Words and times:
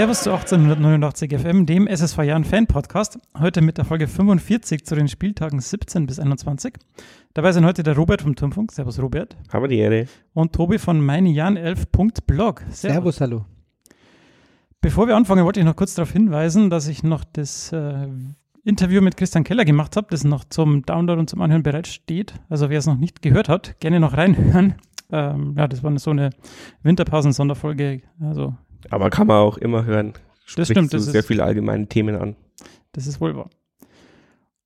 Servus 0.00 0.22
zu 0.22 0.30
1889 0.30 1.38
FM, 1.38 1.66
dem 1.66 1.86
SSV 1.86 2.22
Jahren 2.22 2.44
Fan 2.44 2.66
Podcast. 2.66 3.18
Heute 3.38 3.60
mit 3.60 3.76
der 3.76 3.84
Folge 3.84 4.08
45 4.08 4.86
zu 4.86 4.94
den 4.94 5.08
Spieltagen 5.08 5.60
17 5.60 6.06
bis 6.06 6.18
21. 6.18 6.72
Dabei 7.34 7.52
sind 7.52 7.66
heute 7.66 7.82
der 7.82 7.94
Robert 7.96 8.22
vom 8.22 8.34
Turmfunk. 8.34 8.72
Servus 8.72 8.98
Robert. 8.98 9.36
Haben 9.52 9.64
wir 9.64 9.68
die 9.68 9.76
Ehre. 9.76 10.06
Und 10.32 10.54
Tobi 10.54 10.78
von 10.78 11.02
meinejan11.blog. 11.02 12.60
Servus. 12.70 12.80
Servus, 12.80 13.20
hallo. 13.20 13.44
Bevor 14.80 15.06
wir 15.06 15.16
anfangen, 15.16 15.44
wollte 15.44 15.60
ich 15.60 15.66
noch 15.66 15.76
kurz 15.76 15.92
darauf 15.92 16.12
hinweisen, 16.12 16.70
dass 16.70 16.88
ich 16.88 17.02
noch 17.02 17.22
das 17.22 17.70
äh, 17.70 18.08
Interview 18.64 19.02
mit 19.02 19.18
Christian 19.18 19.44
Keller 19.44 19.66
gemacht 19.66 19.96
habe, 19.96 20.06
das 20.08 20.24
noch 20.24 20.44
zum 20.44 20.80
Download 20.80 21.20
und 21.20 21.28
zum 21.28 21.42
Anhören 21.42 21.62
bereitsteht. 21.62 22.32
Also 22.48 22.70
wer 22.70 22.78
es 22.78 22.86
noch 22.86 22.96
nicht 22.96 23.20
gehört 23.20 23.50
hat, 23.50 23.78
gerne 23.80 24.00
noch 24.00 24.16
reinhören. 24.16 24.76
Ähm, 25.12 25.56
ja, 25.58 25.68
das 25.68 25.82
war 25.82 25.98
so 25.98 26.12
eine 26.12 26.30
Winterpausen-Sonderfolge. 26.84 28.00
Also 28.22 28.54
aber 28.88 29.10
kann 29.10 29.26
man 29.26 29.36
auch 29.38 29.58
immer 29.58 29.84
hören. 29.84 30.14
Spricht 30.44 30.58
das 30.58 30.68
stimmt. 30.68 30.94
Das 30.94 31.04
sehr 31.04 31.22
viele 31.22 31.44
allgemeine 31.44 31.86
Themen 31.86 32.16
an. 32.16 32.36
Das 32.92 33.06
ist 33.06 33.20
wohl 33.20 33.36
wahr. 33.36 33.50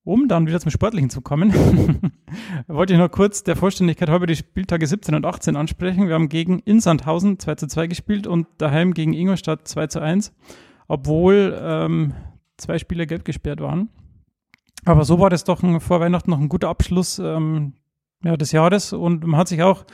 Um 0.05 0.29
dann 0.29 0.47
wieder 0.47 0.61
zum 0.61 0.71
Sportlichen 0.71 1.09
zu 1.09 1.23
kommen, 1.23 1.53
wollte 2.67 2.93
ich 2.93 2.99
noch 2.99 3.11
kurz 3.11 3.43
der 3.43 3.57
Vollständigkeit 3.57 4.11
halber 4.11 4.27
die 4.27 4.37
Spieltage 4.37 4.87
17 4.87 5.15
und 5.15 5.25
18 5.25 5.57
ansprechen. 5.57 6.09
Wir 6.09 6.15
haben 6.15 6.29
gegen 6.29 6.59
Insandhausen 6.59 7.39
2 7.39 7.55
zu 7.55 7.67
2 7.69 7.87
gespielt 7.87 8.27
und 8.27 8.47
daheim 8.59 8.93
gegen 8.93 9.15
Ingolstadt 9.15 9.67
2 9.67 9.87
zu 9.87 10.01
1, 10.01 10.35
obwohl 10.89 11.59
ähm, 11.59 12.13
zwei 12.59 12.79
Spiele 12.79 13.07
gelb 13.07 13.25
gesperrt 13.25 13.61
waren. 13.61 13.89
Aber 14.85 15.07
so 15.07 15.21
war 15.21 15.31
das 15.31 15.45
doch 15.45 15.63
ein, 15.63 15.81
vor 15.81 16.01
Weihnachten 16.01 16.31
noch 16.31 16.41
ein 16.41 16.51
guter 16.51 16.69
Abschluss 16.69 17.19
ähm, 17.19 17.73
ja, 18.23 18.37
des 18.37 18.53
Jahres 18.53 18.93
und 18.93 19.27
man 19.27 19.41
hat 19.41 19.49
sich 19.49 19.63
auch 19.63 19.85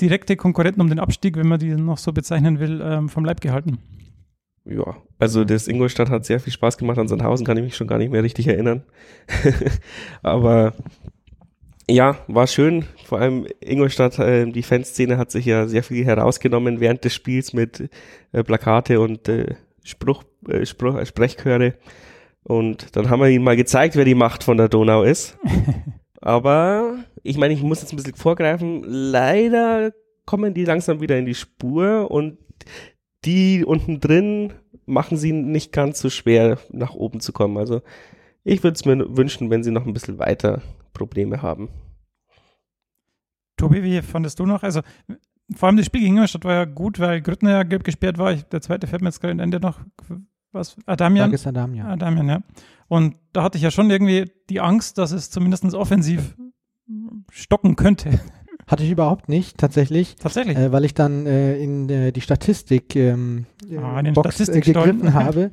direkte 0.00 0.36
Konkurrenten 0.36 0.80
um 0.80 0.88
den 0.88 1.00
Abstieg, 1.00 1.36
wenn 1.36 1.48
man 1.48 1.58
die 1.58 1.74
noch 1.74 1.98
so 1.98 2.12
bezeichnen 2.12 2.60
will, 2.60 2.80
ähm, 2.82 3.08
vom 3.08 3.24
Leib 3.24 3.40
gehalten. 3.40 3.78
Ja, 4.64 4.96
also 5.18 5.44
das 5.44 5.66
Ingolstadt 5.66 6.10
hat 6.10 6.26
sehr 6.26 6.40
viel 6.40 6.52
Spaß 6.52 6.76
gemacht. 6.76 6.98
An 6.98 7.08
Sandhausen 7.08 7.46
kann 7.46 7.56
ich 7.56 7.64
mich 7.64 7.76
schon 7.76 7.86
gar 7.86 7.98
nicht 7.98 8.12
mehr 8.12 8.22
richtig 8.22 8.48
erinnern. 8.48 8.82
Aber 10.22 10.74
ja, 11.88 12.18
war 12.26 12.46
schön. 12.46 12.84
Vor 13.04 13.18
allem 13.18 13.46
Ingolstadt, 13.60 14.18
äh, 14.18 14.46
die 14.46 14.62
Fanszene 14.62 15.16
hat 15.16 15.30
sich 15.30 15.46
ja 15.46 15.66
sehr 15.66 15.82
viel 15.82 16.04
herausgenommen 16.04 16.80
während 16.80 17.04
des 17.04 17.14
Spiels 17.14 17.54
mit 17.54 17.88
äh, 18.32 18.44
Plakate 18.44 19.00
und 19.00 19.26
äh, 19.28 19.54
Spruch, 19.84 20.24
äh, 20.46 20.66
Spruch, 20.66 21.04
Sprechchöre. 21.06 21.74
Und 22.42 22.94
dann 22.94 23.08
haben 23.08 23.20
wir 23.20 23.28
ihnen 23.28 23.44
mal 23.44 23.56
gezeigt, 23.56 23.96
wer 23.96 24.04
die 24.04 24.14
Macht 24.14 24.44
von 24.44 24.58
der 24.58 24.68
Donau 24.68 25.02
ist. 25.02 25.38
Aber 26.20 26.96
ich 27.22 27.38
meine, 27.38 27.54
ich 27.54 27.62
muss 27.62 27.80
jetzt 27.80 27.92
ein 27.92 27.96
bisschen 27.96 28.14
vorgreifen. 28.14 28.82
Leider 28.84 29.92
kommen 30.26 30.54
die 30.54 30.64
langsam 30.64 31.00
wieder 31.00 31.18
in 31.18 31.26
die 31.26 31.34
Spur 31.34 32.10
und 32.10 32.38
die 33.24 33.64
unten 33.64 34.00
drin 34.00 34.52
machen 34.86 35.16
sie 35.16 35.32
nicht 35.32 35.72
ganz 35.72 36.00
so 36.00 36.10
schwer, 36.10 36.58
nach 36.70 36.94
oben 36.94 37.20
zu 37.20 37.32
kommen. 37.32 37.56
Also 37.56 37.82
ich 38.44 38.62
würde 38.62 38.74
es 38.74 38.84
mir 38.84 39.16
wünschen, 39.16 39.50
wenn 39.50 39.62
sie 39.62 39.70
noch 39.70 39.86
ein 39.86 39.92
bisschen 39.92 40.18
weiter 40.18 40.62
Probleme 40.92 41.42
haben. 41.42 41.68
Tobi, 43.56 43.82
wie 43.82 44.00
fandest 44.02 44.38
du 44.38 44.46
noch? 44.46 44.62
Also 44.62 44.82
vor 45.54 45.68
allem 45.68 45.76
das 45.76 45.86
Spiel 45.86 46.00
gegen 46.00 46.14
Ingolstadt 46.14 46.44
war 46.44 46.54
ja 46.54 46.64
gut, 46.64 46.98
weil 47.00 47.20
Grüttner 47.20 47.50
ja 47.50 47.62
gelb 47.62 47.84
gesperrt 47.84 48.18
war. 48.18 48.32
Ich, 48.32 48.44
der 48.44 48.60
zweite 48.60 48.86
fällt 48.86 49.02
mir 49.02 49.08
jetzt 49.08 49.20
gerade 49.20 49.32
am 49.32 49.40
Ende 49.40 49.60
noch. 49.60 49.80
Was? 50.52 50.76
Adamian? 50.86 51.32
Ist 51.32 51.46
Adamian. 51.46 51.86
Adamian, 51.86 52.28
ja. 52.28 52.42
Und 52.88 53.16
da 53.32 53.42
hatte 53.42 53.58
ich 53.58 53.64
ja 53.64 53.70
schon 53.70 53.90
irgendwie 53.90 54.30
die 54.48 54.60
Angst, 54.60 54.98
dass 54.98 55.12
es 55.12 55.30
zumindest 55.30 55.74
offensiv 55.74 56.36
stocken 57.30 57.76
könnte. 57.76 58.20
Hatte 58.68 58.84
ich 58.84 58.90
überhaupt 58.90 59.30
nicht, 59.30 59.56
tatsächlich. 59.56 60.16
Tatsächlich. 60.16 60.56
Äh, 60.56 60.70
weil 60.72 60.84
ich 60.84 60.92
dann 60.92 61.24
äh, 61.26 61.56
in 61.56 61.88
äh, 61.88 62.12
die 62.12 62.20
Statistik 62.20 62.94
ähm, 62.94 63.46
ah, 63.82 64.02
Box 64.12 64.46
äh, 64.46 64.60
gegriffen 64.60 65.14
habe 65.14 65.50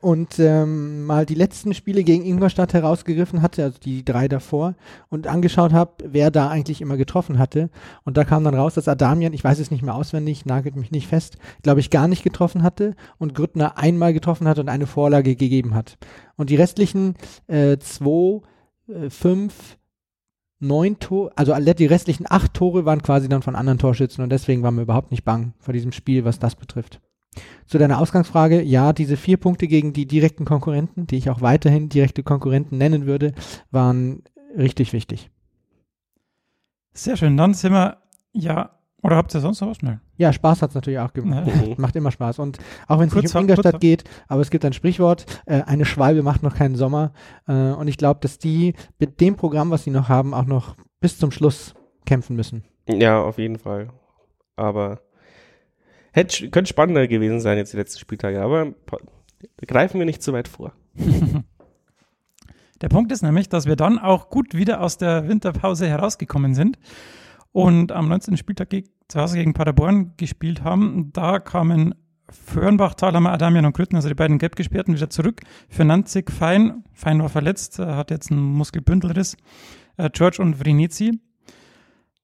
und 0.00 0.38
ähm, 0.38 1.06
mal 1.06 1.24
die 1.24 1.34
letzten 1.34 1.72
Spiele 1.72 2.04
gegen 2.04 2.26
Ingolstadt 2.26 2.74
herausgegriffen 2.74 3.40
hatte, 3.40 3.64
also 3.64 3.78
die 3.82 4.04
drei 4.04 4.28
davor, 4.28 4.74
und 5.08 5.26
angeschaut 5.26 5.72
habe, 5.72 5.92
wer 6.04 6.30
da 6.30 6.50
eigentlich 6.50 6.82
immer 6.82 6.98
getroffen 6.98 7.38
hatte. 7.38 7.70
Und 8.04 8.18
da 8.18 8.24
kam 8.24 8.44
dann 8.44 8.54
raus, 8.54 8.74
dass 8.74 8.86
Adamian, 8.86 9.32
ich 9.32 9.42
weiß 9.42 9.58
es 9.60 9.70
nicht 9.70 9.82
mehr 9.82 9.94
auswendig, 9.94 10.44
nagelt 10.44 10.76
mich 10.76 10.90
nicht 10.90 11.08
fest, 11.08 11.38
glaube 11.62 11.80
ich, 11.80 11.88
gar 11.88 12.06
nicht 12.06 12.22
getroffen 12.22 12.62
hatte 12.62 12.94
und 13.16 13.34
Grüttner 13.34 13.78
einmal 13.78 14.12
getroffen 14.12 14.46
hat 14.46 14.58
und 14.58 14.68
eine 14.68 14.86
Vorlage 14.86 15.36
gegeben 15.36 15.74
hat. 15.74 15.96
Und 16.36 16.50
die 16.50 16.56
restlichen 16.56 17.14
äh, 17.46 17.78
zwei, 17.78 18.42
äh, 18.88 19.08
fünf, 19.08 19.78
neun 20.60 20.98
Tore, 20.98 21.32
also 21.36 21.54
die 21.54 21.86
restlichen 21.86 22.26
acht 22.28 22.54
Tore 22.54 22.84
waren 22.84 23.02
quasi 23.02 23.28
dann 23.28 23.42
von 23.42 23.56
anderen 23.56 23.78
Torschützen 23.78 24.24
und 24.24 24.30
deswegen 24.30 24.62
waren 24.62 24.74
wir 24.74 24.82
überhaupt 24.82 25.10
nicht 25.10 25.24
bang 25.24 25.54
vor 25.58 25.72
diesem 25.72 25.92
Spiel, 25.92 26.24
was 26.24 26.38
das 26.38 26.56
betrifft. 26.56 27.00
Zu 27.66 27.78
deiner 27.78 27.98
Ausgangsfrage, 27.98 28.62
ja, 28.62 28.92
diese 28.92 29.16
vier 29.16 29.36
Punkte 29.36 29.68
gegen 29.68 29.92
die 29.92 30.06
direkten 30.06 30.44
Konkurrenten, 30.44 31.06
die 31.06 31.16
ich 31.16 31.30
auch 31.30 31.40
weiterhin 31.40 31.88
direkte 31.88 32.22
Konkurrenten 32.22 32.78
nennen 32.78 33.06
würde, 33.06 33.32
waren 33.70 34.22
richtig 34.56 34.92
wichtig. 34.92 35.30
Sehr 36.92 37.16
schön, 37.16 37.36
dann 37.36 37.54
sind 37.54 37.72
wir 37.72 37.98
ja 38.32 38.77
oder 39.02 39.16
habt 39.16 39.32
ihr 39.34 39.40
sonst 39.40 39.60
noch 39.60 39.68
was? 39.68 39.80
Nein. 39.80 40.00
Ja, 40.16 40.32
Spaß 40.32 40.62
hat 40.62 40.70
es 40.70 40.74
natürlich 40.74 40.98
auch 40.98 41.12
gemacht. 41.12 41.46
Ja. 41.46 41.74
Macht 41.78 41.94
immer 41.94 42.10
Spaß. 42.10 42.40
Und 42.40 42.58
auch 42.88 42.98
wenn 42.98 43.08
es 43.08 43.14
nicht 43.14 43.34
um 43.34 43.42
Ingolstadt 43.42 43.80
geht, 43.80 44.04
aber 44.26 44.40
es 44.40 44.50
gibt 44.50 44.64
ein 44.64 44.72
Sprichwort, 44.72 45.24
äh, 45.46 45.62
eine 45.62 45.84
Schwalbe 45.84 46.22
macht 46.22 46.42
noch 46.42 46.56
keinen 46.56 46.74
Sommer. 46.74 47.12
Äh, 47.46 47.52
und 47.52 47.86
ich 47.86 47.96
glaube, 47.96 48.18
dass 48.20 48.38
die 48.38 48.74
mit 48.98 49.20
dem 49.20 49.36
Programm, 49.36 49.70
was 49.70 49.84
sie 49.84 49.90
noch 49.90 50.08
haben, 50.08 50.34
auch 50.34 50.46
noch 50.46 50.74
bis 51.00 51.18
zum 51.18 51.30
Schluss 51.30 51.74
kämpfen 52.06 52.34
müssen. 52.34 52.64
Ja, 52.88 53.22
auf 53.22 53.38
jeden 53.38 53.58
Fall. 53.58 53.90
Aber 54.56 55.00
hätte, 56.10 56.50
könnte 56.50 56.68
spannender 56.68 57.06
gewesen 57.06 57.40
sein 57.40 57.56
jetzt 57.56 57.72
die 57.72 57.76
letzten 57.76 58.00
Spieltage. 58.00 58.42
Aber 58.42 58.74
greifen 59.64 60.00
wir 60.00 60.06
nicht 60.06 60.22
zu 60.22 60.32
weit 60.32 60.48
vor. 60.48 60.72
Der 62.80 62.88
Punkt 62.88 63.10
ist 63.10 63.22
nämlich, 63.22 63.48
dass 63.48 63.66
wir 63.66 63.74
dann 63.74 63.98
auch 63.98 64.30
gut 64.30 64.54
wieder 64.54 64.80
aus 64.80 64.98
der 64.98 65.26
Winterpause 65.28 65.88
herausgekommen 65.88 66.54
sind 66.54 66.78
und 67.52 67.92
am 67.92 68.08
19. 68.08 68.36
Spieltag 68.36 68.68
zu 69.08 69.20
Hause 69.20 69.38
gegen 69.38 69.54
Paderborn 69.54 70.12
gespielt 70.16 70.62
haben. 70.64 71.10
Da 71.12 71.38
kamen 71.38 71.94
Föhrenbach, 72.30 72.94
Thalhammer, 72.94 73.32
Adamian 73.32 73.64
und 73.64 73.74
Grütten, 73.74 73.96
also 73.96 74.08
die 74.08 74.14
beiden 74.14 74.38
Gelbgesperrten, 74.38 74.94
wieder 74.94 75.08
zurück. 75.08 75.40
Für 75.68 75.84
Nanzig 75.84 76.30
Fein, 76.30 76.84
Fein 76.92 77.20
war 77.20 77.30
verletzt, 77.30 77.78
hat 77.78 78.10
jetzt 78.10 78.30
einen 78.30 78.42
Muskelbündelriss. 78.42 79.36
Äh, 79.96 80.10
George 80.12 80.42
und 80.42 80.56
Vrinici. 80.56 81.20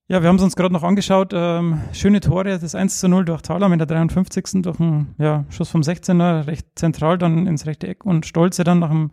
Ja, 0.06 0.20
wir 0.20 0.28
haben 0.28 0.36
es 0.36 0.42
uns 0.42 0.54
gerade 0.54 0.74
noch 0.74 0.82
angeschaut. 0.82 1.32
Ähm, 1.34 1.80
schöne 1.94 2.20
Tore, 2.20 2.58
das 2.58 2.74
1 2.74 3.00
zu 3.00 3.08
0 3.08 3.24
durch 3.24 3.40
Thalam 3.40 3.72
in 3.72 3.78
der 3.78 3.86
53. 3.86 4.62
durch 4.62 4.78
einen 4.78 5.14
ja, 5.16 5.46
Schuss 5.48 5.70
vom 5.70 5.80
16er, 5.80 6.46
recht 6.46 6.66
zentral 6.74 7.16
dann 7.16 7.46
ins 7.46 7.64
rechte 7.64 7.88
Eck 7.88 8.04
und 8.04 8.26
Stolze 8.26 8.64
dann 8.64 8.80
nach 8.80 8.90
einem 8.90 9.10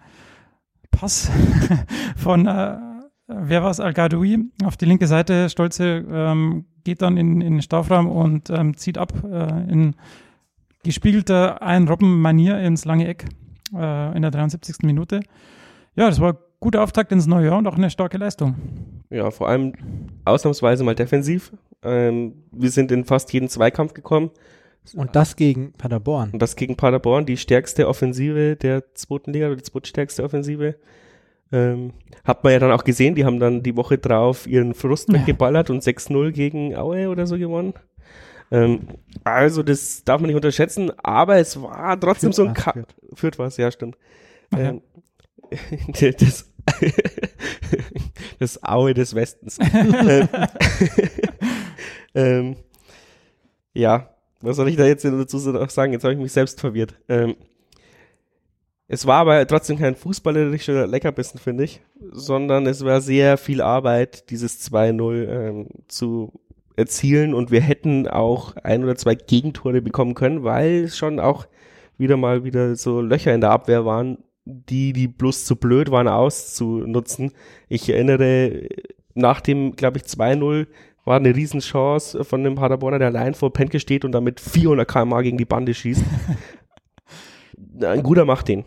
Pass 0.91 1.31
von 2.17 2.45
äh, 2.45 2.77
wer 3.39 3.63
war 3.63 3.71
es, 3.71 3.79
Al-Gadoui 3.79 4.51
auf 4.63 4.77
die 4.77 4.85
linke 4.85 5.07
Seite. 5.07 5.49
Stolze 5.49 6.05
ähm, 6.09 6.65
geht 6.83 7.01
dann 7.01 7.17
in, 7.17 7.41
in 7.41 7.53
den 7.53 7.61
Strafraum 7.61 8.07
und 8.07 8.49
ähm, 8.49 8.75
zieht 8.77 8.97
ab 8.97 9.13
äh, 9.23 9.71
in 9.71 9.95
gespiegelter 10.83 11.61
Ein-Robben-Manier 11.61 12.59
ins 12.59 12.85
lange 12.85 13.07
Eck 13.07 13.25
äh, 13.73 14.15
in 14.15 14.21
der 14.21 14.31
73. 14.31 14.77
Minute. 14.83 15.21
Ja, 15.95 16.07
das 16.07 16.19
war 16.19 16.33
ein 16.33 16.37
guter 16.59 16.81
Auftakt 16.81 17.11
ins 17.11 17.27
neue 17.27 17.47
Jahr 17.47 17.57
und 17.57 17.67
auch 17.67 17.77
eine 17.77 17.89
starke 17.89 18.17
Leistung. 18.17 18.55
Ja, 19.09 19.29
vor 19.31 19.49
allem 19.49 19.73
ausnahmsweise 20.25 20.83
mal 20.83 20.95
defensiv. 20.95 21.51
Ähm, 21.83 22.33
wir 22.51 22.69
sind 22.71 22.91
in 22.91 23.05
fast 23.05 23.31
jeden 23.33 23.49
Zweikampf 23.49 23.93
gekommen. 23.93 24.31
Und 24.95 25.15
das 25.15 25.35
gegen 25.35 25.73
Paderborn. 25.73 26.31
Und 26.31 26.41
das 26.41 26.55
gegen 26.55 26.75
Paderborn, 26.75 27.25
die 27.25 27.37
stärkste 27.37 27.87
Offensive 27.87 28.55
der 28.55 28.93
zweiten 28.95 29.31
Liga, 29.31 29.53
die 29.53 29.61
zweitstärkste 29.61 30.23
Offensive. 30.23 30.75
Ähm, 31.51 31.93
hat 32.23 32.43
man 32.43 32.53
ja 32.53 32.59
dann 32.59 32.71
auch 32.71 32.83
gesehen, 32.83 33.15
die 33.15 33.25
haben 33.25 33.39
dann 33.39 33.63
die 33.63 33.75
Woche 33.75 33.97
drauf 33.97 34.47
ihren 34.47 34.73
Frust 34.73 35.09
ja. 35.09 35.15
weggeballert 35.15 35.69
und 35.69 35.83
6-0 35.83 36.31
gegen 36.31 36.75
Aue 36.75 37.09
oder 37.09 37.27
so 37.27 37.37
gewonnen. 37.37 37.73
Ähm, 38.51 38.81
also 39.23 39.63
das 39.63 40.03
darf 40.03 40.19
man 40.19 40.27
nicht 40.27 40.35
unterschätzen, 40.35 40.91
aber 41.03 41.37
es 41.37 41.61
war 41.61 41.99
trotzdem 41.99 42.33
Führt 42.33 42.35
so 42.35 42.45
ein 42.45 42.53
Ka 42.53 42.73
Führt. 42.73 42.95
Führt 43.15 43.39
was, 43.39 43.57
ja 43.57 43.71
stimmt. 43.71 43.97
Ähm, 44.55 44.81
das, 46.19 46.51
das 48.39 48.63
Aue 48.63 48.93
des 48.93 49.15
Westens. 49.15 49.57
Ähm, 49.73 50.27
ähm, 52.13 52.55
ja, 53.73 54.13
was 54.41 54.57
soll 54.57 54.67
ich 54.67 54.75
da 54.75 54.85
jetzt 54.85 55.05
dazu 55.05 55.37
sagen? 55.37 55.93
Jetzt 55.93 56.03
habe 56.03 56.13
ich 56.13 56.19
mich 56.19 56.33
selbst 56.33 56.59
verwirrt. 56.59 56.95
Ähm, 57.07 57.35
es 58.93 59.07
war 59.07 59.19
aber 59.19 59.47
trotzdem 59.47 59.79
kein 59.79 59.95
fußballerischer 59.95 60.85
Leckerbissen, 60.85 61.39
finde 61.39 61.63
ich, 61.63 61.79
sondern 62.11 62.67
es 62.67 62.83
war 62.83 62.99
sehr 62.99 63.37
viel 63.37 63.61
Arbeit, 63.61 64.29
dieses 64.29 64.69
2-0 64.69 65.29
ähm, 65.29 65.67
zu 65.87 66.33
erzielen 66.75 67.33
und 67.33 67.51
wir 67.51 67.61
hätten 67.61 68.09
auch 68.09 68.57
ein 68.57 68.83
oder 68.83 68.97
zwei 68.97 69.15
Gegentore 69.15 69.81
bekommen 69.81 70.13
können, 70.13 70.43
weil 70.43 70.83
es 70.83 70.97
schon 70.97 71.21
auch 71.21 71.47
wieder 71.97 72.17
mal 72.17 72.43
wieder 72.43 72.75
so 72.75 72.99
Löcher 72.99 73.33
in 73.33 73.39
der 73.39 73.51
Abwehr 73.51 73.85
waren, 73.85 74.17
die, 74.43 74.91
die 74.91 75.07
bloß 75.07 75.45
zu 75.45 75.55
blöd 75.55 75.89
waren 75.89 76.09
auszunutzen. 76.09 77.31
Ich 77.69 77.87
erinnere, 77.87 78.67
nach 79.13 79.39
dem, 79.39 79.77
glaube 79.77 79.99
ich, 79.99 80.03
2-0 80.03 80.67
war 81.05 81.15
eine 81.15 81.33
Riesenchance 81.33 82.25
von 82.25 82.43
dem 82.43 82.55
Paderborner, 82.55 82.99
der 82.99 83.07
allein 83.07 83.35
vor 83.35 83.53
Penke 83.53 83.79
steht 83.79 84.03
und 84.03 84.11
damit 84.11 84.41
400 84.41 84.85
km 84.85 85.21
gegen 85.21 85.37
die 85.37 85.45
Bande 85.45 85.73
schießt. 85.73 86.03
ein 87.83 88.03
guter 88.03 88.25
macht 88.25 88.49
den. 88.49 88.65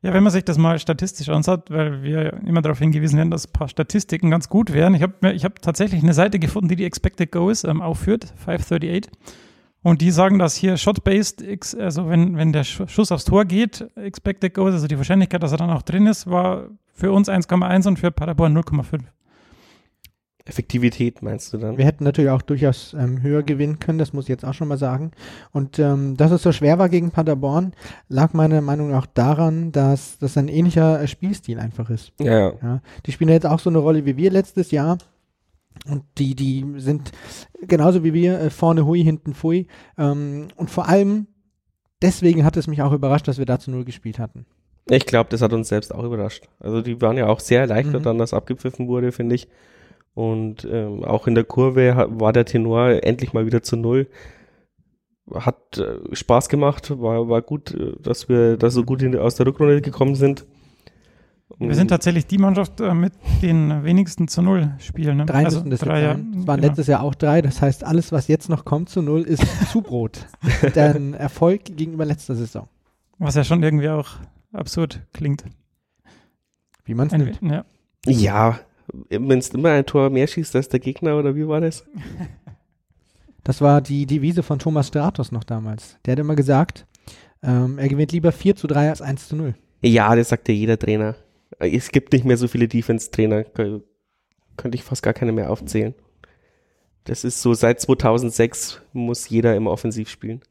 Ja, 0.00 0.14
wenn 0.14 0.22
man 0.22 0.32
sich 0.32 0.44
das 0.44 0.58
mal 0.58 0.78
statistisch 0.78 1.28
anschaut, 1.28 1.70
weil 1.70 2.02
wir 2.02 2.34
immer 2.44 2.62
darauf 2.62 2.78
hingewiesen 2.78 3.16
werden, 3.16 3.32
dass 3.32 3.48
ein 3.48 3.52
paar 3.52 3.68
Statistiken 3.68 4.30
ganz 4.30 4.48
gut 4.48 4.72
wären. 4.72 4.94
Ich 4.94 5.02
habe 5.02 5.32
ich 5.32 5.44
hab 5.44 5.60
tatsächlich 5.60 6.02
eine 6.02 6.14
Seite 6.14 6.38
gefunden, 6.38 6.68
die 6.68 6.76
die 6.76 6.84
Expected 6.84 7.32
Goals 7.32 7.64
ähm, 7.64 7.82
aufführt, 7.82 8.32
538. 8.36 9.10
Und 9.82 10.00
die 10.00 10.10
sagen, 10.10 10.38
dass 10.38 10.54
hier 10.54 10.76
Shot-Based, 10.76 11.44
also 11.78 12.08
wenn, 12.08 12.36
wenn 12.36 12.52
der 12.52 12.64
Schuss 12.64 13.10
aufs 13.10 13.24
Tor 13.24 13.44
geht, 13.44 13.88
Expected 13.96 14.54
Goals, 14.54 14.74
also 14.74 14.86
die 14.86 14.98
Wahrscheinlichkeit, 14.98 15.42
dass 15.42 15.52
er 15.52 15.58
dann 15.58 15.70
auch 15.70 15.82
drin 15.82 16.06
ist, 16.06 16.28
war 16.28 16.68
für 16.92 17.12
uns 17.12 17.28
1,1 17.28 17.88
und 17.88 17.98
für 17.98 18.10
Paderborn 18.10 18.56
0,5. 18.56 19.00
Effektivität 20.48 21.22
meinst 21.22 21.52
du 21.52 21.58
dann? 21.58 21.76
Wir 21.76 21.84
hätten 21.84 22.04
natürlich 22.04 22.30
auch 22.30 22.42
durchaus 22.42 22.94
ähm, 22.94 23.22
höher 23.22 23.42
gewinnen 23.42 23.78
können, 23.78 23.98
das 23.98 24.12
muss 24.12 24.24
ich 24.24 24.30
jetzt 24.30 24.44
auch 24.44 24.54
schon 24.54 24.68
mal 24.68 24.78
sagen. 24.78 25.10
Und 25.52 25.78
ähm, 25.78 26.16
dass 26.16 26.30
es 26.30 26.42
so 26.42 26.52
schwer 26.52 26.78
war 26.78 26.88
gegen 26.88 27.10
Paderborn, 27.10 27.74
lag 28.08 28.32
meiner 28.32 28.60
Meinung 28.60 28.90
nach 28.90 29.06
daran, 29.06 29.72
dass 29.72 30.18
das 30.18 30.36
ein 30.38 30.48
ähnlicher 30.48 31.02
äh, 31.02 31.06
Spielstil 31.06 31.58
einfach 31.60 31.90
ist. 31.90 32.12
Ja, 32.18 32.38
ja. 32.38 32.52
ja. 32.62 32.80
Die 33.04 33.12
spielen 33.12 33.30
jetzt 33.30 33.46
auch 33.46 33.60
so 33.60 33.70
eine 33.70 33.78
Rolle 33.78 34.06
wie 34.06 34.16
wir 34.16 34.30
letztes 34.30 34.70
Jahr. 34.70 34.98
Und 35.86 36.02
die, 36.16 36.34
die 36.34 36.64
sind 36.78 37.12
genauso 37.60 38.02
wie 38.02 38.14
wir, 38.14 38.40
äh, 38.40 38.50
vorne 38.50 38.86
hui, 38.86 39.02
hinten 39.02 39.34
fui. 39.34 39.66
Ähm, 39.96 40.48
und 40.56 40.70
vor 40.70 40.88
allem, 40.88 41.26
deswegen 42.02 42.44
hat 42.44 42.56
es 42.56 42.66
mich 42.66 42.82
auch 42.82 42.92
überrascht, 42.92 43.28
dass 43.28 43.38
wir 43.38 43.46
da 43.46 43.58
zu 43.58 43.70
Null 43.70 43.84
gespielt 43.84 44.18
hatten. 44.18 44.46
Ich 44.90 45.04
glaube, 45.04 45.28
das 45.30 45.42
hat 45.42 45.52
uns 45.52 45.68
selbst 45.68 45.94
auch 45.94 46.04
überrascht. 46.04 46.48
Also 46.58 46.80
die 46.80 47.00
waren 47.02 47.18
ja 47.18 47.26
auch 47.26 47.40
sehr 47.40 47.60
erleichtert 47.60 48.00
mhm. 48.00 48.04
dann, 48.04 48.18
dass 48.18 48.32
abgepfiffen 48.32 48.88
wurde, 48.88 49.12
finde 49.12 49.34
ich. 49.34 49.48
Und 50.18 50.66
ähm, 50.68 51.04
auch 51.04 51.28
in 51.28 51.36
der 51.36 51.44
Kurve 51.44 51.94
war 52.10 52.32
der 52.32 52.44
Tenor 52.44 53.04
endlich 53.04 53.34
mal 53.34 53.46
wieder 53.46 53.62
zu 53.62 53.76
null. 53.76 54.08
Hat 55.32 55.78
äh, 55.78 56.12
Spaß 56.12 56.48
gemacht, 56.48 56.90
war, 57.00 57.28
war 57.28 57.40
gut, 57.40 57.72
äh, 57.72 57.92
dass 58.02 58.28
wir 58.28 58.56
da 58.56 58.68
so 58.68 58.82
gut 58.82 59.00
in, 59.00 59.16
aus 59.16 59.36
der 59.36 59.46
Rückrunde 59.46 59.80
gekommen 59.80 60.16
sind. 60.16 60.44
Wir 61.60 61.72
sind 61.76 61.86
tatsächlich 61.86 62.26
die 62.26 62.38
Mannschaft 62.38 62.80
äh, 62.80 62.94
mit 62.94 63.12
den 63.42 63.84
wenigsten 63.84 64.26
zu 64.26 64.42
Null 64.42 64.72
Spielen. 64.80 65.18
Ne? 65.18 65.26
Drei 65.26 65.44
also 65.44 65.58
müssen 65.58 65.70
das 65.70 65.80
drei, 65.80 66.02
ja, 66.02 66.12
Es 66.14 66.18
waren 66.18 66.60
genau. 66.60 66.66
letztes 66.66 66.88
Jahr 66.88 67.02
auch 67.04 67.14
drei. 67.14 67.40
Das 67.40 67.62
heißt, 67.62 67.84
alles, 67.84 68.10
was 68.10 68.26
jetzt 68.26 68.48
noch 68.48 68.64
kommt 68.64 68.88
zu 68.88 69.02
Null, 69.02 69.22
ist 69.22 69.44
Zubrot. 69.70 70.26
Dein 70.74 71.14
Erfolg 71.14 71.64
gegenüber 71.76 72.04
letzter 72.04 72.34
Saison. 72.34 72.66
Was 73.20 73.36
ja 73.36 73.44
schon 73.44 73.62
irgendwie 73.62 73.88
auch 73.88 74.08
absurd 74.52 75.00
klingt. 75.12 75.44
Wie 76.84 76.94
man 76.94 77.06
es 77.06 77.12
nennt. 77.12 77.40
Ja. 77.40 77.64
ja, 78.04 78.58
wenn 79.08 79.38
es 79.38 79.50
immer 79.50 79.70
ein 79.70 79.86
Tor 79.86 80.10
mehr 80.10 80.26
schießt 80.26 80.56
als 80.56 80.68
der 80.68 80.80
Gegner 80.80 81.18
oder 81.18 81.34
wie 81.34 81.46
war 81.46 81.60
das? 81.60 81.84
Das 83.44 83.62
war 83.62 83.80
die 83.80 84.04
Devise 84.04 84.42
von 84.42 84.58
Thomas 84.58 84.88
Stratos 84.88 85.32
noch 85.32 85.44
damals. 85.44 85.96
Der 86.04 86.12
hat 86.12 86.18
immer 86.18 86.36
gesagt, 86.36 86.86
ähm, 87.42 87.78
er 87.78 87.88
gewinnt 87.88 88.12
lieber 88.12 88.30
4 88.30 88.56
zu 88.56 88.66
3 88.66 88.90
als 88.90 89.00
1 89.00 89.28
zu 89.28 89.36
0. 89.36 89.54
Ja, 89.80 90.14
das 90.14 90.28
sagt 90.28 90.48
ja 90.48 90.54
jeder 90.54 90.78
Trainer. 90.78 91.16
Es 91.58 91.90
gibt 91.90 92.12
nicht 92.12 92.26
mehr 92.26 92.36
so 92.36 92.46
viele 92.46 92.68
Defense-Trainer. 92.68 93.44
Könnte 93.44 94.74
ich 94.74 94.82
fast 94.82 95.02
gar 95.02 95.14
keine 95.14 95.32
mehr 95.32 95.50
aufzählen. 95.50 95.94
Das 97.04 97.24
ist 97.24 97.40
so, 97.40 97.54
seit 97.54 97.80
2006 97.80 98.82
muss 98.92 99.30
jeder 99.30 99.56
immer 99.56 99.70
offensiv 99.70 100.10
spielen 100.10 100.42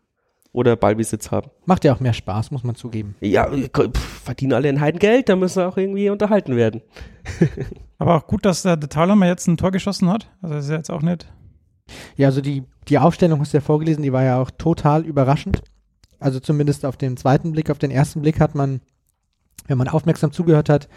oder 0.51 0.75
Ballbesitz 0.75 1.31
haben. 1.31 1.49
Macht 1.65 1.83
ja 1.83 1.94
auch 1.94 1.99
mehr 1.99 2.13
Spaß, 2.13 2.51
muss 2.51 2.63
man 2.63 2.75
zugeben. 2.75 3.15
Ja, 3.21 3.49
pff, 3.49 3.97
verdienen 4.23 4.53
alle 4.53 4.69
ein 4.69 4.81
Heidengeld, 4.81 5.29
da 5.29 5.35
müssen 5.35 5.63
auch 5.63 5.77
irgendwie 5.77 6.09
unterhalten 6.09 6.55
werden. 6.55 6.81
Aber 7.97 8.15
auch 8.15 8.27
gut, 8.27 8.45
dass 8.45 8.63
der, 8.63 8.77
der 8.77 8.89
Thalhammer 8.89 9.27
jetzt 9.27 9.47
ein 9.47 9.57
Tor 9.57 9.71
geschossen 9.71 10.09
hat. 10.09 10.29
Also 10.41 10.55
das 10.55 10.65
ist 10.65 10.71
ja 10.71 10.77
jetzt 10.77 10.91
auch 10.91 11.01
nicht. 11.01 11.27
Ja, 12.15 12.27
also 12.27 12.41
die, 12.41 12.63
die 12.88 12.99
Aufstellung 12.99 13.39
hast 13.39 13.53
du 13.53 13.57
ja 13.57 13.61
vorgelesen, 13.61 14.03
die 14.03 14.13
war 14.13 14.23
ja 14.23 14.41
auch 14.41 14.51
total 14.51 15.05
überraschend. 15.05 15.61
Also 16.19 16.39
zumindest 16.39 16.85
auf 16.85 16.97
den 16.97 17.17
zweiten 17.17 17.51
Blick, 17.51 17.69
auf 17.69 17.77
den 17.77 17.91
ersten 17.91 18.21
Blick 18.21 18.39
hat 18.39 18.55
man 18.55 18.81
wenn 19.68 19.77
man 19.77 19.88
aufmerksam 19.88 20.31
zugehört 20.31 20.69
hat, 20.69 20.88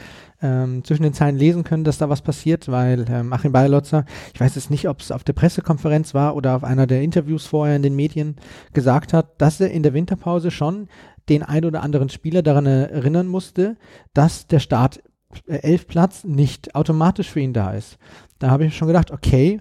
ähm, 0.42 0.84
zwischen 0.84 1.02
den 1.02 1.12
Zeilen 1.12 1.36
lesen 1.36 1.64
können, 1.64 1.84
dass 1.84 1.98
da 1.98 2.08
was 2.08 2.22
passiert, 2.22 2.68
weil 2.68 3.04
ähm, 3.10 3.32
Achim 3.32 3.52
Bayerlotzer, 3.52 4.04
ich 4.32 4.40
weiß 4.40 4.54
jetzt 4.54 4.70
nicht, 4.70 4.88
ob 4.88 5.00
es 5.00 5.10
auf 5.10 5.24
der 5.24 5.32
Pressekonferenz 5.32 6.14
war 6.14 6.36
oder 6.36 6.56
auf 6.56 6.64
einer 6.64 6.86
der 6.86 7.02
Interviews 7.02 7.46
vorher 7.46 7.76
in 7.76 7.82
den 7.82 7.96
Medien 7.96 8.36
gesagt 8.72 9.12
hat, 9.12 9.40
dass 9.40 9.60
er 9.60 9.70
in 9.70 9.82
der 9.82 9.94
Winterpause 9.94 10.50
schon 10.50 10.88
den 11.28 11.42
ein 11.42 11.64
oder 11.64 11.82
anderen 11.82 12.08
Spieler 12.08 12.42
daran 12.42 12.66
erinnern 12.66 13.26
musste, 13.26 13.76
dass 14.14 14.46
der 14.46 14.60
Start 14.60 15.02
äh, 15.46 15.56
elf 15.58 15.86
Platz 15.86 16.24
nicht 16.24 16.74
automatisch 16.74 17.30
für 17.30 17.40
ihn 17.40 17.52
da 17.52 17.72
ist. 17.72 17.98
Da 18.38 18.50
habe 18.50 18.64
ich 18.64 18.76
schon 18.76 18.88
gedacht, 18.88 19.10
okay, 19.10 19.60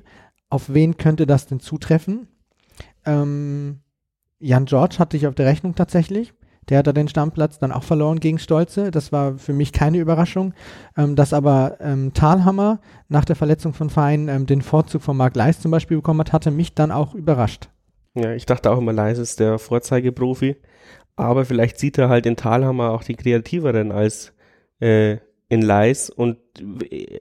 auf 0.49 0.73
wen 0.73 0.97
könnte 0.97 1.25
das 1.25 1.47
denn 1.47 1.59
zutreffen? 1.59 2.27
Ähm, 3.05 3.81
Jan 4.39 4.65
George 4.65 4.95
hatte 4.99 5.17
ich 5.17 5.27
auf 5.27 5.35
der 5.35 5.45
Rechnung 5.45 5.75
tatsächlich. 5.75 6.33
Der 6.69 6.79
hat 6.79 6.87
da 6.87 6.93
den 6.93 7.07
Stammplatz 7.07 7.59
dann 7.59 7.71
auch 7.71 7.83
verloren 7.83 8.19
gegen 8.19 8.39
Stolze. 8.39 8.91
Das 8.91 9.11
war 9.11 9.37
für 9.37 9.53
mich 9.53 9.73
keine 9.73 9.97
Überraschung. 9.97 10.53
Ähm, 10.97 11.15
dass 11.15 11.33
aber 11.33 11.77
ähm, 11.79 12.13
Thalhammer 12.13 12.79
nach 13.07 13.25
der 13.25 13.35
Verletzung 13.35 13.73
von 13.73 13.89
Fein 13.89 14.27
ähm, 14.27 14.45
den 14.45 14.61
Vorzug 14.61 15.01
von 15.01 15.17
Marc 15.17 15.35
Leis 15.35 15.59
zum 15.59 15.71
Beispiel 15.71 15.97
bekommen 15.97 16.19
hat, 16.21 16.33
hatte 16.33 16.51
mich 16.51 16.75
dann 16.75 16.91
auch 16.91 17.15
überrascht. 17.15 17.69
Ja, 18.15 18.33
ich 18.33 18.45
dachte 18.45 18.71
auch 18.71 18.77
immer, 18.77 18.93
Leis 18.93 19.17
ist 19.17 19.39
der 19.39 19.59
Vorzeigeprofi. 19.59 20.55
Aber 21.15 21.43
vielleicht 21.43 21.79
sieht 21.79 21.97
er 21.97 22.09
halt 22.09 22.25
in 22.25 22.37
Thalhammer 22.37 22.91
auch 22.91 23.03
die 23.03 23.15
kreativeren 23.15 23.91
als 23.91 24.33
äh, 24.79 25.17
in 25.49 25.63
Leis 25.63 26.11
und 26.11 26.37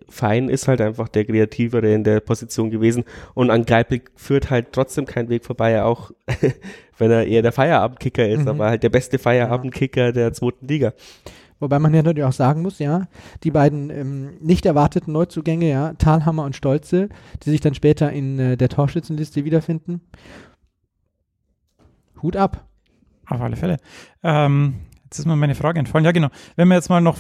Fein 0.09 0.51
ist 0.51 0.69
halt 0.69 0.83
einfach 0.83 1.09
der 1.09 1.25
Kreativere 1.25 1.93
in 1.93 2.05
der 2.05 2.21
Position 2.21 2.71
gewesen 2.71 3.05
und 3.35 3.51
an 3.51 3.65
Geipel 3.65 4.03
führt 4.17 4.51
halt 4.51 4.73
trotzdem 4.73 5.07
kein 5.07 5.31
Weg 5.31 5.47
vorbei, 5.47 5.83
auch 5.83 6.11
wenn 6.99 7.11
er 7.11 7.27
eher 7.27 7.43
der 7.43 7.53
Feierabendkicker 7.53 8.29
ist, 8.29 8.43
mhm. 8.43 8.49
aber 8.49 8.67
halt 8.67 8.83
der 8.83 8.91
beste 8.91 9.19
Feierabendkicker 9.19 10.13
der 10.13 10.35
zweiten 10.35 10.69
Liga. 10.69 10.93
Wobei 11.61 11.79
man 11.79 11.93
ja 11.93 12.03
natürlich 12.03 12.25
auch 12.25 12.33
sagen 12.33 12.63
muss, 12.63 12.79
ja, 12.79 13.09
die 13.43 13.51
beiden 13.51 13.91
ähm, 13.91 14.37
nicht 14.41 14.65
erwarteten 14.67 15.13
Neuzugänge, 15.13 15.69
ja, 15.69 15.95
Talhammer 15.95 16.45
und 16.45 16.55
Stolze, 16.55 17.09
die 17.43 17.51
sich 17.51 17.61
dann 17.61 17.75
später 17.75 18.13
in 18.13 18.39
äh, 18.39 18.57
der 18.57 18.69
Torschützenliste 18.69 19.45
wiederfinden. 19.45 20.03
Hut 22.23 22.37
ab. 22.37 22.69
Auf 23.27 23.41
alle 23.41 23.57
Fälle. 23.57 23.79
Ähm, 24.23 24.75
jetzt 25.05 25.19
ist 25.19 25.27
mir 25.27 25.35
meine 25.35 25.55
Frage 25.55 25.81
entfallen. 25.81 26.05
Ja, 26.05 26.13
genau. 26.13 26.29
Wenn 26.57 26.69
wir 26.69 26.77
jetzt 26.77 26.91
mal 26.91 27.01
noch 27.01 27.17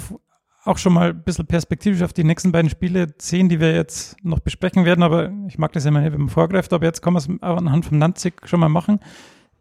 auch 0.68 0.78
schon 0.78 0.92
mal 0.92 1.10
ein 1.10 1.22
bisschen 1.22 1.46
perspektivisch 1.46 2.02
auf 2.02 2.12
die 2.12 2.24
nächsten 2.24 2.52
beiden 2.52 2.70
Spiele 2.70 3.06
sehen, 3.18 3.48
die 3.48 3.58
wir 3.58 3.74
jetzt 3.74 4.22
noch 4.22 4.38
besprechen 4.38 4.84
werden, 4.84 5.02
aber 5.02 5.32
ich 5.48 5.58
mag 5.58 5.72
das 5.72 5.86
immer 5.86 6.00
nicht, 6.00 6.12
wenn 6.12 6.20
man 6.20 6.28
vorgreift, 6.28 6.72
aber 6.72 6.84
jetzt 6.84 7.00
kann 7.02 7.14
man 7.14 7.22
es 7.22 7.42
anhand 7.42 7.86
von 7.86 7.98
Nanzig 7.98 8.46
schon 8.46 8.60
mal 8.60 8.68
machen. 8.68 9.00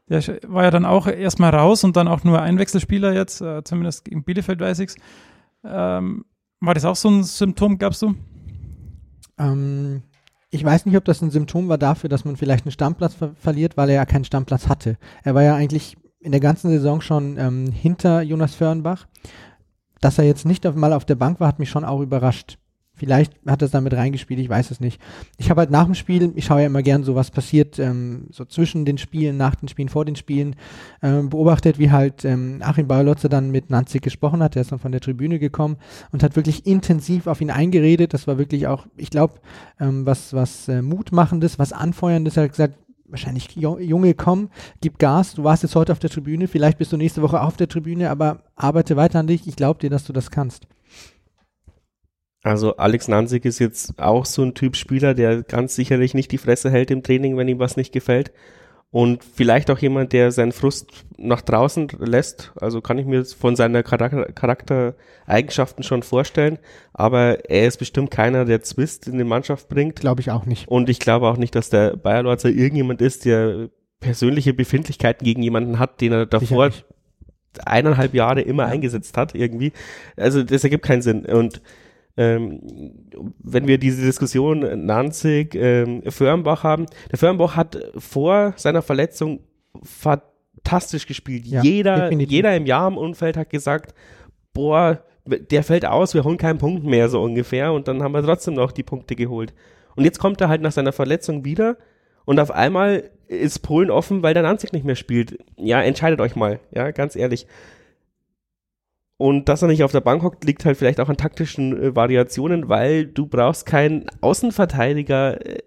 Der 0.10 0.22
war 0.48 0.64
ja 0.64 0.72
dann 0.72 0.86
auch 0.86 1.08
erstmal 1.08 1.54
raus 1.54 1.84
und 1.84 1.96
dann 1.96 2.08
auch 2.08 2.24
nur 2.24 2.42
ein 2.42 2.60
Wechselspieler 2.60 3.14
jetzt, 3.14 3.42
äh, 3.42 3.64
zumindest 3.64 4.06
gegen 4.06 4.24
Bielefeld 4.24 4.60
weiß 4.60 4.80
ich's. 4.80 4.96
Ähm, 5.64 6.26
war 6.60 6.74
das 6.74 6.86
auch 6.86 6.96
so 6.96 7.10
ein 7.10 7.24
Symptom, 7.24 7.78
gabst 7.78 8.02
du? 8.02 8.16
Ähm, 9.38 10.04
ich 10.50 10.64
weiß 10.64 10.86
nicht, 10.86 10.98
ob 10.98 11.06
das 11.06 11.22
ein 11.22 11.32
Symptom 11.32 11.68
war 11.68 11.78
dafür, 11.78 12.10
dass 12.10 12.26
man 12.26 12.36
vielleicht 12.36 12.66
einen 12.66 12.72
Stammplatz 12.72 13.16
ver 13.16 13.32
verliert, 13.36 13.78
weil 13.78 13.90
er 13.90 13.96
ja 13.96 14.06
keinen 14.06 14.24
Stammplatz 14.24 14.68
hatte. 14.68 14.98
Er 15.24 15.36
war 15.36 15.44
ja 15.44 15.56
eigentlich 15.56 15.98
in 16.20 16.32
der 16.32 16.42
ganzen 16.42 16.70
Saison 16.70 17.02
schon 17.02 17.38
ähm, 17.38 17.72
hinter 17.72 18.22
Jonas 18.22 18.56
Förnbach 18.56 19.08
dass 20.02 20.18
er 20.18 20.26
jetzt 20.26 20.46
nicht 20.46 20.64
mal 20.76 20.94
auf 20.94 21.06
der 21.06 21.16
Bank 21.16 21.40
war, 21.40 21.48
hat 21.48 21.60
mich 21.60 21.70
schon 21.70 21.86
auch 21.86 22.02
überrascht. 22.02 22.58
Vielleicht 22.98 23.34
hat 23.46 23.62
er 23.62 23.68
es 23.68 23.72
damit 23.72 23.94
reingespielt, 23.94 24.40
ich 24.40 24.50
weiß 24.50 24.72
es 24.72 24.80
nicht. 24.80 25.00
Ich 25.38 25.52
habe 25.52 25.62
halt 25.62 25.70
nach 25.70 25.86
dem 25.86 25.94
Spiel, 25.94 26.34
ich 26.36 26.46
schaue 26.46 26.62
ja 26.62 26.66
immer 26.66 26.82
gern 26.82 27.04
so, 27.04 27.14
was 27.14 27.30
passiert, 27.30 27.78
ähm, 27.78 28.26
so 28.32 28.44
zwischen 28.44 28.86
den 28.86 28.98
Spielen, 28.98 29.38
nach 29.38 29.54
den 29.54 29.68
Spielen, 29.68 29.88
vor 29.88 30.04
den 30.04 30.16
Spielen, 30.16 30.56
ähm, 31.04 31.30
beobachtet, 31.30 31.78
wie 31.78 31.92
halt 31.92 32.26
ähm, 32.26 32.58
Achim 32.62 32.88
Bauerlotze 32.88 33.30
dann 33.30 33.52
mit 33.52 33.70
Nanzig 33.70 34.02
gesprochen 34.02 34.42
hat. 34.42 34.56
Der 34.56 34.64
ist 34.64 34.72
dann 34.72 34.80
von 34.80 34.92
der 34.92 35.02
Tribüne 35.02 35.38
gekommen 35.38 35.78
und 36.12 36.24
hat 36.24 36.36
wirklich 36.36 36.66
intensiv 36.66 37.28
auf 37.28 37.40
ihn 37.40 37.52
eingeredet. 37.52 38.16
Das 38.16 38.26
war 38.26 38.40
wirklich 38.40 38.66
auch, 38.66 38.88
ich 38.98 39.12
glaube, 39.12 39.36
ähm, 39.80 40.08
was, 40.08 40.34
was 40.34 40.68
äh, 40.68 40.82
Mutmachendes, 40.82 41.60
was 41.60 41.74
Anfeuerndes. 41.74 42.36
Er 42.36 42.44
hat 42.46 42.52
gesagt, 42.52 42.80
wahrscheinlich 43.08 43.56
Junge, 43.56 44.14
komm, 44.14 44.50
gib 44.82 45.00
Gas, 45.00 45.34
du 45.34 45.44
warst 45.44 45.64
jetzt 45.64 45.76
heute 45.76 45.92
auf 45.92 46.00
der 46.00 46.10
Tribüne, 46.10 46.48
vielleicht 46.48 46.78
bist 46.78 46.92
du 46.92 46.98
nächste 46.98 47.22
Woche 47.22 47.42
auf 47.42 47.58
der 47.58 47.68
Tribüne, 47.68 48.10
aber 48.10 48.44
arbeite 48.56 48.96
weiter 48.96 49.20
an 49.20 49.28
dich, 49.28 49.48
ich 49.48 49.56
glaube 49.56 49.80
dir, 49.80 49.90
dass 49.90 50.06
du 50.06 50.14
das 50.14 50.32
kannst. 50.32 50.68
Also 52.44 52.78
Alex 52.78 53.08
Nanzig 53.08 53.46
ist 53.46 53.60
jetzt 53.60 54.00
auch 54.00 54.26
so 54.26 54.44
ein 54.44 54.54
Typ 54.54 54.76
Spieler, 54.76 55.14
der 55.14 55.44
ganz 55.44 55.76
sicherlich 55.76 56.14
nicht 56.14 56.32
die 56.32 56.38
Fresse 56.38 56.70
hält 56.70 56.92
im 56.92 57.04
Training, 57.04 57.36
wenn 57.36 57.48
ihm 57.48 57.60
was 57.60 57.78
nicht 57.78 57.92
gefällt 57.92 58.32
und 58.90 59.24
vielleicht 59.24 59.70
auch 59.70 59.80
jemand, 59.80 60.14
der 60.14 60.32
seinen 60.32 60.54
Frust 60.54 61.06
nach 61.18 61.42
draußen 61.42 61.90
lässt. 62.00 62.54
Also 62.60 62.80
kann 62.80 62.98
ich 62.98 63.06
mir 63.06 63.26
von 63.26 63.56
seiner 63.56 63.84
Charakter 63.84 64.32
Charaktereigenschaften 64.32 65.84
schon 65.84 66.04
vorstellen. 66.04 66.58
Aber 66.94 67.50
er 67.50 67.68
ist 67.68 67.78
bestimmt 67.78 68.12
keiner, 68.12 68.46
der 68.46 68.62
Zwist 68.62 69.08
in 69.08 69.18
die 69.18 69.26
Mannschaft 69.26 69.68
bringt. 69.68 69.98
Glaube 69.98 70.22
ich 70.22 70.32
auch 70.32 70.46
nicht. 70.46 70.68
Und 70.70 70.90
ich 70.90 71.00
glaube 71.00 71.28
auch 71.28 71.38
nicht, 71.38 71.54
dass 71.56 71.70
der 71.70 71.98
Bayer 71.98 72.24
Lorzer 72.24 72.50
irgendjemand 72.50 73.02
ist, 73.02 73.26
der 73.26 73.70
persönliche 74.00 74.54
Befindlichkeiten 74.54 75.26
gegen 75.26 75.44
jemanden 75.44 75.80
hat, 75.80 76.00
den 76.00 76.14
er 76.14 76.26
davor 76.26 76.72
eineinhalb 77.66 78.14
Jahre 78.14 78.42
immer 78.42 78.64
ja. 78.64 78.70
eingesetzt 78.70 79.18
hat 79.18 79.36
irgendwie. 79.36 79.74
Also 80.16 80.44
das 80.44 80.64
ergibt 80.64 80.86
keinen 80.86 81.02
Sinn. 81.02 81.26
Und 81.26 81.62
ähm, 82.18 82.60
wenn 83.40 83.68
wir 83.68 83.78
diese 83.78 84.04
Diskussion 84.04 84.86
Nanzig, 84.86 85.56
ähm, 85.56 86.02
Förmbach 86.08 86.64
haben, 86.64 86.88
der 87.12 87.20
Förmbach 87.20 87.56
hat 87.56 87.78
vor 87.98 88.54
seiner 88.58 88.82
Verletzung 88.82 89.40
fantastisch 89.84 91.06
gespielt. 91.06 91.46
Ja, 91.46 91.62
jeder, 91.62 92.12
jeder 92.12 92.56
im 92.56 92.66
Jahr 92.66 92.88
im 92.88 92.98
Umfeld 92.98 93.38
hat 93.38 93.50
gesagt, 93.50 93.94
boah, 94.54 95.04
der 95.26 95.64
fällt 95.64 95.86
aus, 95.86 96.14
wir 96.14 96.24
holen 96.24 96.38
keinen 96.38 96.58
Punkt 96.58 96.84
mehr, 96.84 97.10
so 97.10 97.22
ungefähr. 97.22 97.72
Und 97.72 97.88
dann 97.88 98.02
haben 98.02 98.14
wir 98.14 98.24
trotzdem 98.24 98.56
noch 98.56 98.72
die 98.72 98.84
Punkte 98.84 99.16
geholt. 99.16 99.54
Und 99.96 100.04
jetzt 100.04 100.20
kommt 100.20 100.42
er 100.42 100.50
halt 100.50 100.62
nach 100.62 100.72
seiner 100.72 100.92
Verletzung 100.92 101.46
wieder 101.46 101.78
und 102.26 102.40
auf 102.40 102.52
einmal 102.52 103.10
ist 103.28 103.60
Polen 103.60 103.90
offen, 103.90 104.22
weil 104.22 104.34
der 104.34 104.44
Nanzig 104.44 104.74
nicht 104.74 104.86
mehr 104.86 104.96
spielt. 104.96 105.38
Ja, 105.56 105.82
entscheidet 105.82 106.20
euch 106.20 106.36
mal, 106.36 106.60
ja, 106.72 106.92
ganz 106.92 107.16
ehrlich. 107.16 107.48
Und 109.18 109.50
dass 109.50 109.64
er 109.64 109.68
nicht 109.68 109.84
auf 109.84 109.92
der 109.92 110.02
Bank 110.02 110.22
hockt, 110.22 110.44
liegt 110.44 110.64
halt 110.64 110.78
vielleicht 110.78 111.00
auch 111.00 111.10
an 111.10 111.18
taktischen 111.18 111.76
äh, 111.76 111.96
Variationen, 111.96 112.70
weil 112.70 113.06
du 113.06 113.26
brauchst 113.26 113.66
keinen 113.66 114.06
Außenverteidiger 114.22 115.44
äh, 115.44 115.58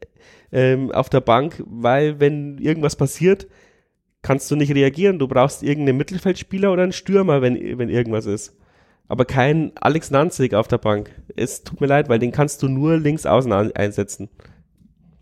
ähm, 0.52 0.92
auf 0.92 1.08
der 1.08 1.20
Bank, 1.20 1.62
weil 1.66 2.20
wenn 2.20 2.58
irgendwas 2.58 2.96
passiert, 2.96 3.48
kannst 4.22 4.50
du 4.50 4.56
nicht 4.56 4.74
reagieren. 4.74 5.18
Du 5.18 5.26
brauchst 5.26 5.62
irgendeinen 5.62 5.98
Mittelfeldspieler 5.98 6.72
oder 6.72 6.84
einen 6.84 6.92
Stürmer, 6.92 7.42
wenn, 7.42 7.78
wenn 7.78 7.88
irgendwas 7.88 8.26
ist. 8.26 8.56
Aber 9.08 9.24
kein 9.24 9.72
Alex 9.80 10.12
Nanzig 10.12 10.54
auf 10.54 10.68
der 10.68 10.78
Bank. 10.78 11.10
Es 11.34 11.64
tut 11.64 11.80
mir 11.80 11.88
leid, 11.88 12.08
weil 12.08 12.20
den 12.20 12.30
kannst 12.30 12.62
du 12.62 12.68
nur 12.68 12.96
links 12.96 13.26
außen 13.26 13.52
einsetzen. 13.52 14.28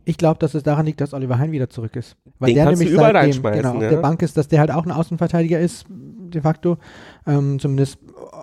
Ich 0.04 0.18
glaube, 0.18 0.38
dass 0.38 0.54
es 0.54 0.62
daran 0.62 0.86
liegt, 0.86 1.00
dass 1.00 1.14
Oliver 1.14 1.38
Hein 1.38 1.52
wieder 1.52 1.70
zurück 1.70 1.96
ist. 1.96 2.16
Weil 2.38 2.48
Den 2.48 2.56
der 2.56 2.64
kannst 2.64 2.80
nämlich 2.80 2.94
du 2.94 3.00
überall 3.00 3.16
reinschmeißen. 3.16 3.62
Genau, 3.62 3.82
ja. 3.82 3.90
der 3.90 3.96
Bank 3.98 4.22
ist, 4.22 4.36
dass 4.36 4.48
der 4.48 4.60
halt 4.60 4.70
auch 4.70 4.84
ein 4.84 4.90
Außenverteidiger 4.90 5.58
ist, 5.58 5.86
de 5.88 6.40
facto. 6.40 6.78
Ähm, 7.26 7.58
zumindest 7.58 7.98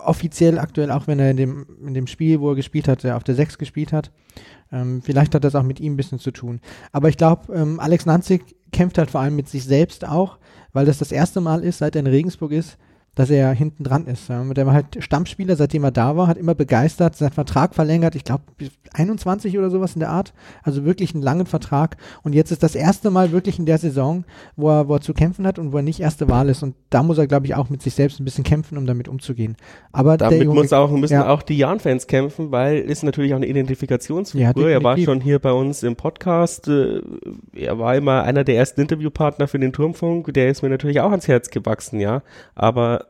offiziell 0.06 0.58
aktuell, 0.58 0.90
auch 0.90 1.06
wenn 1.06 1.18
er 1.18 1.30
in 1.30 1.36
dem, 1.36 1.66
in 1.86 1.94
dem 1.94 2.06
Spiel, 2.06 2.40
wo 2.40 2.50
er 2.50 2.56
gespielt 2.56 2.88
hat, 2.88 3.04
auf 3.04 3.24
der 3.24 3.34
6 3.34 3.58
gespielt 3.58 3.92
hat. 3.92 4.10
Ähm, 4.72 5.02
vielleicht 5.02 5.34
hat 5.34 5.44
das 5.44 5.54
auch 5.54 5.62
mit 5.62 5.80
ihm 5.80 5.94
ein 5.94 5.96
bisschen 5.96 6.18
zu 6.18 6.30
tun. 6.30 6.60
Aber 6.92 7.08
ich 7.08 7.16
glaube, 7.16 7.52
ähm, 7.54 7.78
Alex 7.80 8.06
Nanzig 8.06 8.42
kämpft 8.72 8.98
halt 8.98 9.10
vor 9.10 9.20
allem 9.20 9.36
mit 9.36 9.48
sich 9.48 9.64
selbst 9.64 10.06
auch, 10.06 10.38
weil 10.72 10.86
das 10.86 10.98
das 10.98 11.12
erste 11.12 11.40
Mal 11.40 11.62
ist, 11.62 11.78
seit 11.78 11.96
er 11.96 12.00
in 12.00 12.06
Regensburg 12.06 12.52
ist, 12.52 12.76
dass 13.16 13.30
er 13.30 13.52
hinten 13.52 13.82
dran 13.82 14.06
ist. 14.06 14.28
Der 14.28 14.66
war 14.66 14.74
halt 14.74 14.98
Stammspieler, 15.00 15.56
seitdem 15.56 15.84
er 15.84 15.90
da 15.90 16.16
war, 16.16 16.26
hat 16.28 16.36
immer 16.36 16.54
begeistert, 16.54 17.16
seinen 17.16 17.32
Vertrag 17.32 17.74
verlängert, 17.74 18.14
ich 18.14 18.24
glaube 18.24 18.44
21 18.92 19.58
oder 19.58 19.70
sowas 19.70 19.94
in 19.94 20.00
der 20.00 20.10
Art. 20.10 20.34
Also 20.62 20.84
wirklich 20.84 21.14
einen 21.14 21.22
langen 21.22 21.46
Vertrag. 21.46 21.96
Und 22.22 22.34
jetzt 22.34 22.52
ist 22.52 22.62
das 22.62 22.74
erste 22.74 23.10
Mal 23.10 23.32
wirklich 23.32 23.58
in 23.58 23.64
der 23.64 23.78
Saison, 23.78 24.24
wo 24.54 24.68
er, 24.68 24.88
wo 24.88 24.94
er 24.94 25.00
zu 25.00 25.14
kämpfen 25.14 25.46
hat 25.46 25.58
und 25.58 25.72
wo 25.72 25.78
er 25.78 25.82
nicht 25.82 25.98
erste 25.98 26.28
Wahl 26.28 26.50
ist. 26.50 26.62
Und 26.62 26.74
da 26.90 27.02
muss 27.02 27.16
er, 27.16 27.26
glaube 27.26 27.46
ich, 27.46 27.54
auch 27.54 27.70
mit 27.70 27.80
sich 27.82 27.94
selbst 27.94 28.20
ein 28.20 28.24
bisschen 28.24 28.44
kämpfen, 28.44 28.76
um 28.76 28.86
damit 28.86 29.08
umzugehen. 29.08 29.56
Aber 29.92 30.18
damit 30.18 30.42
Junge, 30.42 30.60
muss 30.60 30.74
auch, 30.74 30.90
müssen 30.90 31.14
ja. 31.14 31.28
auch 31.28 31.42
die 31.42 31.56
Jan-Fans 31.56 32.06
kämpfen, 32.06 32.52
weil 32.52 32.80
ist 32.80 33.02
natürlich 33.02 33.32
auch 33.32 33.38
eine 33.38 33.46
Identifikationsfigur. 33.46 34.68
Ja, 34.68 34.68
er 34.68 34.84
war 34.84 34.98
schon 34.98 35.22
hier 35.22 35.38
bei 35.38 35.52
uns 35.52 35.82
im 35.82 35.96
Podcast. 35.96 36.68
Äh, 36.68 37.00
er 37.54 37.78
war 37.78 37.96
immer 37.96 38.24
einer 38.24 38.44
der 38.44 38.56
ersten 38.56 38.82
Interviewpartner 38.82 39.48
für 39.48 39.58
den 39.58 39.72
Turmfunk. 39.72 40.34
Der 40.34 40.50
ist 40.50 40.62
mir 40.62 40.68
natürlich 40.68 41.00
auch 41.00 41.10
ans 41.10 41.28
Herz 41.28 41.48
gewachsen, 41.48 41.98
ja. 41.98 42.22
Aber 42.54 43.05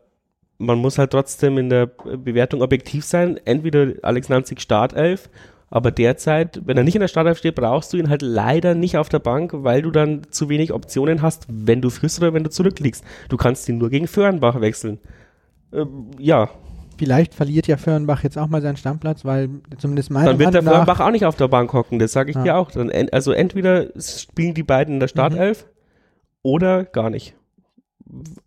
man 0.59 0.79
muss 0.79 0.99
halt 0.99 1.11
trotzdem 1.11 1.59
in 1.59 1.69
der 1.69 1.87
Bewertung 1.87 2.63
objektiv 2.63 3.05
sein. 3.05 3.39
Entweder 3.45 3.93
Alex 4.03 4.29
Nanzig 4.29 4.61
Startelf, 4.61 5.29
aber 5.69 5.91
derzeit, 5.91 6.61
wenn 6.65 6.77
er 6.77 6.85
nicht 6.85 6.95
in 6.95 7.01
der 7.01 7.09
Startelf 7.09 7.39
steht, 7.39 7.57
brauchst 7.57 7.93
du 7.93 7.97
ihn 7.97 8.09
halt 8.09 8.23
leider 8.23 8.75
nicht 8.75 8.97
auf 8.97 9.09
der 9.09 9.19
Bank, 9.19 9.51
weil 9.53 9.83
du 9.83 9.91
dann 9.91 10.23
zu 10.31 10.49
wenig 10.49 10.73
Optionen 10.73 11.23
hast, 11.23 11.47
wenn 11.49 11.83
du 11.83 11.91
führst 11.91 12.19
oder 12.21 12.33
wenn 12.33 12.45
du 12.45 12.51
zurückliegst. 12.51 13.05
Du 13.29 13.37
kannst 13.37 13.69
ihn 13.69 13.79
nur 13.79 13.91
gegen 13.91 14.07
Föhrenbach 14.07 14.61
wechseln. 14.61 15.01
Ähm, 15.73 16.13
ja. 16.19 16.49
Vielleicht 16.99 17.35
verliert 17.35 17.67
ja 17.67 17.77
Föhrenbach 17.77 18.23
jetzt 18.23 18.39
auch 18.39 18.47
mal 18.47 18.63
seinen 18.63 18.77
Stammplatz, 18.77 19.25
weil 19.25 19.51
zumindest 19.77 20.11
meiner 20.11 20.31
Dann 20.31 20.39
wird 20.39 20.55
der 20.55 20.63
Föhrenbach 20.63 21.01
auch 21.01 21.11
nicht 21.11 21.27
auf 21.27 21.37
der 21.37 21.49
Bank 21.49 21.73
hocken, 21.73 21.99
das 21.99 22.13
sage 22.13 22.31
ich 22.31 22.37
ja. 22.37 22.43
dir 22.43 22.57
auch. 22.57 22.71
Dann, 22.71 22.91
also 23.11 23.33
entweder 23.33 23.89
spielen 24.01 24.55
die 24.55 24.63
beiden 24.63 24.95
in 24.95 25.01
der 25.01 25.09
Startelf 25.09 25.65
mhm. 25.65 25.71
oder 26.43 26.85
gar 26.85 27.11
nicht. 27.11 27.35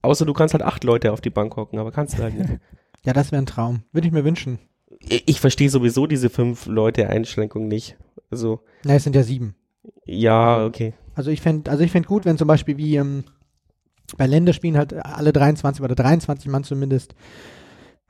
Außer 0.02 0.26
du 0.26 0.34
kannst 0.34 0.54
halt 0.54 0.64
acht 0.64 0.84
Leute 0.84 1.12
auf 1.12 1.22
die 1.22 1.30
Bank 1.30 1.56
hocken, 1.56 1.80
aber 1.80 1.92
kannst 1.92 2.18
du 2.18 2.24
halt 2.24 2.38
nicht. 2.38 2.60
ja, 3.04 3.14
das 3.14 3.32
wäre 3.32 3.42
ein 3.42 3.46
Traum. 3.46 3.84
Würde 3.92 4.08
ich 4.08 4.14
mir 4.14 4.24
wünschen. 4.24 4.60
Ich, 5.00 5.28
ich 5.28 5.40
verstehe 5.42 5.70
sowieso 5.70 6.08
diese 6.08 6.30
fünf 6.30 6.66
Leute 6.66 7.10
Einschränkung 7.10 7.68
nicht. 7.68 7.98
Also. 8.32 8.62
Na, 8.84 8.96
es 8.96 9.04
sind 9.04 9.16
ja 9.16 9.24
sieben. 9.24 9.56
Ja, 10.06 10.66
okay. 10.66 10.94
Also 11.16 11.32
ich 11.32 11.42
fände, 11.42 11.70
also 11.70 11.84
ich 11.84 11.94
gut, 12.06 12.26
wenn 12.26 12.38
zum 12.38 12.48
Beispiel 12.48 12.78
wie 12.78 12.96
ähm, 12.96 13.26
bei 14.18 14.28
Länderspielen 14.28 14.78
halt 14.78 14.94
alle 14.94 15.34
23 15.34 15.84
oder 15.84 15.96
23 15.96 16.50
Mann 16.50 16.64
zumindest. 16.64 17.16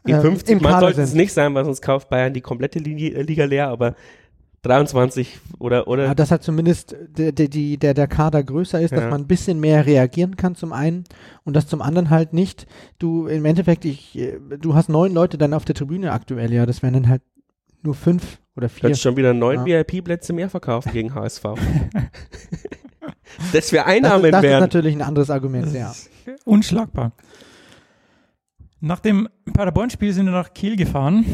In 0.06 0.20
50 0.20 0.60
äh, 0.60 0.64
Mann 0.64 0.80
sollten 0.80 1.02
es 1.02 1.14
nicht 1.14 1.34
sein, 1.34 1.54
weil 1.54 1.66
sonst 1.66 1.82
kauft 1.82 2.10
Bayern 2.10 2.34
die 2.34 2.42
komplette 2.42 2.80
Liga 2.80 3.46
leer, 3.46 3.68
aber 3.68 3.96
23 4.62 5.40
oder 5.60 5.88
oder. 5.88 6.06
Ja, 6.06 6.16
dass 6.16 6.32
halt 6.32 6.44
zumindest 6.44 6.96
der, 7.08 7.32
der, 7.32 7.48
der, 7.48 7.94
der 7.94 8.08
Kader 8.08 8.44
größer 8.44 8.82
ist, 8.82 8.92
ja. 8.92 9.00
dass 9.00 9.10
man 9.10 9.22
ein 9.22 9.28
bisschen 9.28 9.60
mehr 9.60 9.86
reagieren 9.86 10.36
kann 10.36 10.56
zum 10.56 10.74
einen 10.74 11.06
und 11.46 11.56
dass 11.56 11.68
zum 11.68 11.82
anderen 11.82 12.10
halt 12.10 12.34
nicht, 12.34 12.68
du 12.98 13.28
im 13.28 13.46
Endeffekt, 13.46 13.86
ich, 13.86 14.20
du 14.60 14.76
hast 14.76 14.90
neun 14.90 15.14
Leute 15.14 15.38
dann 15.38 15.54
auf 15.54 15.66
der 15.66 15.76
Tribüne 15.76 16.12
aktuell, 16.12 16.52
ja, 16.52 16.66
das 16.66 16.84
wären 16.84 16.94
dann 16.94 17.10
halt 17.10 17.22
nur 17.84 17.96
fünf 17.96 18.40
oder 18.56 18.70
vier. 18.70 18.82
Könntest 18.82 19.02
schon 19.02 19.16
wieder 19.16 19.34
neun 19.34 19.66
ja. 19.66 19.86
VIP-Plätze 19.86 20.34
mehr 20.34 20.50
verkaufen 20.50 20.92
gegen 20.92 21.16
HSV. 21.16 21.44
das 23.54 23.72
wäre 23.72 23.86
Einnahmen 23.86 24.24
das, 24.24 24.32
das 24.32 24.44
wären. 24.44 24.60
Das 24.60 24.70
ist 24.70 24.74
natürlich 24.74 24.96
ein 24.96 25.02
anderes 25.02 25.30
Argument, 25.30 25.74
ja. 25.74 25.94
Unschlagbar. 26.46 27.14
Nach 28.82 29.00
dem 29.00 29.28
Paderborn-Spiel 29.54 30.14
sind 30.14 30.26
wir 30.26 30.32
nach 30.32 30.54
Kiel 30.54 30.76
gefahren. 30.76 31.26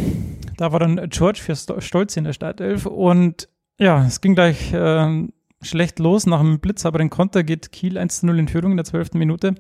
Da 0.58 0.72
war 0.72 0.80
dann 0.80 1.10
George 1.10 1.40
für 1.42 1.82
Stolz 1.82 2.18
in 2.18 2.24
der 2.24 2.34
Startelf 2.34 2.86
und 2.86 3.50
ja, 3.80 4.06
es 4.06 4.22
ging 4.22 4.36
gleich 4.36 4.74
äh, 4.74 5.28
schlecht 5.62 6.00
los. 6.00 6.26
Nach 6.26 6.40
einem 6.40 6.60
blitzsauberen 6.60 7.10
Konter 7.10 7.44
geht 7.44 7.72
Kiel 7.72 7.98
1-0 7.98 8.38
in 8.38 8.48
Führung 8.48 8.72
in 8.72 8.78
der 8.78 8.86
12. 8.86 9.14
Minute. 9.14 9.56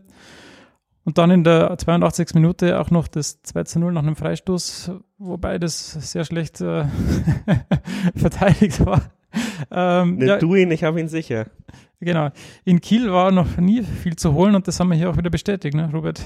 Und 1.04 1.20
dann 1.20 1.30
in 1.30 1.44
der 1.44 1.78
82. 1.78 2.34
Minute 2.34 2.80
auch 2.80 2.90
noch 2.90 3.08
das 3.08 3.44
2-0 3.44 3.92
nach 3.92 4.02
einem 4.02 4.16
Freistoß, 4.16 4.92
wobei 5.20 5.60
das 5.60 5.92
sehr 6.12 6.25
schlecht 6.25 6.62
äh, 6.62 6.86
verteidigt 8.16 8.84
war. 8.84 9.02
Ähm, 9.70 10.18
ne, 10.18 10.25
ja, 10.25 10.38
du 10.38 10.56
ihn, 10.56 10.72
ich 10.72 10.84
habe 10.84 11.00
ihn 11.00 11.08
sicher. 11.08 11.46
Genau. 12.00 12.30
In 12.64 12.82
Kiel 12.82 13.12
war 13.12 13.32
noch 13.32 13.58
nie 13.58 13.84
viel 13.84 14.16
zu 14.16 14.34
holen 14.34 14.56
und 14.56 14.68
das 14.68 14.80
haben 14.80 14.90
wir 14.90 14.98
hier 14.98 15.10
auch 15.10 15.18
wieder 15.18 15.30
bestätigt, 15.30 15.75
ne, 15.75 15.90
Robert? 15.94 16.22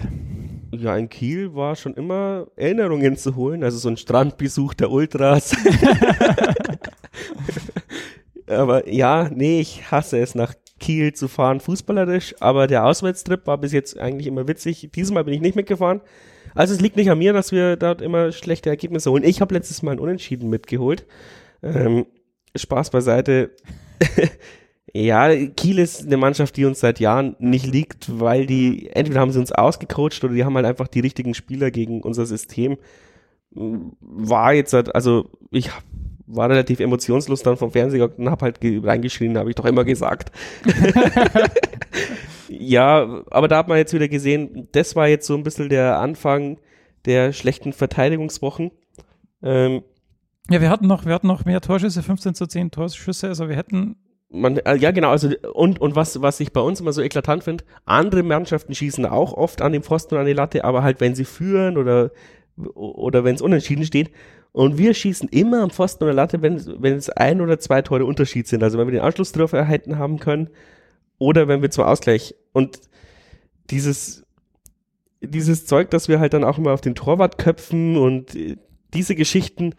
Ja, 0.71 0.95
in 0.97 1.09
Kiel 1.09 1.55
war 1.55 1.75
schon 1.75 1.95
immer 1.95 2.47
Erinnerungen 2.55 3.17
zu 3.17 3.35
holen, 3.35 3.63
also 3.63 3.77
so 3.77 3.89
ein 3.89 3.97
Strandbesuch 3.97 4.75
der 4.75 4.91
Ultras. 4.91 5.55
aber 8.47 8.87
ja, 8.87 9.29
nee, 9.33 9.59
ich 9.59 9.91
hasse 9.91 10.19
es, 10.19 10.35
nach 10.35 10.53
Kiel 10.79 11.13
zu 11.13 11.27
fahren, 11.27 11.59
fußballerisch, 11.59 12.35
aber 12.39 12.67
der 12.67 12.85
Auswärtstrip 12.85 13.47
war 13.47 13.57
bis 13.57 13.73
jetzt 13.73 13.97
eigentlich 13.97 14.27
immer 14.27 14.47
witzig. 14.47 14.89
Diesmal 14.95 15.23
bin 15.23 15.33
ich 15.33 15.41
nicht 15.41 15.55
mitgefahren. 15.55 16.01
Also 16.55 16.73
es 16.73 16.81
liegt 16.81 16.95
nicht 16.95 17.09
an 17.09 17.17
mir, 17.17 17.33
dass 17.33 17.51
wir 17.51 17.75
dort 17.75 18.01
immer 18.01 18.31
schlechte 18.31 18.69
Ergebnisse 18.69 19.11
holen. 19.11 19.23
Ich 19.23 19.41
habe 19.41 19.53
letztes 19.53 19.81
Mal 19.81 19.91
ein 19.91 19.99
Unentschieden 19.99 20.49
mitgeholt. 20.49 21.05
Ähm, 21.61 22.05
Spaß 22.55 22.89
beiseite. 22.89 23.51
Ja, 24.93 25.35
Kiel 25.47 25.79
ist 25.79 26.05
eine 26.05 26.17
Mannschaft, 26.17 26.57
die 26.57 26.65
uns 26.65 26.79
seit 26.79 26.99
Jahren 26.99 27.35
nicht 27.39 27.67
liegt, 27.67 28.19
weil 28.19 28.45
die, 28.45 28.89
entweder 28.91 29.19
haben 29.19 29.31
sie 29.31 29.39
uns 29.39 29.51
ausgecoacht 29.51 30.23
oder 30.23 30.33
die 30.33 30.45
haben 30.45 30.55
halt 30.55 30.65
einfach 30.65 30.87
die 30.87 30.99
richtigen 30.99 31.33
Spieler 31.33 31.69
gegen 31.71 32.01
unser 32.01 32.25
System. 32.25 32.77
War 33.51 34.53
jetzt 34.53 34.73
halt, 34.73 34.93
also 34.95 35.29
ich 35.51 35.69
war 36.25 36.49
relativ 36.49 36.79
emotionslos 36.79 37.41
dann 37.41 37.57
vom 37.57 37.71
Fernseher 37.71 38.09
und 38.17 38.29
hab 38.29 38.41
halt 38.41 38.59
reingeschrien, 38.61 39.37
habe 39.37 39.49
ich 39.49 39.55
doch 39.55 39.65
immer 39.65 39.83
gesagt. 39.83 40.31
ja, 42.47 43.23
aber 43.31 43.47
da 43.47 43.57
hat 43.57 43.67
man 43.67 43.77
jetzt 43.77 43.93
wieder 43.93 44.07
gesehen, 44.07 44.67
das 44.71 44.95
war 44.95 45.07
jetzt 45.07 45.25
so 45.25 45.35
ein 45.35 45.43
bisschen 45.43 45.69
der 45.69 45.99
Anfang 45.99 46.57
der 47.05 47.33
schlechten 47.33 47.73
Verteidigungswochen. 47.73 48.71
Ähm, 49.41 49.81
ja, 50.49 50.61
wir 50.61 50.69
hatten 50.69 50.87
noch, 50.87 51.05
wir 51.05 51.13
hatten 51.13 51.27
noch 51.27 51.45
mehr 51.45 51.61
Torschüsse, 51.61 52.03
15 52.03 52.35
zu 52.35 52.47
10 52.47 52.71
Torschüsse, 52.71 53.27
also 53.27 53.49
wir 53.49 53.55
hätten 53.55 53.95
man, 54.29 54.57
äh, 54.57 54.75
ja 54.75 54.91
genau, 54.91 55.09
also 55.09 55.29
und, 55.53 55.81
und 55.81 55.95
was, 55.95 56.21
was 56.21 56.39
ich 56.39 56.53
bei 56.53 56.61
uns 56.61 56.79
immer 56.79 56.93
so 56.93 57.01
eklatant 57.01 57.43
finde, 57.43 57.63
andere 57.85 58.23
Mannschaften 58.23 58.75
schießen 58.75 59.05
auch 59.05 59.33
oft 59.33 59.61
an 59.61 59.71
den 59.71 59.83
Pfosten 59.83 60.15
und 60.15 60.21
an 60.21 60.27
die 60.27 60.33
Latte, 60.33 60.63
aber 60.63 60.83
halt 60.83 61.01
wenn 61.01 61.15
sie 61.15 61.25
führen 61.25 61.77
oder, 61.77 62.11
oder 62.55 63.23
wenn 63.23 63.35
es 63.35 63.41
unentschieden 63.41 63.85
steht. 63.85 64.11
Und 64.51 64.77
wir 64.77 64.93
schießen 64.93 65.29
immer 65.29 65.61
am 65.61 65.69
Pfosten 65.69 66.03
oder 66.03 66.13
Latte, 66.13 66.41
wenn, 66.41 66.61
wenn 66.81 66.95
es 66.95 67.09
ein 67.09 67.41
oder 67.41 67.59
zwei 67.59 67.81
Tore 67.81 68.05
Unterschied 68.05 68.47
sind. 68.47 68.63
Also 68.63 68.77
wenn 68.77 68.87
wir 68.87 68.93
den 68.93 69.01
Anschlusstreffer 69.01 69.57
erhalten 69.57 69.99
haben 69.99 70.19
können 70.19 70.49
oder 71.19 71.47
wenn 71.47 71.61
wir 71.61 71.69
zum 71.69 71.83
Ausgleich. 71.83 72.35
Und 72.51 72.79
dieses, 73.69 74.25
dieses 75.21 75.65
Zeug, 75.65 75.91
dass 75.91 76.07
wir 76.07 76.19
halt 76.19 76.33
dann 76.33 76.43
auch 76.43 76.57
immer 76.57 76.73
auf 76.73 76.81
den 76.81 76.95
Torwart 76.95 77.37
köpfen 77.37 77.95
und 77.97 78.35
äh, 78.35 78.57
diese 78.93 79.13
Geschichten, 79.13 79.75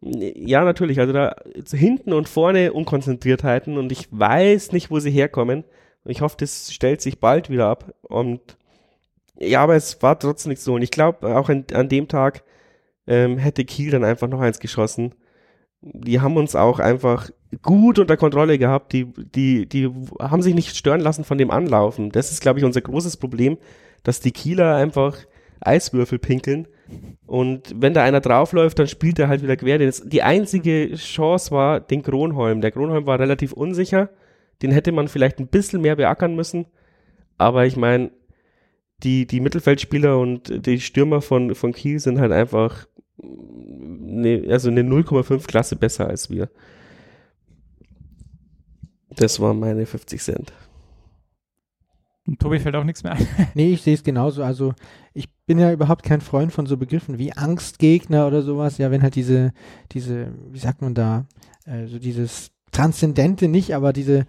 ja, 0.00 0.64
natürlich. 0.64 1.00
Also 1.00 1.12
da 1.12 1.36
hinten 1.70 2.12
und 2.12 2.28
vorne 2.28 2.72
Unkonzentriertheiten 2.72 3.78
und 3.78 3.90
ich 3.90 4.08
weiß 4.10 4.72
nicht, 4.72 4.90
wo 4.90 5.00
sie 5.00 5.10
herkommen. 5.10 5.64
Ich 6.04 6.20
hoffe, 6.20 6.36
das 6.38 6.72
stellt 6.72 7.00
sich 7.00 7.20
bald 7.20 7.50
wieder 7.50 7.66
ab. 7.66 7.92
Und 8.02 8.40
ja, 9.38 9.60
aber 9.60 9.76
es 9.76 10.00
war 10.02 10.18
trotzdem 10.18 10.50
nicht 10.50 10.62
so. 10.62 10.74
Und 10.74 10.82
ich 10.82 10.90
glaube, 10.90 11.36
auch 11.36 11.48
an, 11.48 11.64
an 11.72 11.88
dem 11.88 12.08
Tag 12.08 12.44
ähm, 13.06 13.38
hätte 13.38 13.64
Kiel 13.64 13.90
dann 13.90 14.04
einfach 14.04 14.28
noch 14.28 14.40
eins 14.40 14.60
geschossen. 14.60 15.14
Die 15.80 16.20
haben 16.20 16.36
uns 16.36 16.56
auch 16.56 16.78
einfach 16.78 17.30
gut 17.62 17.98
unter 17.98 18.16
Kontrolle 18.16 18.58
gehabt. 18.58 18.92
Die, 18.92 19.06
die, 19.06 19.66
die 19.66 19.90
haben 20.20 20.42
sich 20.42 20.54
nicht 20.54 20.76
stören 20.76 21.00
lassen 21.00 21.24
von 21.24 21.38
dem 21.38 21.50
Anlaufen. 21.50 22.10
Das 22.10 22.30
ist, 22.30 22.40
glaube 22.40 22.58
ich, 22.58 22.64
unser 22.64 22.80
großes 22.80 23.16
Problem, 23.16 23.58
dass 24.02 24.20
die 24.20 24.32
Kieler 24.32 24.76
einfach 24.76 25.16
Eiswürfel 25.60 26.18
pinkeln 26.18 26.68
und 27.26 27.74
wenn 27.76 27.92
da 27.92 28.02
einer 28.02 28.20
draufläuft, 28.20 28.78
dann 28.78 28.86
spielt 28.86 29.18
er 29.18 29.28
halt 29.28 29.42
wieder 29.42 29.56
quer. 29.56 29.78
Die 29.78 30.22
einzige 30.22 30.94
Chance 30.94 31.50
war 31.50 31.80
den 31.80 32.02
Kronholm. 32.02 32.62
Der 32.62 32.72
Kronholm 32.72 33.06
war 33.06 33.20
relativ 33.20 33.52
unsicher. 33.52 34.08
Den 34.62 34.70
hätte 34.70 34.92
man 34.92 35.08
vielleicht 35.08 35.38
ein 35.38 35.48
bisschen 35.48 35.82
mehr 35.82 35.96
beackern 35.96 36.34
müssen. 36.34 36.66
Aber 37.36 37.66
ich 37.66 37.76
meine, 37.76 38.10
die, 39.02 39.26
die 39.26 39.40
Mittelfeldspieler 39.40 40.18
und 40.18 40.66
die 40.66 40.80
Stürmer 40.80 41.20
von, 41.20 41.54
von 41.54 41.72
Kiel 41.72 42.00
sind 42.00 42.18
halt 42.18 42.32
einfach 42.32 42.86
ne, 43.18 44.46
also 44.48 44.70
eine 44.70 44.82
0,5 44.82 45.46
Klasse 45.46 45.76
besser 45.76 46.08
als 46.08 46.30
wir. 46.30 46.48
Das 49.10 49.40
waren 49.40 49.60
meine 49.60 49.86
50 49.86 50.20
Cent. 50.20 50.52
Tobi 52.36 52.58
fällt 52.58 52.76
auch 52.76 52.84
nichts 52.84 53.02
mehr 53.04 53.12
ein. 53.12 53.26
nee, 53.54 53.72
ich 53.72 53.82
sehe 53.82 53.94
es 53.94 54.02
genauso. 54.02 54.42
Also 54.42 54.74
ich 55.14 55.28
bin 55.46 55.58
ja 55.58 55.72
überhaupt 55.72 56.02
kein 56.02 56.20
Freund 56.20 56.52
von 56.52 56.66
so 56.66 56.76
Begriffen 56.76 57.18
wie 57.18 57.32
Angstgegner 57.32 58.26
oder 58.26 58.42
sowas. 58.42 58.78
Ja, 58.78 58.90
wenn 58.90 59.02
halt 59.02 59.14
diese, 59.14 59.52
diese, 59.92 60.32
wie 60.50 60.58
sagt 60.58 60.82
man 60.82 60.94
da, 60.94 61.26
äh, 61.64 61.86
so 61.86 61.98
dieses 61.98 62.50
Transzendente 62.70 63.48
nicht, 63.48 63.74
aber 63.74 63.92
diese 63.92 64.26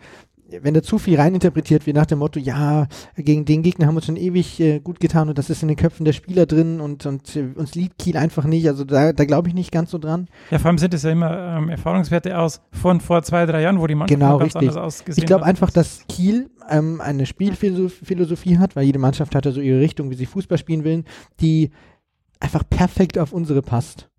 wenn 0.61 0.73
da 0.73 0.81
zu 0.81 0.97
viel 0.97 1.19
reininterpretiert 1.19 1.85
wird 1.85 1.95
nach 1.95 2.05
dem 2.05 2.19
Motto, 2.19 2.39
ja, 2.39 2.87
gegen 3.15 3.45
den 3.45 3.63
Gegner 3.63 3.87
haben 3.87 3.93
wir 3.93 3.97
uns 3.97 4.05
schon 4.05 4.17
ewig 4.17 4.59
äh, 4.59 4.79
gut 4.79 4.99
getan 4.99 5.29
und 5.29 5.37
das 5.37 5.49
ist 5.49 5.61
in 5.61 5.67
den 5.67 5.77
Köpfen 5.77 6.05
der 6.05 6.13
Spieler 6.13 6.45
drin 6.45 6.79
und, 6.79 7.05
und 7.05 7.35
äh, 7.35 7.49
uns 7.55 7.75
liebt 7.75 7.97
Kiel 7.97 8.17
einfach 8.17 8.45
nicht. 8.45 8.67
Also 8.67 8.83
da, 8.83 9.13
da 9.13 9.25
glaube 9.25 9.47
ich 9.47 9.53
nicht 9.53 9.71
ganz 9.71 9.91
so 9.91 9.97
dran. 9.97 10.27
Ja, 10.51 10.59
vor 10.59 10.67
allem 10.67 10.77
sind 10.77 10.93
es 10.93 11.03
ja 11.03 11.11
immer 11.11 11.57
ähm, 11.57 11.69
Erfahrungswerte 11.69 12.37
aus 12.37 12.61
von 12.71 13.01
vor 13.01 13.23
zwei, 13.23 13.45
drei 13.45 13.61
Jahren, 13.61 13.79
wo 13.79 13.87
die 13.87 13.95
Mannschaft 13.95 14.19
genau, 14.19 14.37
ganz 14.37 14.55
richtig. 14.55 14.69
anders 14.69 14.83
ausgesehen 14.83 15.23
Ich 15.23 15.27
glaube 15.27 15.45
einfach, 15.45 15.71
dass 15.71 16.05
Kiel 16.07 16.49
ähm, 16.69 17.01
eine 17.01 17.25
Spielphilosophie 17.25 18.57
hat, 18.57 18.75
weil 18.75 18.85
jede 18.85 18.99
Mannschaft 18.99 19.35
hat 19.35 19.45
ja 19.45 19.51
so 19.51 19.61
ihre 19.61 19.79
Richtung, 19.79 20.09
wie 20.09 20.15
sie 20.15 20.25
Fußball 20.25 20.57
spielen 20.57 20.83
will, 20.83 21.03
die 21.39 21.71
einfach 22.39 22.63
perfekt 22.69 23.17
auf 23.17 23.33
unsere 23.33 23.61
passt. 23.61 24.09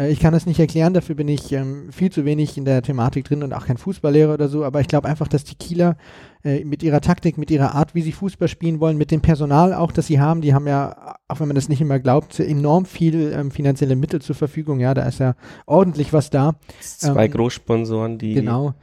Äh, 0.00 0.10
ich 0.10 0.20
kann 0.20 0.32
das 0.32 0.46
nicht 0.46 0.58
erklären, 0.58 0.94
dafür 0.94 1.14
bin 1.14 1.28
ich 1.28 1.52
ähm, 1.52 1.92
viel 1.92 2.10
zu 2.10 2.24
wenig 2.24 2.56
in 2.56 2.64
der 2.64 2.82
Thematik 2.82 3.24
drin 3.24 3.42
und 3.42 3.52
auch 3.52 3.66
kein 3.66 3.76
Fußballlehrer 3.76 4.34
oder 4.34 4.48
so, 4.48 4.64
aber 4.64 4.80
ich 4.80 4.88
glaube 4.88 5.08
einfach, 5.08 5.28
dass 5.28 5.44
die 5.44 5.54
Kieler 5.54 5.96
äh, 6.42 6.64
mit 6.64 6.82
ihrer 6.82 7.00
Taktik, 7.00 7.36
mit 7.38 7.50
ihrer 7.50 7.74
Art, 7.74 7.94
wie 7.94 8.02
sie 8.02 8.12
Fußball 8.12 8.48
spielen 8.48 8.80
wollen, 8.80 8.96
mit 8.96 9.10
dem 9.10 9.20
Personal 9.20 9.74
auch, 9.74 9.92
das 9.92 10.06
sie 10.06 10.20
haben, 10.20 10.40
die 10.40 10.54
haben 10.54 10.66
ja, 10.66 11.16
auch 11.28 11.40
wenn 11.40 11.48
man 11.48 11.54
das 11.54 11.68
nicht 11.68 11.80
immer 11.80 11.98
glaubt, 11.98 12.40
enorm 12.40 12.86
viel 12.86 13.32
ähm, 13.32 13.50
finanzielle 13.50 13.96
Mittel 13.96 14.22
zur 14.22 14.34
Verfügung, 14.34 14.80
ja, 14.80 14.94
da 14.94 15.02
ist 15.02 15.20
ja 15.20 15.34
ordentlich 15.66 16.12
was 16.12 16.30
da. 16.30 16.56
Zwei 16.80 17.26
ähm, 17.26 17.32
Großsponsoren, 17.32 18.18
die. 18.18 18.34
Genau. 18.34 18.74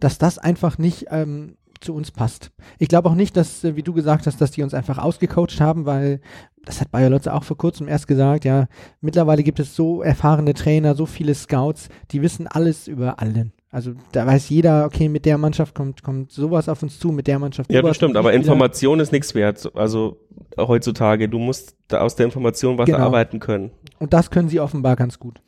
Dass 0.00 0.18
das 0.18 0.38
einfach 0.38 0.76
nicht 0.76 1.06
ähm, 1.10 1.56
zu 1.84 1.94
uns 1.94 2.10
passt. 2.10 2.50
Ich 2.78 2.88
glaube 2.88 3.08
auch 3.08 3.14
nicht, 3.14 3.36
dass, 3.36 3.62
äh, 3.64 3.76
wie 3.76 3.82
du 3.82 3.92
gesagt 3.92 4.26
hast, 4.26 4.40
dass 4.40 4.50
die 4.50 4.62
uns 4.62 4.74
einfach 4.74 4.98
ausgecoacht 4.98 5.60
haben, 5.60 5.86
weil 5.86 6.20
das 6.64 6.80
hat 6.80 6.90
Bayer 6.90 7.10
Lotze 7.10 7.32
auch 7.32 7.44
vor 7.44 7.56
kurzem 7.56 7.88
erst 7.88 8.08
gesagt, 8.08 8.44
ja, 8.44 8.66
mittlerweile 9.00 9.42
gibt 9.42 9.60
es 9.60 9.76
so 9.76 10.02
erfahrene 10.02 10.54
Trainer, 10.54 10.94
so 10.94 11.06
viele 11.06 11.34
Scouts, 11.34 11.88
die 12.10 12.22
wissen 12.22 12.46
alles 12.46 12.88
über 12.88 13.20
allen. 13.20 13.52
Also 13.70 13.92
da 14.12 14.24
weiß 14.24 14.50
jeder, 14.50 14.84
okay, 14.86 15.08
mit 15.08 15.26
der 15.26 15.36
Mannschaft 15.36 15.74
kommt, 15.74 16.04
kommt 16.04 16.30
sowas 16.30 16.68
auf 16.68 16.82
uns 16.84 17.00
zu, 17.00 17.08
mit 17.08 17.26
der 17.26 17.40
Mannschaft 17.40 17.72
Ja, 17.72 17.82
bestimmt, 17.82 18.16
aber 18.16 18.32
Information 18.32 19.00
ist 19.00 19.10
nichts 19.10 19.34
wert. 19.34 19.68
Also 19.74 20.20
heutzutage, 20.56 21.28
du 21.28 21.40
musst 21.40 21.74
aus 21.92 22.14
der 22.14 22.26
Information 22.26 22.78
was 22.78 22.86
genau. 22.86 22.98
erarbeiten 22.98 23.40
können. 23.40 23.72
Und 23.98 24.12
das 24.12 24.30
können 24.30 24.48
sie 24.48 24.60
offenbar 24.60 24.94
ganz 24.94 25.18
gut. 25.18 25.40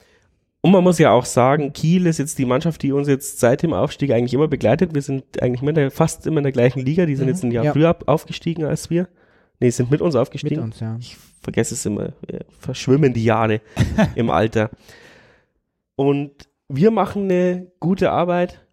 Und 0.67 0.73
man 0.73 0.83
muss 0.83 0.99
ja 0.99 1.13
auch 1.13 1.27
sagen, 1.27 1.73
Kiel 1.73 2.07
ist 2.07 2.19
jetzt 2.19 2.41
die 2.41 2.45
Mannschaft, 2.45 2.83
die 2.83 2.91
uns 2.91 3.07
jetzt 3.07 3.39
seit 3.39 3.63
dem 3.63 3.73
Aufstieg 3.73 4.11
eigentlich 4.11 4.35
immer 4.35 4.49
begleitet. 4.49 4.97
Wir 4.97 5.03
sind 5.03 5.41
eigentlich 5.41 5.63
immer 5.63 5.73
der, 5.73 5.93
fast 5.93 6.27
immer 6.27 6.39
in 6.39 6.43
der 6.43 6.51
gleichen 6.51 6.81
Liga. 6.81 7.07
Die 7.07 7.15
sind 7.15 7.27
mhm, 7.27 7.33
jetzt 7.33 7.45
ein 7.45 7.53
Jahr 7.53 7.67
ja. 7.67 7.73
früher 7.73 7.97
aufgestiegen 8.07 8.65
als 8.65 8.91
wir. 8.91 9.07
Nee, 9.61 9.71
sind 9.71 9.93
mit 9.93 10.01
uns 10.01 10.17
aufgestiegen. 10.17 10.57
Mit 10.57 10.65
uns, 10.65 10.81
ja. 10.81 10.97
Ich 10.99 11.17
vergesse 11.41 11.75
es 11.75 11.87
immer. 11.87 12.15
Wir 12.27 12.47
verschwimmen 12.59 13.15
die 13.15 13.23
Jahre 13.23 13.61
im 14.17 14.29
Alter. 14.29 14.71
Und 15.95 16.33
wir 16.69 16.91
machen 16.91 17.31
eine 17.31 17.69
gute 17.79 18.11
Arbeit 18.11 18.66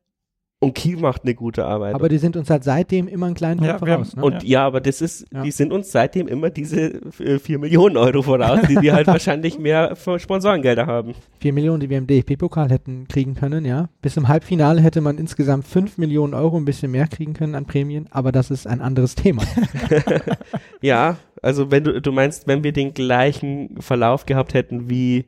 und 0.63 0.73
Kiel 0.73 0.97
macht 0.97 1.23
eine 1.23 1.35
gute 1.35 1.65
Arbeit. 1.65 1.93
Aber 1.93 2.07
die 2.07 2.17
sind 2.17 2.37
uns 2.37 2.49
halt 2.49 2.63
seitdem 2.63 3.07
immer 3.07 3.25
einen 3.25 3.35
kleinen 3.35 3.63
ja, 3.63 3.77
voraus. 3.77 4.15
Ne? 4.15 4.23
Und 4.23 4.43
ja. 4.43 4.49
ja. 4.49 4.65
aber 4.65 4.79
das 4.79 5.01
ist, 5.01 5.25
ja. 5.31 5.43
die 5.43 5.51
sind 5.51 5.73
uns 5.73 5.91
seitdem 5.91 6.27
immer 6.27 6.49
diese 6.49 7.01
4 7.11 7.49
äh, 7.49 7.57
Millionen 7.57 7.97
Euro 7.97 8.21
voraus, 8.21 8.61
die 8.67 8.75
die 8.75 8.91
halt 8.91 9.07
wahrscheinlich 9.07 9.59
mehr 9.59 9.95
Sponsorengelder 9.95 10.87
haben. 10.87 11.15
4 11.39 11.53
Millionen, 11.53 11.81
die 11.81 11.89
wir 11.89 11.97
im 11.97 12.07
DFB-Pokal 12.07 12.69
hätten 12.69 13.07
kriegen 13.09 13.35
können, 13.35 13.65
ja. 13.65 13.89
Bis 14.01 14.15
im 14.15 14.29
Halbfinale 14.29 14.81
hätte 14.81 15.01
man 15.01 15.17
insgesamt 15.17 15.67
5 15.67 15.97
Millionen 15.97 16.33
Euro 16.33 16.57
ein 16.57 16.65
bisschen 16.65 16.91
mehr 16.91 17.07
kriegen 17.07 17.33
können 17.33 17.55
an 17.55 17.65
Prämien, 17.65 18.07
aber 18.11 18.31
das 18.31 18.49
ist 18.49 18.65
ein 18.65 18.79
anderes 18.79 19.15
Thema. 19.15 19.43
ja, 20.81 21.17
also 21.41 21.71
wenn 21.71 21.83
du, 21.83 22.01
du 22.01 22.11
meinst, 22.13 22.47
wenn 22.47 22.63
wir 22.63 22.71
den 22.71 22.93
gleichen 22.93 23.81
Verlauf 23.81 24.25
gehabt 24.25 24.53
hätten 24.53 24.89
wie 24.89 25.25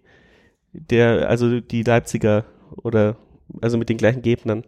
der, 0.72 1.30
also 1.30 1.60
die 1.60 1.84
Leipziger 1.84 2.46
oder 2.84 3.18
also 3.62 3.78
mit 3.78 3.90
den 3.90 3.98
gleichen 3.98 4.22
Gegnern. 4.22 4.64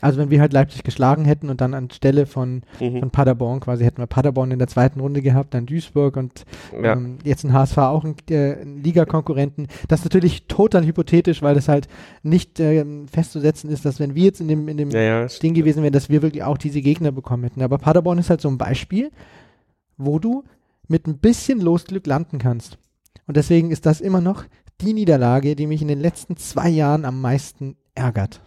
Also 0.00 0.18
wenn 0.18 0.30
wir 0.30 0.40
halt 0.40 0.52
Leipzig 0.52 0.84
geschlagen 0.84 1.24
hätten 1.24 1.48
und 1.48 1.60
dann 1.60 1.72
anstelle 1.72 2.26
von, 2.26 2.62
mhm. 2.80 3.00
von 3.00 3.10
Paderborn 3.10 3.60
quasi 3.60 3.84
hätten 3.84 3.98
wir 3.98 4.06
Paderborn 4.06 4.50
in 4.50 4.58
der 4.58 4.68
zweiten 4.68 5.00
Runde 5.00 5.22
gehabt, 5.22 5.54
dann 5.54 5.64
Duisburg 5.64 6.16
und 6.16 6.44
ja. 6.72 6.92
ähm, 6.92 7.18
jetzt 7.24 7.44
ein 7.44 7.52
HSV 7.52 7.78
auch 7.78 8.04
ein, 8.04 8.14
äh, 8.28 8.60
ein 8.60 8.82
Ligakonkurrenten. 8.82 9.68
Das 9.88 10.00
ist 10.00 10.04
natürlich 10.04 10.46
total 10.48 10.84
hypothetisch, 10.84 11.40
weil 11.40 11.54
das 11.54 11.68
halt 11.68 11.88
nicht 12.22 12.60
äh, 12.60 12.84
festzusetzen 13.10 13.70
ist, 13.70 13.86
dass 13.86 13.98
wenn 13.98 14.14
wir 14.14 14.24
jetzt 14.24 14.40
in 14.40 14.48
dem, 14.48 14.68
in 14.68 14.76
dem 14.76 14.90
ja, 14.90 15.00
ja, 15.00 15.26
Ding 15.26 15.54
gewesen 15.54 15.82
wären, 15.82 15.92
dass 15.92 16.10
wir 16.10 16.20
wirklich 16.20 16.42
auch 16.42 16.58
diese 16.58 16.82
Gegner 16.82 17.10
bekommen 17.10 17.44
hätten. 17.44 17.62
Aber 17.62 17.78
Paderborn 17.78 18.18
ist 18.18 18.28
halt 18.28 18.42
so 18.42 18.48
ein 18.48 18.58
Beispiel, 18.58 19.10
wo 19.96 20.18
du 20.18 20.44
mit 20.88 21.06
ein 21.06 21.18
bisschen 21.18 21.60
Losglück 21.60 22.06
landen 22.06 22.38
kannst. 22.38 22.78
Und 23.26 23.36
deswegen 23.36 23.70
ist 23.70 23.86
das 23.86 24.00
immer 24.00 24.20
noch 24.20 24.44
die 24.80 24.92
Niederlage, 24.92 25.56
die 25.56 25.66
mich 25.66 25.82
in 25.82 25.88
den 25.88 26.00
letzten 26.00 26.36
zwei 26.36 26.68
Jahren 26.68 27.04
am 27.04 27.20
meisten 27.20 27.76
ärgert. 27.94 28.42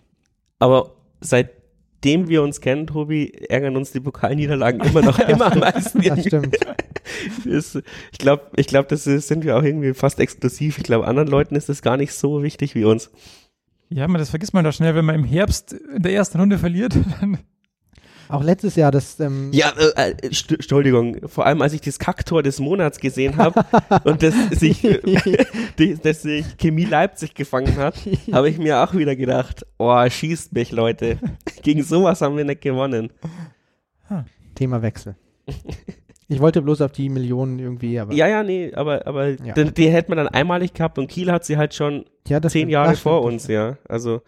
Aber 0.59 0.91
seitdem 1.19 2.27
wir 2.27 2.43
uns 2.43 2.62
kennen, 2.62 2.88
Tobi, 2.88 3.32
ärgern 3.49 3.75
uns 3.75 3.91
die 3.91 3.99
Pokalniederlagen 3.99 4.82
immer 4.82 5.01
noch 5.01 5.19
immer 5.27 5.51
am 5.51 5.60
meisten. 5.60 6.01
das 6.01 6.25
stimmt. 6.25 6.58
Das, 7.45 7.75
ich 8.12 8.17
glaube, 8.19 8.43
ich 8.55 8.67
glaub, 8.67 8.88
das 8.88 9.08
ist, 9.08 9.27
sind 9.27 9.43
wir 9.43 9.58
auch 9.58 9.63
irgendwie 9.63 9.93
fast 9.93 10.19
exklusiv. 10.19 10.77
Ich 10.77 10.84
glaube, 10.84 11.08
anderen 11.08 11.27
Leuten 11.27 11.55
ist 11.55 11.69
das 11.69 11.82
gar 11.82 11.97
nicht 11.97 12.13
so 12.13 12.43
wichtig 12.43 12.75
wie 12.75 12.86
uns. 12.86 13.10
Ja, 13.89 14.08
man, 14.08 14.19
das 14.19 14.29
vergisst 14.29 14.53
man 14.53 14.63
doch 14.63 14.73
schnell, 14.73 14.93
wenn 14.93 15.05
man 15.05 15.15
im 15.15 15.23
Herbst 15.23 15.73
in 15.73 16.03
der 16.03 16.13
ersten 16.13 16.39
Runde 16.39 16.60
verliert. 16.60 16.93
Auch 18.29 18.43
letztes 18.43 18.75
Jahr 18.75 18.91
das. 18.91 19.19
Ähm 19.19 19.49
ja, 19.51 19.73
äh, 19.95 20.11
äh 20.11 20.15
Entschuldigung. 20.21 21.27
Vor 21.27 21.47
allem, 21.47 21.61
als 21.63 21.73
ich 21.73 21.81
das 21.81 21.97
Kacktor 21.97 22.43
des 22.43 22.59
Monats 22.59 22.99
gesehen 22.99 23.37
habe 23.37 23.65
und 24.03 24.21
das 24.21 24.35
sich, 24.51 24.81
das 26.03 26.21
sich 26.21 26.45
Chemie 26.57 26.85
Leipzig 26.85 27.33
gefangen 27.33 27.75
hat, 27.77 27.95
habe 28.31 28.49
ich 28.49 28.59
mir 28.59 28.83
auch 28.83 28.93
wieder 28.93 29.15
gedacht: 29.15 29.65
Oh, 29.79 30.07
schießt 30.07 30.53
mich, 30.53 30.71
Leute. 30.71 31.17
Gegen 31.63 31.83
sowas 31.83 32.21
haben 32.21 32.37
wir 32.37 32.45
nicht 32.45 32.61
gewonnen. 32.61 33.11
Thema 34.53 34.81
Wechsel. 34.81 35.15
Ich 36.27 36.39
wollte 36.39 36.61
bloß 36.61 36.81
auf 36.81 36.91
die 36.91 37.09
Millionen 37.09 37.57
irgendwie, 37.57 37.99
aber. 37.99 38.13
Ja, 38.13 38.27
ja, 38.27 38.43
nee, 38.43 38.71
aber, 38.75 39.07
aber 39.07 39.29
ja. 39.29 39.53
Die, 39.55 39.73
die, 39.73 39.89
hätte 39.89 40.11
man 40.11 40.17
dann 40.17 40.27
einmalig 40.27 40.75
gehabt 40.75 40.99
und 40.99 41.07
Kiel 41.07 41.31
hat 41.31 41.43
sie 41.43 41.57
halt 41.57 41.73
schon 41.73 42.05
ja, 42.27 42.39
zehn 42.41 42.69
Jahre 42.69 42.95
vor 42.95 43.23
uns, 43.23 43.47
ja. 43.47 43.77
Also 43.87 44.21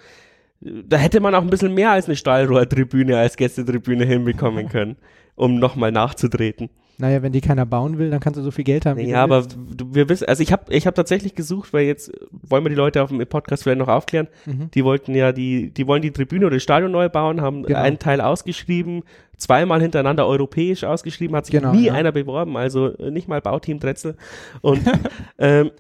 da 0.62 0.98
hätte 0.98 1.20
man 1.20 1.34
auch 1.36 1.42
ein 1.42 1.50
bisschen 1.50 1.74
mehr 1.74 1.92
als 1.92 2.06
eine 2.06 2.16
Stahlrohrtribüne 2.16 3.18
als 3.18 3.36
Gästetribüne 3.36 4.06
hinbekommen 4.06 4.70
können, 4.70 4.96
um 5.36 5.60
nochmal 5.60 5.92
nachzutreten. 5.92 6.70
Naja, 7.02 7.24
wenn 7.24 7.32
die 7.32 7.42
keiner 7.42 7.66
bauen 7.66 7.98
will, 7.98 8.12
dann 8.12 8.20
kannst 8.20 8.38
du 8.38 8.44
so 8.44 8.52
viel 8.52 8.64
Geld 8.64 8.86
haben. 8.86 9.00
Ja, 9.00 9.24
aber 9.24 9.42
du, 9.42 9.96
wir 9.96 10.08
wissen, 10.08 10.28
also 10.28 10.44
ich 10.44 10.52
habe 10.52 10.72
ich 10.72 10.86
hab 10.86 10.94
tatsächlich 10.94 11.34
gesucht, 11.34 11.74
weil 11.74 11.86
jetzt 11.86 12.12
wollen 12.32 12.64
wir 12.64 12.70
die 12.70 12.76
Leute 12.76 13.02
auf 13.02 13.10
dem 13.10 13.26
Podcast 13.26 13.64
vielleicht 13.64 13.80
noch 13.80 13.88
aufklären. 13.88 14.28
Mhm. 14.46 14.70
Die 14.70 14.86
wollten 14.86 15.16
ja 15.16 15.32
die, 15.32 15.72
die 15.72 15.88
wollen 15.88 16.04
die 16.04 16.12
Tribüne 16.12 16.46
oder 16.46 16.58
das 16.58 16.64
Stadion 16.64 16.92
neu 16.92 17.10
bauen, 17.10 17.42
haben 17.42 17.64
genau. 17.64 17.80
einen 17.80 17.98
Teil 17.98 18.22
ausgeschrieben, 18.22 19.02
zweimal 19.36 19.82
hintereinander 19.82 20.28
europäisch 20.28 20.84
ausgeschrieben, 20.84 21.36
hat 21.36 21.48
sich 21.48 21.56
genau, 21.56 21.74
nie 21.74 21.86
ja. 21.86 21.94
einer 21.94 22.12
beworben, 22.12 22.56
also 22.56 22.90
nicht 23.10 23.28
mal 23.28 23.42
Bauteam 23.42 23.80
Dretzel. 23.80 24.16
Und 24.62 24.82
ähm, 25.40 25.72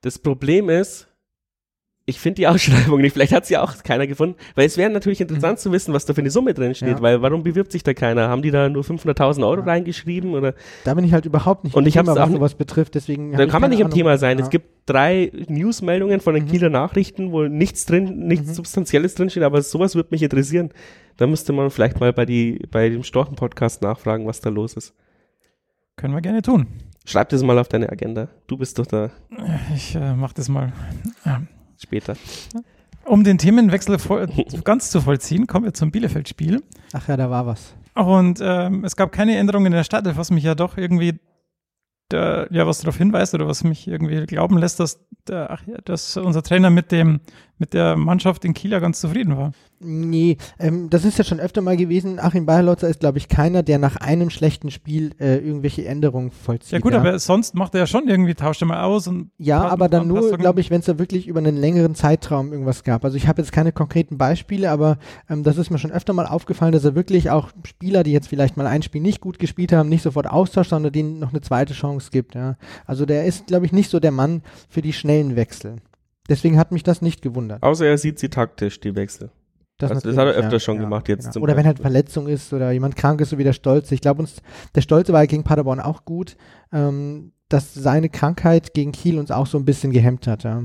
das 0.00 0.18
Problem 0.18 0.68
ist, 0.68 1.11
ich 2.04 2.18
finde 2.18 2.36
die 2.36 2.46
Ausschreibung 2.48 3.00
nicht. 3.00 3.12
Vielleicht 3.12 3.32
hat 3.32 3.46
sie 3.46 3.56
auch 3.56 3.82
keiner 3.82 4.06
gefunden. 4.06 4.36
Weil 4.54 4.66
es 4.66 4.76
wäre 4.76 4.90
natürlich 4.90 5.20
interessant 5.20 5.58
mhm. 5.58 5.62
zu 5.62 5.72
wissen, 5.72 5.94
was 5.94 6.04
da 6.04 6.14
für 6.14 6.20
eine 6.20 6.30
Summe 6.30 6.54
drin 6.54 6.74
steht. 6.74 6.88
Ja. 6.88 7.02
Weil 7.02 7.22
warum 7.22 7.42
bewirbt 7.42 7.72
sich 7.72 7.82
da 7.82 7.94
keiner? 7.94 8.28
Haben 8.28 8.42
die 8.42 8.50
da 8.50 8.68
nur 8.68 8.82
500.000 8.82 9.46
Euro 9.46 9.60
ja. 9.60 9.66
reingeschrieben? 9.66 10.34
Oder? 10.34 10.54
Da 10.84 10.94
bin 10.94 11.04
ich 11.04 11.12
halt 11.12 11.26
überhaupt 11.26 11.64
nicht 11.64 11.74
und 11.74 11.86
ich 11.86 11.94
Thema, 11.94 12.16
was 12.16 12.30
sowas 12.30 12.54
betrifft. 12.54 12.94
Deswegen 12.94 13.32
da 13.32 13.46
kann 13.46 13.60
man 13.60 13.70
nicht 13.70 13.80
im 13.80 13.90
Thema 13.90 14.18
sein. 14.18 14.38
Ja. 14.38 14.44
Es 14.44 14.50
gibt 14.50 14.66
drei 14.86 15.30
Newsmeldungen 15.48 16.20
von 16.20 16.34
den 16.34 16.44
mhm. 16.44 16.48
Kieler 16.48 16.70
Nachrichten, 16.70 17.30
wo 17.30 17.44
nichts 17.44 17.86
drin, 17.86 18.26
nichts 18.26 18.48
mhm. 18.48 18.54
Substanzielles 18.54 19.14
drinsteht. 19.14 19.42
Aber 19.42 19.62
sowas 19.62 19.94
würde 19.94 20.08
mich 20.10 20.22
interessieren. 20.22 20.70
Da 21.18 21.26
müsste 21.26 21.52
man 21.52 21.70
vielleicht 21.70 22.00
mal 22.00 22.12
bei, 22.12 22.26
die, 22.26 22.66
bei 22.70 22.88
dem 22.88 23.04
Storchen-Podcast 23.04 23.82
nachfragen, 23.82 24.26
was 24.26 24.40
da 24.40 24.50
los 24.50 24.74
ist. 24.74 24.94
Können 25.96 26.14
wir 26.14 26.22
gerne 26.22 26.42
tun. 26.42 26.66
Schreib 27.04 27.28
das 27.28 27.42
mal 27.42 27.58
auf 27.58 27.68
deine 27.68 27.90
Agenda. 27.90 28.28
Du 28.46 28.56
bist 28.56 28.78
doch 28.78 28.86
da. 28.86 29.10
Ich 29.74 29.94
äh, 29.94 30.14
mach 30.14 30.32
das 30.32 30.48
mal. 30.48 30.72
Ja 31.26 31.42
später. 31.82 32.16
Um 33.04 33.24
den 33.24 33.38
Themenwechsel 33.38 33.98
ganz 34.64 34.90
zu 34.90 35.00
vollziehen, 35.00 35.46
kommen 35.46 35.64
wir 35.64 35.74
zum 35.74 35.90
Bielefeld-Spiel. 35.90 36.62
Ach 36.92 37.08
ja, 37.08 37.16
da 37.16 37.30
war 37.30 37.46
was. 37.46 37.74
Und 37.94 38.40
ähm, 38.42 38.84
es 38.84 38.96
gab 38.96 39.12
keine 39.12 39.36
Änderungen 39.36 39.66
in 39.66 39.72
der 39.72 39.84
Stadt, 39.84 40.04
was 40.16 40.30
mich 40.30 40.44
ja 40.44 40.54
doch 40.54 40.78
irgendwie 40.78 41.18
der, 42.10 42.48
ja 42.50 42.66
was 42.66 42.80
darauf 42.80 42.96
hinweist 42.96 43.34
oder 43.34 43.46
was 43.48 43.64
mich 43.64 43.88
irgendwie 43.88 44.24
glauben 44.26 44.58
lässt, 44.58 44.80
dass, 44.80 45.04
der, 45.26 45.50
ach 45.50 45.66
ja, 45.66 45.78
dass 45.84 46.16
unser 46.16 46.42
Trainer 46.42 46.70
mit 46.70 46.92
dem 46.92 47.20
mit 47.62 47.74
der 47.74 47.96
Mannschaft 47.96 48.44
in 48.44 48.54
Kiel 48.54 48.72
ja 48.72 48.80
ganz 48.80 49.00
zufrieden 49.00 49.36
war. 49.36 49.52
Nee, 49.78 50.36
ähm, 50.58 50.90
das 50.90 51.04
ist 51.04 51.18
ja 51.18 51.24
schon 51.24 51.38
öfter 51.38 51.60
mal 51.60 51.76
gewesen. 51.76 52.18
Achim 52.18 52.44
Bayerlotzer 52.44 52.88
ist, 52.88 52.98
glaube 52.98 53.18
ich, 53.18 53.28
keiner, 53.28 53.62
der 53.62 53.78
nach 53.78 53.96
einem 53.96 54.30
schlechten 54.30 54.72
Spiel 54.72 55.12
äh, 55.20 55.36
irgendwelche 55.36 55.84
Änderungen 55.86 56.32
vollzieht. 56.32 56.72
Ja 56.72 56.78
gut, 56.80 56.92
ja. 56.92 56.98
aber 56.98 57.18
sonst 57.20 57.54
macht 57.54 57.74
er 57.74 57.80
ja 57.80 57.86
schon 57.86 58.08
irgendwie, 58.08 58.34
tauscht 58.34 58.62
er 58.62 58.66
mal 58.66 58.82
aus. 58.82 59.06
und 59.06 59.30
Ja, 59.38 59.68
aber 59.68 59.88
dann 59.88 60.08
nur, 60.08 60.36
glaube 60.38 60.60
ich, 60.60 60.70
wenn 60.70 60.80
es 60.80 60.86
da 60.86 60.98
wirklich 60.98 61.28
über 61.28 61.38
einen 61.38 61.56
längeren 61.56 61.94
Zeitraum 61.94 62.52
irgendwas 62.52 62.82
gab. 62.82 63.04
Also 63.04 63.16
ich 63.16 63.28
habe 63.28 63.42
jetzt 63.42 63.52
keine 63.52 63.70
konkreten 63.70 64.18
Beispiele, 64.18 64.70
aber 64.70 64.98
ähm, 65.30 65.44
das 65.44 65.56
ist 65.56 65.70
mir 65.70 65.78
schon 65.78 65.92
öfter 65.92 66.12
mal 66.12 66.26
aufgefallen, 66.26 66.72
dass 66.72 66.84
er 66.84 66.96
wirklich 66.96 67.30
auch 67.30 67.50
Spieler, 67.64 68.02
die 68.02 68.12
jetzt 68.12 68.28
vielleicht 68.28 68.56
mal 68.56 68.66
ein 68.66 68.82
Spiel 68.82 69.02
nicht 69.02 69.20
gut 69.20 69.38
gespielt 69.38 69.72
haben, 69.72 69.88
nicht 69.88 70.02
sofort 70.02 70.28
austauscht, 70.28 70.70
sondern 70.70 70.92
denen 70.92 71.20
noch 71.20 71.30
eine 71.30 71.42
zweite 71.42 71.74
Chance 71.74 72.10
gibt. 72.10 72.34
Ja. 72.34 72.56
Also 72.86 73.06
der 73.06 73.24
ist, 73.24 73.46
glaube 73.46 73.66
ich, 73.66 73.72
nicht 73.72 73.90
so 73.90 74.00
der 74.00 74.12
Mann 74.12 74.42
für 74.68 74.82
die 74.82 74.92
schnellen 74.92 75.36
Wechsel. 75.36 75.76
Deswegen 76.28 76.58
hat 76.58 76.72
mich 76.72 76.82
das 76.82 77.02
nicht 77.02 77.22
gewundert. 77.22 77.62
Außer 77.62 77.86
er 77.86 77.98
sieht 77.98 78.18
sie 78.18 78.28
taktisch, 78.28 78.80
die 78.80 78.94
Wechsel. 78.94 79.30
Das, 79.78 79.90
also 79.90 80.08
das 80.08 80.16
hat 80.16 80.28
er 80.28 80.34
öfter 80.34 80.52
ja, 80.52 80.60
schon 80.60 80.76
ja, 80.76 80.82
gemacht 80.82 81.08
jetzt. 81.08 81.32
Genau. 81.32 81.42
Oder 81.42 81.56
wenn 81.56 81.66
halt 81.66 81.80
Verletzung 81.80 82.28
ist 82.28 82.52
oder 82.52 82.70
jemand 82.70 82.94
krank 82.94 83.20
ist, 83.20 83.30
so 83.30 83.38
wie 83.38 83.44
der 83.44 83.52
Stolze. 83.52 83.94
Ich 83.94 84.00
glaube, 84.00 84.20
uns 84.20 84.36
der 84.74 84.80
Stolze 84.82 85.12
war 85.12 85.26
gegen 85.26 85.42
Paderborn 85.42 85.80
auch 85.80 86.04
gut, 86.04 86.36
ähm, 86.72 87.32
dass 87.48 87.74
seine 87.74 88.08
Krankheit 88.08 88.74
gegen 88.74 88.92
Kiel 88.92 89.18
uns 89.18 89.30
auch 89.30 89.46
so 89.46 89.58
ein 89.58 89.64
bisschen 89.64 89.90
gehemmt 89.90 90.26
hat. 90.26 90.44
Ja. 90.44 90.62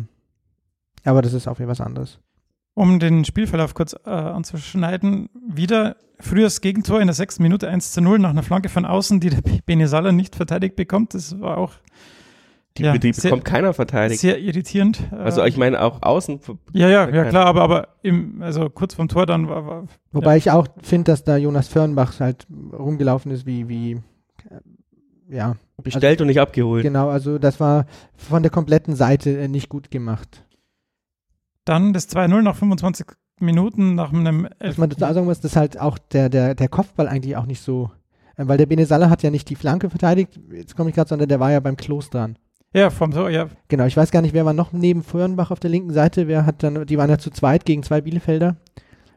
Aber 1.04 1.22
das 1.22 1.34
ist 1.34 1.48
auch 1.48 1.58
wieder 1.58 1.70
was 1.70 1.82
anderes. 1.82 2.20
Um 2.76 3.00
den 3.00 3.26
Spielverlauf 3.26 3.74
kurz 3.74 3.96
äh, 4.06 4.10
anzuschneiden, 4.10 5.30
wieder 5.48 5.96
frühes 6.20 6.62
Gegentor 6.62 7.02
in 7.02 7.08
der 7.08 7.16
sechsten 7.16 7.42
Minute 7.42 7.68
1 7.68 7.92
zu 7.92 8.02
0 8.02 8.20
nach 8.20 8.30
einer 8.30 8.44
Flanke 8.44 8.70
von 8.70 8.86
außen, 8.86 9.20
die 9.20 9.32
der 9.32 9.42
Benesala 9.66 10.12
nicht 10.12 10.36
verteidigt 10.36 10.76
bekommt. 10.76 11.16
Das 11.16 11.40
war 11.40 11.58
auch 11.58 11.74
die, 12.78 12.84
ja, 12.84 12.98
die 12.98 13.12
bekommt 13.12 13.46
keiner 13.46 13.74
verteidigt. 13.74 14.22
Sehr 14.22 14.40
irritierend. 14.40 15.04
Also 15.12 15.44
ich 15.44 15.58
meine 15.58 15.82
auch 15.82 16.02
außen. 16.02 16.40
Ja, 16.74 16.90
ja, 16.90 17.10
ja 17.10 17.26
klar, 17.26 17.46
aber, 17.46 17.62
aber 17.62 17.88
im, 18.04 18.42
also 18.42 18.70
kurz 18.70 18.94
vom 18.94 19.08
Tor 19.08 19.26
dann 19.26 19.50
war. 19.50 19.66
war 19.66 19.84
Wobei 20.12 20.32
ja. 20.32 20.38
ich 20.38 20.52
auch 20.52 20.68
finde, 20.82 21.12
dass 21.12 21.24
da 21.24 21.38
Jonas 21.38 21.68
Förnbach 21.68 22.20
halt 22.20 22.48
rumgelaufen 22.78 23.32
ist 23.32 23.46
wie, 23.46 23.68
wie 23.68 23.92
äh, 24.50 25.36
ja. 25.36 25.56
Bestellt 25.84 26.06
also, 26.06 26.24
und 26.24 26.28
nicht 26.28 26.40
abgeholt. 26.40 26.84
Genau, 26.84 27.10
also 27.10 27.38
das 27.38 27.60
war 27.60 27.86
von 28.16 28.42
der 28.42 28.52
kompletten 28.52 28.96
Seite 28.96 29.38
äh, 29.38 29.48
nicht 29.48 29.70
gut 29.70 29.92
gemacht. 29.92 30.44
Dann 31.66 31.94
das 31.94 32.10
2-0 32.10 32.42
nach 32.42 32.56
25 32.56 33.08
Minuten 33.40 33.96
nach 33.96 34.12
einem 34.12 34.48
Was 34.60 34.78
man 34.78 34.90
dazu 34.90 35.02
sagen 35.02 35.26
muss, 35.26 35.40
dass 35.40 35.56
halt 35.56 35.80
auch 35.80 35.98
der, 35.98 36.30
der, 36.30 36.56
der 36.56 36.70
Kopfball 36.70 37.08
eigentlich 37.08 37.36
auch 37.36 37.46
nicht 37.46 37.62
so, 37.62 37.92
äh, 38.36 38.48
weil 38.48 38.58
der 38.58 38.66
Benesalla 38.66 39.10
hat 39.10 39.22
ja 39.22 39.30
nicht 39.30 39.50
die 39.50 39.56
Flanke 39.56 39.90
verteidigt, 39.90 40.40
jetzt 40.52 40.76
komme 40.76 40.90
ich 40.90 40.96
gerade, 40.96 41.10
sondern 41.10 41.30
der 41.30 41.40
war 41.40 41.52
ja 41.52 41.60
beim 41.60 41.78
Klos 41.78 42.10
dran. 42.10 42.38
Ja, 42.78 42.92
vom 42.92 43.10
Tor, 43.10 43.32
ja. 43.32 43.48
Genau, 43.70 43.86
ich 43.86 43.98
weiß 43.98 44.12
gar 44.12 44.22
nicht, 44.22 44.36
wer 44.36 44.46
war 44.46 44.54
noch 44.54 44.72
neben 44.72 45.02
Feuernbach 45.02 45.50
auf 45.50 45.60
der 45.60 45.72
linken 45.72 45.92
Seite. 45.94 46.28
Wer 46.28 46.46
hat 46.46 46.62
dann, 46.62 46.86
die 46.86 46.96
waren 47.00 47.10
ja 47.10 47.18
zu 47.18 47.32
zweit 47.32 47.66
gegen 47.66 47.82
zwei 47.82 48.02
Bielefelder. 48.02 48.56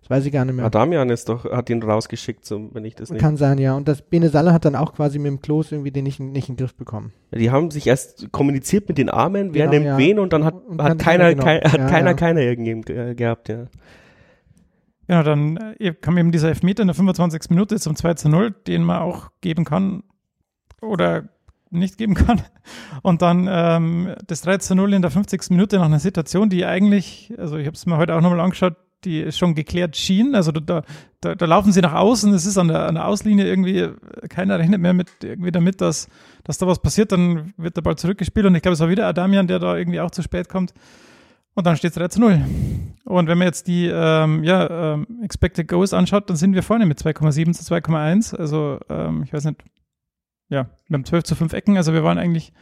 Das 0.00 0.08
weiß 0.08 0.24
ich 0.24 0.32
gar 0.32 0.46
nicht 0.46 0.54
mehr. 0.54 0.64
Adamian 0.64 1.10
ist 1.10 1.28
doch, 1.28 1.44
hat 1.44 1.68
ihn 1.68 1.82
rausgeschickt, 1.82 2.46
so, 2.46 2.70
wenn 2.72 2.86
ich 2.86 2.94
das 2.94 3.10
nicht. 3.10 3.20
Kann 3.20 3.36
sein, 3.36 3.58
ja. 3.58 3.74
Und 3.76 3.86
das 3.86 4.00
Bene 4.00 4.30
Salle 4.30 4.54
hat 4.54 4.64
dann 4.64 4.74
auch 4.76 4.94
quasi 4.94 5.18
mit 5.18 5.26
dem 5.26 5.42
Klos 5.42 5.72
irgendwie 5.72 5.90
den 5.90 6.04
nicht, 6.04 6.20
nicht 6.20 6.48
in 6.48 6.54
den 6.54 6.64
Griff 6.64 6.74
bekommen. 6.74 7.12
Ja, 7.32 7.38
die 7.38 7.50
haben 7.50 7.70
sich 7.70 7.86
erst 7.86 8.32
kommuniziert 8.32 8.88
mit 8.88 8.96
den 8.96 9.10
Armen, 9.10 9.52
wer 9.52 9.66
genau, 9.66 9.72
nimmt 9.72 9.86
ja. 9.86 9.98
wen 9.98 10.18
und 10.18 10.32
dann 10.32 10.44
hat, 10.44 10.54
und 10.54 10.82
hat 10.82 10.98
keiner, 10.98 11.28
genau. 11.28 11.44
kein, 11.44 11.60
hat 11.60 11.78
ja, 11.78 11.86
keiner, 11.86 12.10
ja. 12.10 12.16
keiner 12.16 12.40
irgendwie 12.40 12.92
äh, 12.94 13.14
gehabt, 13.14 13.50
ja. 13.50 13.66
Genau, 15.06 15.22
dann 15.22 15.74
äh, 15.78 15.92
kam 15.92 16.16
eben 16.16 16.32
dieser 16.32 16.48
Elfmeter 16.48 16.80
in 16.80 16.88
der 16.88 16.94
25. 16.94 17.50
Minute 17.50 17.78
zum 17.78 17.94
2 17.94 18.14
zu 18.14 18.30
0, 18.30 18.52
den 18.66 18.84
man 18.84 19.02
auch 19.02 19.28
geben 19.42 19.66
kann. 19.66 20.02
Oder 20.80 21.28
nicht 21.70 21.98
geben 21.98 22.14
kann. 22.14 22.42
Und 23.02 23.22
dann 23.22 23.48
ähm, 23.50 24.14
das 24.26 24.46
13-0 24.46 24.94
in 24.94 25.02
der 25.02 25.10
50. 25.10 25.50
Minute 25.50 25.76
nach 25.76 25.86
einer 25.86 26.00
Situation, 26.00 26.50
die 26.50 26.64
eigentlich, 26.64 27.32
also 27.38 27.56
ich 27.56 27.66
habe 27.66 27.76
es 27.76 27.86
mir 27.86 27.96
heute 27.96 28.14
auch 28.14 28.20
nochmal 28.20 28.40
angeschaut, 28.40 28.76
die 29.04 29.32
schon 29.32 29.54
geklärt 29.54 29.96
schien. 29.96 30.34
Also 30.34 30.52
da, 30.52 30.82
da, 31.20 31.34
da 31.34 31.46
laufen 31.46 31.72
sie 31.72 31.80
nach 31.80 31.94
außen, 31.94 32.32
es 32.34 32.44
ist 32.44 32.58
an 32.58 32.68
der, 32.68 32.86
an 32.86 32.96
der 32.96 33.06
Auslinie 33.06 33.46
irgendwie, 33.46 33.88
keiner 34.28 34.58
rechnet 34.58 34.80
mehr 34.80 34.92
mit 34.92 35.08
irgendwie 35.22 35.52
damit, 35.52 35.80
dass, 35.80 36.08
dass 36.44 36.58
da 36.58 36.66
was 36.66 36.80
passiert, 36.80 37.12
dann 37.12 37.54
wird 37.56 37.76
der 37.76 37.82
Ball 37.82 37.96
zurückgespielt 37.96 38.46
und 38.46 38.54
ich 38.54 38.62
glaube, 38.62 38.74
es 38.74 38.80
war 38.80 38.90
wieder 38.90 39.06
Adamian, 39.06 39.46
der 39.46 39.58
da 39.58 39.76
irgendwie 39.76 40.00
auch 40.00 40.10
zu 40.10 40.22
spät 40.22 40.48
kommt. 40.48 40.74
Und 41.54 41.66
dann 41.66 41.76
steht 41.76 41.90
es 41.90 41.96
3 41.96 42.08
zu 42.08 42.20
0. 42.20 42.44
Und 43.04 43.26
wenn 43.26 43.36
man 43.36 43.46
jetzt 43.46 43.66
die 43.66 43.86
ähm, 43.92 44.44
ja, 44.44 44.94
ähm, 44.94 45.06
Expected 45.22 45.66
Goals 45.66 45.92
anschaut, 45.92 46.30
dann 46.30 46.36
sind 46.36 46.54
wir 46.54 46.62
vorne 46.62 46.86
mit 46.86 46.98
2,7 46.98 47.52
zu 47.52 47.74
2,1. 47.74 48.36
Also 48.36 48.78
ähm, 48.88 49.24
ich 49.24 49.32
weiß 49.32 49.44
nicht, 49.46 49.62
ja, 50.50 50.68
wir 50.88 50.94
haben 50.94 51.04
12 51.04 51.24
zu 51.24 51.34
5 51.34 51.52
Ecken, 51.52 51.76
also 51.76 51.94
wir 51.94 52.04
waren 52.04 52.18
eigentlich 52.18 52.52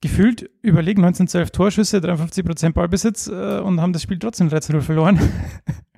gefühlt 0.00 0.48
überlegen, 0.62 1.02
19 1.02 1.28
zu 1.28 1.38
11 1.38 1.50
Torschüsse, 1.50 2.00
53 2.00 2.44
Prozent 2.44 2.74
Ballbesitz 2.74 3.26
äh, 3.26 3.60
und 3.60 3.80
haben 3.80 3.92
das 3.92 4.02
Spiel 4.02 4.18
trotzdem 4.18 4.48
3 4.48 4.60
zu 4.60 4.72
0 4.72 4.82
verloren. 4.82 5.18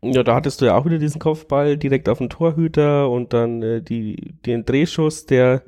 Ja, 0.05 0.25
da 0.25 0.35
hattest 0.35 0.61
du 0.61 0.65
ja 0.65 0.75
auch 0.75 0.85
wieder 0.85 0.99
diesen 0.99 1.21
Kopfball 1.21 1.77
direkt 1.77 2.09
auf 2.09 2.19
den 2.19 2.29
Torhüter 2.29 3.09
und 3.09 3.33
dann 3.33 3.63
äh, 3.63 3.81
die, 3.81 4.35
den 4.45 4.65
Drehschuss, 4.65 5.27
der 5.27 5.63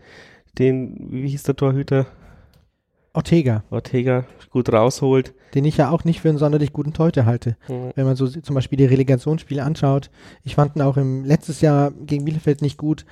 den, 0.59 1.07
wie 1.11 1.29
hieß 1.29 1.45
der 1.45 1.55
Torhüter? 1.55 2.07
Ortega. 3.13 3.63
Ortega 3.71 4.25
gut 4.51 4.73
rausholt. 4.73 5.35
Den 5.55 5.65
ich 5.65 5.77
ja 5.77 5.91
auch 5.91 6.03
nicht 6.03 6.21
für 6.21 6.29
einen 6.29 6.39
sonderlich 6.39 6.73
guten 6.73 6.93
Torhüter 6.93 7.27
halte. 7.27 7.57
Mhm. 7.69 7.93
Wenn 7.95 8.07
man 8.07 8.17
so 8.17 8.27
zum 8.27 8.55
Beispiel 8.57 8.77
die 8.77 8.87
Relegationsspiele 8.87 9.63
anschaut. 9.63 10.11
Ich 10.43 10.57
fand 10.57 10.75
ihn 10.75 10.83
auch 10.83 10.97
im 10.97 11.25
letztes 11.25 11.61
Jahr 11.61 11.93
gegen 11.93 12.25
Bielefeld 12.25 12.61
nicht 12.61 12.77
gut 12.77 13.07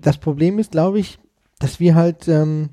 das 0.00 0.18
Problem 0.18 0.58
ist, 0.58 0.72
glaube 0.72 0.98
ich, 0.98 1.18
dass 1.58 1.80
wir 1.80 1.94
halt 1.94 2.28
ähm, 2.28 2.70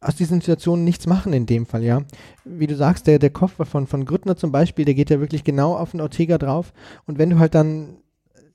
aus 0.00 0.16
diesen 0.16 0.40
Situationen 0.40 0.84
nichts 0.84 1.06
machen 1.06 1.32
in 1.32 1.46
dem 1.46 1.66
Fall, 1.66 1.84
ja. 1.84 2.02
Wie 2.44 2.66
du 2.66 2.74
sagst, 2.74 3.06
der, 3.06 3.18
der 3.18 3.30
Kopf 3.30 3.54
von, 3.68 3.86
von 3.86 4.04
Grüttner 4.04 4.36
zum 4.36 4.50
Beispiel, 4.50 4.84
der 4.84 4.94
geht 4.94 5.10
ja 5.10 5.20
wirklich 5.20 5.44
genau 5.44 5.76
auf 5.76 5.90
den 5.90 6.00
Ortega 6.00 6.38
drauf. 6.38 6.72
Und 7.06 7.18
wenn 7.18 7.30
du 7.30 7.38
halt 7.38 7.54
dann 7.54 7.98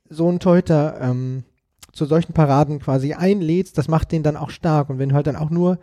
so 0.10 0.28
einen 0.28 0.40
Teuter 0.40 1.00
ähm, 1.02 1.44
zu 1.92 2.06
solchen 2.06 2.34
Paraden 2.34 2.80
quasi 2.80 3.14
einlädst, 3.14 3.78
das 3.78 3.88
macht 3.88 4.12
den 4.12 4.24
dann 4.24 4.38
auch 4.38 4.50
stark. 4.50 4.90
Und 4.90 5.00
wenn 5.00 5.10
du 5.10 5.16
halt 5.16 5.28
dann 5.28 5.36
auch 5.36 5.50
nur 5.50 5.80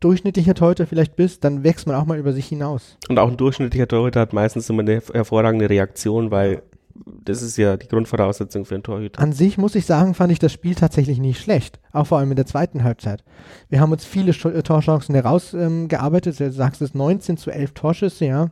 durchschnittlicher 0.00 0.54
Torhüter 0.54 0.86
vielleicht 0.86 1.16
bist, 1.16 1.44
dann 1.44 1.64
wächst 1.64 1.86
man 1.86 1.96
auch 1.96 2.04
mal 2.04 2.18
über 2.18 2.32
sich 2.32 2.46
hinaus. 2.46 2.98
Und 3.08 3.18
auch 3.18 3.30
ein 3.30 3.36
durchschnittlicher 3.36 3.88
Torhüter 3.88 4.20
hat 4.20 4.32
meistens 4.32 4.68
immer 4.68 4.82
eine 4.82 5.00
hervorragende 5.12 5.68
Reaktion, 5.68 6.30
weil 6.30 6.62
das 6.94 7.42
ist 7.42 7.56
ja 7.56 7.76
die 7.76 7.88
Grundvoraussetzung 7.88 8.64
für 8.64 8.74
einen 8.74 8.84
Torhüter. 8.84 9.20
An 9.20 9.32
sich 9.32 9.58
muss 9.58 9.74
ich 9.74 9.86
sagen, 9.86 10.14
fand 10.14 10.32
ich 10.32 10.38
das 10.38 10.52
Spiel 10.52 10.74
tatsächlich 10.74 11.18
nicht 11.18 11.40
schlecht. 11.40 11.80
Auch 11.92 12.06
vor 12.06 12.18
allem 12.18 12.30
in 12.30 12.36
der 12.36 12.46
zweiten 12.46 12.84
Halbzeit. 12.84 13.24
Wir 13.68 13.80
haben 13.80 13.92
uns 13.92 14.04
viele 14.04 14.30
äh, 14.30 14.62
Torchancen 14.62 15.14
herausgearbeitet. 15.14 16.40
Ähm, 16.40 16.46
du 16.48 16.52
sagst 16.52 16.82
es 16.82 16.94
19 16.94 17.36
zu 17.36 17.50
11 17.50 17.72
Torschüsse, 17.72 18.26
ja. 18.26 18.48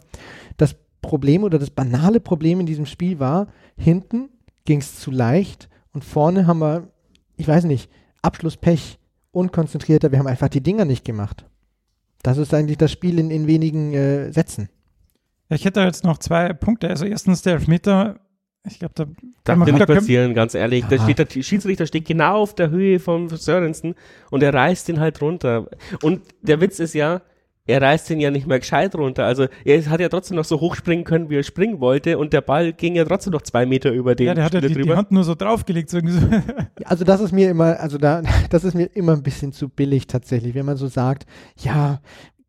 Das 0.56 0.76
Problem 1.00 1.44
oder 1.44 1.58
das 1.58 1.70
banale 1.70 2.20
Problem 2.20 2.60
in 2.60 2.66
diesem 2.66 2.86
Spiel 2.86 3.18
war, 3.18 3.48
hinten 3.76 4.28
ging 4.64 4.78
es 4.78 4.98
zu 4.98 5.10
leicht 5.10 5.68
und 5.92 6.04
vorne 6.04 6.46
haben 6.46 6.60
wir, 6.60 6.88
ich 7.36 7.48
weiß 7.48 7.64
nicht, 7.64 7.90
Abschlusspech, 8.22 8.98
unkonzentrierter. 9.32 10.12
Wir 10.12 10.18
haben 10.18 10.28
einfach 10.28 10.48
die 10.48 10.62
Dinger 10.62 10.84
nicht 10.84 11.04
gemacht. 11.04 11.44
Das 12.22 12.38
ist 12.38 12.54
eigentlich 12.54 12.78
das 12.78 12.92
Spiel 12.92 13.18
in, 13.18 13.30
in 13.30 13.46
wenigen 13.46 13.92
äh, 13.92 14.32
Sätzen. 14.32 14.68
Ich 15.48 15.64
hätte 15.64 15.80
jetzt 15.80 16.04
noch 16.04 16.18
zwei 16.18 16.52
Punkte. 16.52 16.88
Also 16.88 17.04
erstens 17.04 17.42
der 17.42 17.54
Elfmeter 17.54 18.20
ich 18.64 18.78
glaube, 18.78 18.94
da 18.94 19.06
darf 19.44 19.58
nicht 19.58 19.86
passieren, 19.86 20.34
ganz 20.34 20.54
ehrlich. 20.54 20.84
Da 20.88 20.98
steht 20.98 21.18
der 21.18 21.42
Schiedsrichter 21.42 21.86
steht 21.86 22.06
genau 22.06 22.42
auf 22.42 22.54
der 22.54 22.70
Höhe 22.70 23.00
von 23.00 23.28
Sörensen 23.28 23.94
und 24.30 24.42
er 24.42 24.54
reißt 24.54 24.88
ihn 24.88 25.00
halt 25.00 25.20
runter. 25.20 25.68
Und 26.02 26.22
der 26.42 26.60
Witz 26.60 26.78
ist 26.78 26.94
ja, 26.94 27.22
er 27.64 27.80
reißt 27.80 28.10
ihn 28.10 28.20
ja 28.20 28.30
nicht 28.30 28.46
mehr 28.46 28.58
gescheit 28.58 28.94
runter. 28.94 29.24
Also 29.24 29.46
er 29.64 29.88
hat 29.88 30.00
ja 30.00 30.08
trotzdem 30.08 30.36
noch 30.36 30.44
so 30.44 30.60
hochspringen 30.60 31.04
können, 31.04 31.30
wie 31.30 31.36
er 31.36 31.42
springen 31.44 31.80
wollte 31.80 32.18
und 32.18 32.32
der 32.32 32.40
Ball 32.40 32.72
ging 32.72 32.96
ja 32.96 33.04
trotzdem 33.04 33.32
noch 33.32 33.42
zwei 33.42 33.66
Meter 33.66 33.92
über 33.92 34.14
den. 34.14 34.26
Ja, 34.26 34.34
der 34.34 34.44
hat 34.44 34.54
ja 34.54 34.60
die, 34.60 34.74
die, 34.74 34.92
Hand 34.92 35.12
nur 35.12 35.22
so 35.22 35.34
draufgelegt. 35.34 35.88
So. 35.90 35.98
also 36.84 37.04
das 37.04 37.20
ist 37.20 37.32
mir 37.32 37.50
immer, 37.50 37.78
also 37.78 37.98
da, 37.98 38.22
das 38.50 38.64
ist 38.64 38.74
mir 38.74 38.86
immer 38.94 39.12
ein 39.12 39.22
bisschen 39.22 39.52
zu 39.52 39.68
billig 39.68 40.08
tatsächlich, 40.08 40.54
wenn 40.54 40.66
man 40.66 40.76
so 40.76 40.88
sagt, 40.88 41.26
ja, 41.58 42.00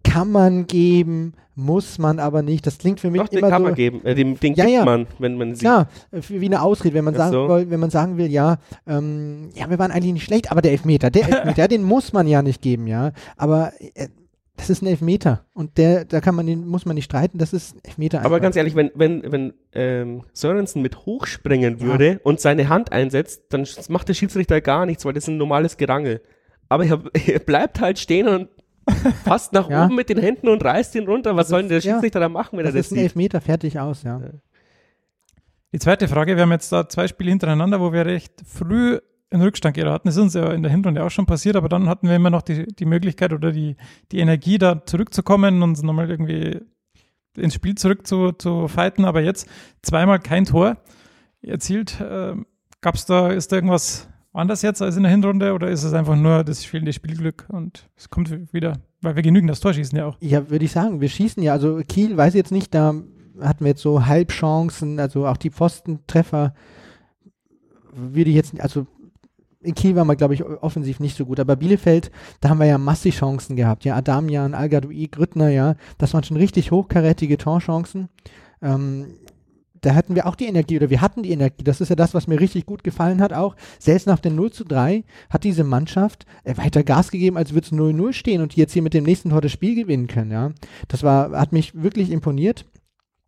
kann 0.03 0.31
man 0.31 0.67
geben, 0.67 1.33
muss 1.55 1.97
man 1.97 2.19
aber 2.19 2.41
nicht. 2.41 2.65
Das 2.65 2.77
klingt 2.77 2.99
für 2.99 3.11
mich 3.11 3.21
Doch, 3.21 3.31
immer 3.31 3.41
den 3.41 3.49
kann 3.49 3.61
so, 3.61 3.67
man 3.67 3.75
geben. 3.75 4.05
Äh, 4.05 4.15
den, 4.15 4.39
den 4.39 4.53
ja, 4.55 4.65
gibt 4.65 4.75
ja. 4.75 4.85
man, 4.85 5.07
wenn 5.19 5.35
man 5.37 5.55
sieht. 5.55 5.63
Ja, 5.63 5.87
wie 6.11 6.45
eine 6.45 6.61
Ausrede, 6.61 6.95
wenn 6.95 7.05
man, 7.05 7.15
sagen, 7.15 7.31
so. 7.31 7.47
will, 7.49 7.69
wenn 7.69 7.79
man 7.79 7.89
sagen 7.89 8.17
will, 8.17 8.31
ja, 8.31 8.57
ähm, 8.87 9.49
ja, 9.55 9.69
wir 9.69 9.79
waren 9.79 9.91
eigentlich 9.91 10.13
nicht 10.13 10.25
schlecht, 10.25 10.51
aber 10.51 10.61
der 10.61 10.71
Elfmeter, 10.71 11.09
der 11.09 11.23
Elfmeter, 11.29 11.67
den 11.67 11.83
muss 11.83 12.13
man 12.13 12.27
ja 12.27 12.41
nicht 12.41 12.61
geben, 12.61 12.87
ja. 12.87 13.11
Aber 13.37 13.73
äh, 13.95 14.07
das 14.55 14.69
ist 14.69 14.83
ein 14.83 14.87
Elfmeter 14.87 15.45
und 15.53 15.77
der, 15.77 16.05
da 16.05 16.21
kann 16.21 16.35
man 16.35 16.45
den, 16.45 16.67
muss 16.67 16.85
man 16.85 16.95
nicht 16.95 17.05
streiten, 17.05 17.39
das 17.39 17.53
ist 17.53 17.75
ein 17.75 17.81
Elfmeter. 17.83 18.19
Einfach. 18.19 18.29
Aber 18.29 18.39
ganz 18.39 18.55
ehrlich, 18.55 18.75
wenn, 18.75 18.91
wenn, 18.93 19.31
wenn 19.31 19.53
ähm, 19.73 20.21
Sörensen 20.33 20.81
mit 20.81 21.05
hochspringen 21.05 21.81
würde 21.81 22.07
ja. 22.07 22.17
und 22.23 22.39
seine 22.39 22.69
Hand 22.69 22.91
einsetzt, 22.91 23.45
dann 23.49 23.67
macht 23.89 24.09
der 24.09 24.13
Schiedsrichter 24.13 24.61
gar 24.61 24.85
nichts, 24.85 25.05
weil 25.05 25.13
das 25.13 25.23
ist 25.23 25.29
ein 25.29 25.37
normales 25.37 25.77
Gerangel. 25.77 26.21
Aber 26.69 26.85
er, 26.85 27.01
er 27.27 27.39
bleibt 27.39 27.79
halt 27.79 27.99
stehen 27.99 28.27
und 28.27 28.49
fast 29.23 29.53
nach 29.53 29.69
ja. 29.69 29.85
oben 29.85 29.95
mit 29.95 30.09
den 30.09 30.19
Händen 30.19 30.49
und 30.49 30.63
reißt 30.63 30.95
ihn 30.95 31.07
runter. 31.07 31.35
Was 31.35 31.47
soll 31.47 31.61
denn 31.61 31.69
der 31.69 31.81
Schiedsrichter 31.81 32.19
ja, 32.19 32.27
da 32.27 32.29
machen, 32.29 32.57
wenn 32.57 32.65
das 32.65 32.73
er 32.73 32.79
das 32.79 32.89
sieht? 32.89 32.97
Das 32.97 33.03
ist 33.05 33.15
ein 33.15 33.21
Elfmeter, 33.21 33.41
fertig 33.41 33.79
aus, 33.79 34.03
ja. 34.03 34.21
Die 35.71 35.79
zweite 35.79 36.07
Frage, 36.07 36.35
wir 36.35 36.43
haben 36.43 36.51
jetzt 36.51 36.71
da 36.71 36.87
zwei 36.87 37.07
Spiele 37.07 37.31
hintereinander, 37.31 37.79
wo 37.79 37.91
wir 37.93 38.05
recht 38.05 38.33
früh 38.45 38.99
in 39.31 39.41
Rückstand 39.41 39.75
geraten. 39.75 40.07
Das 40.07 40.15
ist 40.15 40.21
uns 40.21 40.33
ja 40.35 40.51
in 40.51 40.61
der 40.61 40.71
Hinrunde 40.71 41.03
auch 41.03 41.09
schon 41.09 41.25
passiert, 41.25 41.55
aber 41.55 41.67
dann 41.67 41.89
hatten 41.89 42.07
wir 42.07 42.15
immer 42.15 42.29
noch 42.29 42.43
die, 42.43 42.67
die 42.67 42.85
Möglichkeit 42.85 43.33
oder 43.33 43.51
die, 43.51 43.75
die 44.11 44.19
Energie, 44.19 44.59
da 44.59 44.85
zurückzukommen 44.85 45.55
und 45.55 45.63
uns 45.63 45.81
nochmal 45.81 46.11
irgendwie 46.11 46.61
ins 47.35 47.55
Spiel 47.55 47.73
zurück 47.75 48.05
zu, 48.05 48.31
zu 48.33 48.67
fighten. 48.67 49.05
Aber 49.05 49.21
jetzt 49.21 49.49
zweimal 49.81 50.19
kein 50.19 50.45
Tor 50.45 50.77
erzielt. 51.41 51.99
Äh, 51.99 52.35
Gab 52.81 52.95
es 52.95 53.05
da, 53.05 53.29
ist 53.29 53.51
da 53.51 53.55
irgendwas 53.55 54.09
anders 54.33 54.61
jetzt 54.61 54.81
als 54.81 54.97
in 54.97 55.03
der 55.03 55.11
Hinrunde 55.11 55.53
oder 55.53 55.69
ist 55.69 55.83
es 55.83 55.93
einfach 55.93 56.15
nur 56.15 56.43
das 56.43 56.65
fehlende 56.65 56.93
Spielglück 56.93 57.45
und 57.49 57.87
es 57.95 58.09
kommt 58.09 58.53
wieder, 58.53 58.79
weil 59.01 59.15
wir 59.15 59.23
genügend 59.23 59.49
das 59.49 59.59
Tor 59.59 59.73
schießen 59.73 59.97
ja 59.97 60.07
auch? 60.07 60.17
Ja, 60.19 60.49
würde 60.49 60.65
ich 60.65 60.71
sagen, 60.71 61.01
wir 61.01 61.09
schießen 61.09 61.41
ja, 61.43 61.53
also 61.53 61.81
Kiel 61.87 62.17
weiß 62.17 62.33
jetzt 62.33 62.51
nicht, 62.51 62.73
da 62.73 62.95
hatten 63.39 63.63
wir 63.63 63.69
jetzt 63.69 63.81
so 63.81 64.05
Halbchancen, 64.05 64.99
also 64.99 65.27
auch 65.27 65.37
die 65.37 65.51
Pfostentreffer 65.51 66.53
würde 67.95 68.29
ich 68.29 68.35
jetzt, 68.35 68.59
also 68.59 68.87
in 69.63 69.75
Kiel 69.75 69.95
war 69.95 70.05
man, 70.05 70.17
glaube 70.17 70.33
ich, 70.33 70.43
offensiv 70.43 70.99
nicht 70.99 71.15
so 71.15 71.25
gut. 71.25 71.39
Aber 71.39 71.55
Bielefeld, 71.55 72.11
da 72.41 72.49
haben 72.49 72.59
wir 72.59 72.65
ja 72.65 72.77
massig 72.77 73.15
Chancen 73.15 73.55
gehabt. 73.55 73.85
Ja, 73.85 73.95
Adamian, 73.95 74.53
Algadoui, 74.53 75.07
Grüttner, 75.07 75.49
ja. 75.49 75.75
Das 75.97 76.13
waren 76.13 76.23
schon 76.23 76.37
richtig 76.37 76.71
hochkarätige 76.71 77.37
Torchancen. 77.37 78.09
Ähm, 78.61 79.07
da 79.83 79.95
hatten 79.95 80.15
wir 80.15 80.25
auch 80.25 80.35
die 80.35 80.47
Energie 80.47 80.77
oder 80.77 80.89
wir 80.89 81.01
hatten 81.01 81.23
die 81.23 81.31
Energie. 81.31 81.63
Das 81.63 81.81
ist 81.81 81.89
ja 81.89 81.95
das, 81.95 82.13
was 82.13 82.27
mir 82.27 82.39
richtig 82.39 82.65
gut 82.65 82.83
gefallen 82.83 83.21
hat 83.21 83.33
auch. 83.33 83.55
Selbst 83.79 84.07
nach 84.07 84.19
dem 84.19 84.35
0 84.35 84.51
zu 84.51 84.63
3 84.63 85.03
hat 85.29 85.43
diese 85.43 85.63
Mannschaft 85.63 86.25
äh, 86.43 86.57
weiter 86.57 86.83
Gas 86.83 87.11
gegeben, 87.11 87.37
als 87.37 87.53
würde 87.53 87.67
es 87.67 87.73
0-0 87.73 88.13
stehen 88.13 88.41
und 88.41 88.55
jetzt 88.55 88.73
hier 88.73 88.81
mit 88.81 88.93
dem 88.93 89.03
nächsten 89.03 89.29
Tor 89.29 89.41
das 89.41 89.51
Spiel 89.51 89.75
gewinnen 89.75 90.07
können, 90.07 90.31
ja. 90.31 90.51
Das 90.87 91.03
war, 91.03 91.31
hat 91.31 91.53
mich 91.53 91.81
wirklich 91.81 92.11
imponiert. 92.11 92.65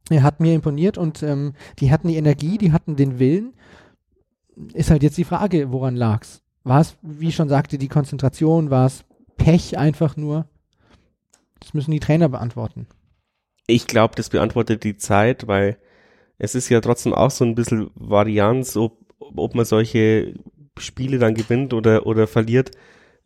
Er 0.09 0.23
hat 0.23 0.39
mir 0.39 0.53
imponiert 0.53 0.97
und 0.97 1.23
ähm, 1.23 1.53
die 1.79 1.91
hatten 1.91 2.07
die 2.07 2.17
Energie, 2.17 2.57
die 2.57 2.71
hatten 2.71 2.95
den 2.95 3.17
Willen 3.17 3.53
ist 4.73 4.91
halt 4.91 5.03
jetzt 5.03 5.17
die 5.17 5.23
Frage, 5.23 5.71
woran 5.71 5.95
lag's? 5.95 6.41
War 6.63 6.81
es, 6.81 6.97
wie 7.01 7.29
ich 7.29 7.35
schon 7.35 7.49
sagte, 7.49 7.77
die 7.77 7.87
Konzentration? 7.87 8.69
War 8.69 8.87
es 8.87 9.03
Pech 9.37 9.77
einfach 9.77 10.17
nur? 10.17 10.47
Das 11.59 11.73
müssen 11.73 11.91
die 11.91 11.99
Trainer 11.99 12.29
beantworten. 12.29 12.87
Ich 13.67 13.87
glaube, 13.87 14.15
das 14.15 14.29
beantwortet 14.29 14.83
die 14.83 14.97
Zeit, 14.97 15.47
weil 15.47 15.77
es 16.37 16.55
ist 16.55 16.69
ja 16.69 16.81
trotzdem 16.81 17.13
auch 17.13 17.31
so 17.31 17.45
ein 17.45 17.55
bisschen 17.55 17.89
Varianz, 17.95 18.75
ob, 18.77 18.97
ob 19.19 19.55
man 19.55 19.65
solche 19.65 20.33
Spiele 20.77 21.19
dann 21.19 21.33
gewinnt 21.33 21.73
oder, 21.73 22.05
oder 22.05 22.27
verliert. 22.27 22.71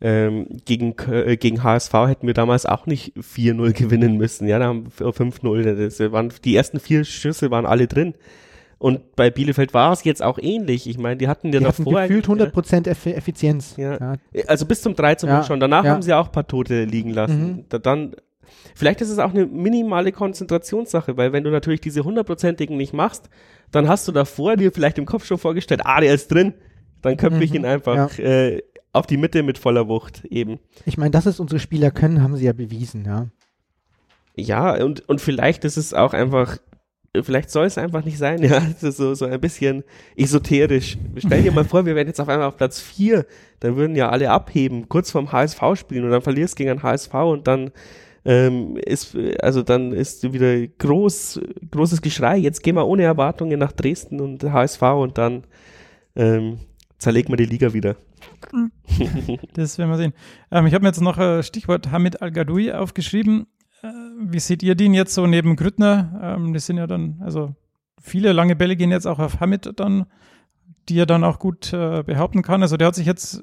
Ähm, 0.02 0.46
gegen, 0.64 0.94
äh, 1.10 1.36
gegen 1.36 1.62
HSV 1.62 1.92
hätten 1.92 2.26
wir 2.26 2.32
damals 2.32 2.64
auch 2.64 2.86
nicht 2.86 3.12
4-0 3.16 3.72
gewinnen 3.72 4.16
müssen. 4.16 4.48
Ja, 4.48 4.58
da 4.58 4.66
haben 4.66 4.88
5-0. 4.88 6.40
Die 6.40 6.56
ersten 6.56 6.80
vier 6.80 7.04
Schüsse 7.04 7.50
waren 7.50 7.66
alle 7.66 7.86
drin. 7.86 8.14
Und 8.78 9.14
bei 9.14 9.28
Bielefeld 9.28 9.74
war 9.74 9.92
es 9.92 10.04
jetzt 10.04 10.22
auch 10.22 10.38
ähnlich. 10.38 10.88
Ich 10.88 10.96
meine, 10.96 11.18
die 11.18 11.28
hatten 11.28 11.52
ja 11.52 11.58
die 11.58 11.64
davor. 11.66 12.00
Hatten 12.00 12.14
gefühlt 12.14 12.54
100% 12.54 12.88
Eff 12.88 13.04
Effizienz. 13.04 13.74
Ja. 13.76 13.98
ja. 14.32 14.44
Also 14.46 14.64
bis 14.64 14.80
zum 14.80 14.94
13 14.94 15.28
ja. 15.28 15.42
schon. 15.42 15.60
Danach 15.60 15.84
ja. 15.84 15.90
haben 15.90 16.00
sie 16.00 16.14
auch 16.14 16.26
ein 16.28 16.32
paar 16.32 16.46
Tote 16.46 16.84
liegen 16.84 17.10
lassen. 17.10 17.42
Mhm. 17.42 17.64
Da, 17.68 17.78
dann, 17.78 18.16
vielleicht 18.74 19.00
ist 19.00 19.10
es 19.10 19.18
auch 19.18 19.30
eine 19.30 19.46
minimale 19.46 20.12
Konzentrationssache, 20.12 21.16
weil 21.16 21.32
wenn 21.32 21.44
du 21.44 21.50
natürlich 21.50 21.80
diese 21.80 22.04
hundertprozentigen 22.04 22.76
nicht 22.76 22.92
machst, 22.92 23.30
dann 23.70 23.88
hast 23.88 24.06
du 24.08 24.12
davor 24.12 24.56
dir 24.56 24.72
vielleicht 24.72 24.98
im 24.98 25.06
Kopf 25.06 25.24
schon 25.24 25.38
vorgestellt, 25.38 25.82
ah, 25.84 26.00
der 26.00 26.14
ist 26.14 26.28
drin. 26.32 26.54
Dann 27.02 27.16
köpfe 27.16 27.36
mhm. 27.36 27.42
ich 27.42 27.54
ihn 27.54 27.64
einfach 27.64 28.18
äh, 28.18 28.62
auf 28.92 29.06
die 29.06 29.16
Mitte 29.16 29.42
mit 29.42 29.58
voller 29.58 29.88
Wucht 29.88 30.24
eben. 30.26 30.58
Ich 30.84 30.98
meine, 30.98 31.10
dass 31.10 31.26
es 31.26 31.40
unsere 31.40 31.60
Spieler 31.60 31.90
können, 31.90 32.22
haben 32.22 32.36
sie 32.36 32.46
ja 32.46 32.52
bewiesen, 32.52 33.04
ja. 33.04 33.28
Ja, 34.36 34.82
und, 34.82 35.08
und 35.08 35.20
vielleicht 35.20 35.64
ist 35.64 35.76
es 35.76 35.92
auch 35.92 36.12
einfach 36.12 36.58
vielleicht 37.22 37.50
soll 37.50 37.66
es 37.66 37.78
einfach 37.78 38.04
nicht 38.04 38.18
sein, 38.18 38.42
ja, 38.42 38.62
so, 38.78 39.14
so 39.14 39.24
ein 39.24 39.40
bisschen 39.40 39.84
esoterisch. 40.16 40.96
Stell 41.16 41.42
dir 41.42 41.52
mal 41.52 41.64
vor, 41.64 41.86
wir 41.86 41.94
wären 41.94 42.06
jetzt 42.06 42.20
auf 42.20 42.28
einmal 42.28 42.48
auf 42.48 42.56
Platz 42.56 42.80
4, 42.80 43.26
dann 43.60 43.76
würden 43.76 43.96
ja 43.96 44.10
alle 44.10 44.30
abheben, 44.30 44.88
kurz 44.88 45.10
vorm 45.10 45.32
HSV 45.32 45.60
spielen 45.74 46.04
und 46.04 46.10
dann 46.10 46.22
verlierst 46.22 46.56
gegen 46.56 46.70
ein 46.70 46.82
HSV 46.82 47.12
und 47.14 47.46
dann 47.46 47.72
ähm, 48.24 48.76
ist, 48.76 49.16
also 49.40 49.62
dann 49.62 49.92
ist 49.92 50.32
wieder 50.32 50.66
groß, 50.66 51.40
großes 51.70 52.02
Geschrei, 52.02 52.36
jetzt 52.36 52.62
gehen 52.62 52.76
wir 52.76 52.86
ohne 52.86 53.02
Erwartungen 53.02 53.58
nach 53.58 53.72
Dresden 53.72 54.20
und 54.20 54.44
HSV 54.44 54.82
und 54.82 55.18
dann 55.18 55.44
ähm, 56.16 56.58
zerlegen 56.98 57.30
wir 57.30 57.36
die 57.36 57.46
Liga 57.46 57.72
wieder. 57.72 57.96
Das 59.54 59.78
werden 59.78 59.90
wir 59.90 59.96
sehen. 59.96 60.12
Ähm, 60.50 60.66
ich 60.66 60.74
habe 60.74 60.82
mir 60.82 60.88
jetzt 60.88 61.00
noch 61.00 61.18
ein 61.18 61.42
Stichwort 61.42 61.90
Hamid 61.90 62.20
Al-Gadoui 62.20 62.72
aufgeschrieben. 62.72 63.46
Äh, 63.82 63.88
wie 64.20 64.40
seht 64.40 64.62
ihr 64.62 64.74
den 64.74 64.94
jetzt 64.94 65.14
so 65.14 65.26
neben 65.26 65.56
Grüttner? 65.56 66.36
Ähm, 66.36 66.52
das 66.52 66.66
sind 66.66 66.76
ja 66.76 66.86
dann, 66.86 67.20
also 67.22 67.54
viele 68.00 68.32
lange 68.32 68.56
Bälle 68.56 68.76
gehen 68.76 68.90
jetzt 68.90 69.06
auch 69.06 69.18
auf 69.18 69.40
Hamid 69.40 69.72
dann, 69.76 70.06
die 70.88 70.98
er 70.98 71.06
dann 71.06 71.24
auch 71.24 71.38
gut 71.38 71.72
äh, 71.72 72.02
behaupten 72.02 72.42
kann. 72.42 72.62
Also 72.62 72.76
der 72.76 72.88
hat 72.88 72.94
sich 72.94 73.06
jetzt 73.06 73.42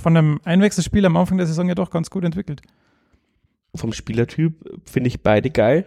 von 0.00 0.16
einem 0.16 0.40
Einwechselspiel 0.44 1.04
am 1.06 1.16
Anfang 1.16 1.38
der 1.38 1.46
Saison 1.46 1.68
ja 1.68 1.74
doch 1.74 1.90
ganz 1.90 2.10
gut 2.10 2.24
entwickelt. 2.24 2.62
Vom 3.74 3.92
Spielertyp 3.92 4.54
finde 4.84 5.08
ich 5.08 5.22
beide 5.22 5.50
geil. 5.50 5.86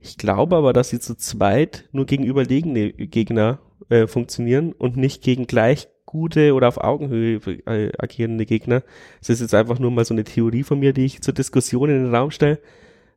Ich 0.00 0.18
glaube 0.18 0.56
aber, 0.56 0.72
dass 0.72 0.90
sie 0.90 0.98
zu 0.98 1.14
zweit 1.16 1.88
nur 1.92 2.06
gegen 2.06 2.24
überlegene 2.24 2.92
Gegner 2.92 3.60
äh, 3.88 4.06
funktionieren 4.06 4.72
und 4.72 4.96
nicht 4.96 5.22
gegen 5.22 5.46
gleich 5.46 5.88
gute 6.06 6.54
oder 6.54 6.68
auf 6.68 6.78
Augenhöhe 6.78 7.36
äh, 7.66 7.92
agierende 7.98 8.44
Gegner. 8.44 8.82
Das 9.20 9.30
ist 9.30 9.40
jetzt 9.40 9.54
einfach 9.54 9.78
nur 9.78 9.90
mal 9.90 10.04
so 10.04 10.14
eine 10.14 10.24
Theorie 10.24 10.62
von 10.62 10.80
mir, 10.80 10.92
die 10.92 11.04
ich 11.04 11.22
zur 11.22 11.34
Diskussion 11.34 11.88
in 11.88 12.04
den 12.04 12.14
Raum 12.14 12.30
stelle, 12.30 12.58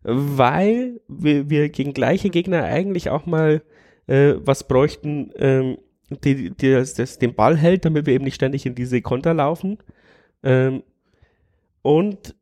weil 0.03 1.01
wir, 1.07 1.49
wir 1.49 1.69
gegen 1.69 1.93
gleiche 1.93 2.29
Gegner 2.29 2.63
eigentlich 2.63 3.09
auch 3.09 3.25
mal 3.25 3.63
äh, 4.07 4.35
was 4.37 4.67
bräuchten, 4.67 5.31
ähm, 5.35 5.77
die, 6.23 6.51
die 6.51 6.71
das, 6.71 6.93
das 6.93 7.17
den 7.17 7.33
Ball 7.33 7.57
hält, 7.57 7.85
damit 7.85 8.05
wir 8.05 8.13
eben 8.13 8.23
nicht 8.23 8.35
ständig 8.35 8.65
in 8.65 8.75
diese 8.75 9.01
Konter 9.01 9.33
laufen. 9.33 9.79
Ähm, 10.43 10.83
und 11.81 12.35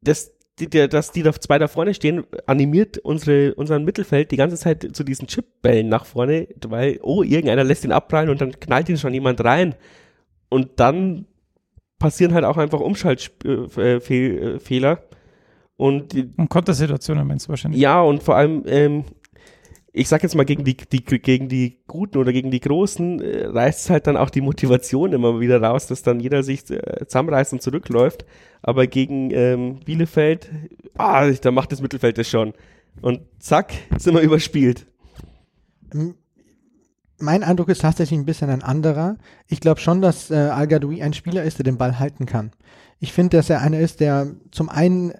das 0.00 0.33
die, 0.58 0.68
der, 0.68 0.88
dass 0.88 1.10
die 1.10 1.22
da 1.22 1.32
zwei 1.32 1.58
da 1.58 1.66
vorne 1.66 1.94
stehen, 1.94 2.24
animiert 2.46 2.98
unsere, 2.98 3.54
unseren 3.54 3.84
Mittelfeld 3.84 4.30
die 4.30 4.36
ganze 4.36 4.56
Zeit 4.56 4.88
zu 4.94 5.02
diesen 5.02 5.26
Chipbällen 5.26 5.88
nach 5.88 6.04
vorne, 6.06 6.48
weil, 6.66 7.00
oh, 7.02 7.22
irgendeiner 7.22 7.64
lässt 7.64 7.84
ihn 7.84 7.92
abprallen 7.92 8.30
und 8.30 8.40
dann 8.40 8.52
knallt 8.60 8.88
ihn 8.88 8.98
schon 8.98 9.14
jemand 9.14 9.42
rein. 9.42 9.74
Und 10.48 10.78
dann 10.78 11.26
passieren 11.98 12.34
halt 12.34 12.44
auch 12.44 12.56
einfach 12.56 12.80
Umschaltfehler. 12.80 13.72
Äh, 13.76 14.94
äh, 14.94 14.96
und, 15.76 16.12
die, 16.12 16.30
und 16.36 16.48
Kontersituationen 16.48 17.26
meinst 17.26 17.46
du 17.46 17.50
wahrscheinlich. 17.50 17.80
Ja, 17.80 18.00
und 18.00 18.22
vor 18.22 18.36
allem, 18.36 18.62
ähm, 18.66 19.04
ich 19.96 20.08
sag 20.08 20.24
jetzt 20.24 20.34
mal, 20.34 20.44
gegen 20.44 20.64
die, 20.64 20.76
die, 20.76 21.04
gegen 21.04 21.48
die 21.48 21.78
Guten 21.86 22.18
oder 22.18 22.32
gegen 22.32 22.50
die 22.50 22.58
Großen 22.58 23.20
äh, 23.20 23.46
reißt 23.46 23.90
halt 23.90 24.08
dann 24.08 24.16
auch 24.16 24.28
die 24.28 24.40
Motivation 24.40 25.12
immer 25.12 25.38
wieder 25.38 25.62
raus, 25.62 25.86
dass 25.86 26.02
dann 26.02 26.18
jeder 26.18 26.42
sich 26.42 26.68
äh, 26.68 27.06
zusammenreißt 27.06 27.52
und 27.52 27.62
zurückläuft. 27.62 28.26
Aber 28.60 28.88
gegen 28.88 29.30
ähm, 29.30 29.78
Bielefeld, 29.84 30.50
ah, 30.98 31.30
da 31.30 31.52
macht 31.52 31.70
das 31.70 31.80
Mittelfeld 31.80 32.18
das 32.18 32.28
schon. 32.28 32.54
Und 33.02 33.20
zack, 33.38 33.72
sind 33.96 34.14
wir 34.14 34.20
überspielt. 34.22 34.86
Mein 37.20 37.44
Eindruck 37.44 37.68
ist 37.68 37.82
tatsächlich 37.82 38.18
ein 38.18 38.26
bisschen 38.26 38.50
ein 38.50 38.64
anderer. 38.64 39.16
Ich 39.46 39.60
glaube 39.60 39.78
schon, 39.78 40.02
dass 40.02 40.28
äh, 40.28 40.34
Al 40.34 40.66
Gadoui 40.66 41.02
ein 41.02 41.14
Spieler 41.14 41.44
ist, 41.44 41.58
der 41.58 41.64
den 41.64 41.78
Ball 41.78 42.00
halten 42.00 42.26
kann. 42.26 42.50
Ich 42.98 43.12
finde, 43.12 43.36
dass 43.36 43.48
er 43.48 43.60
einer 43.60 43.78
ist, 43.78 44.00
der 44.00 44.26
zum 44.50 44.68
einen 44.68 45.12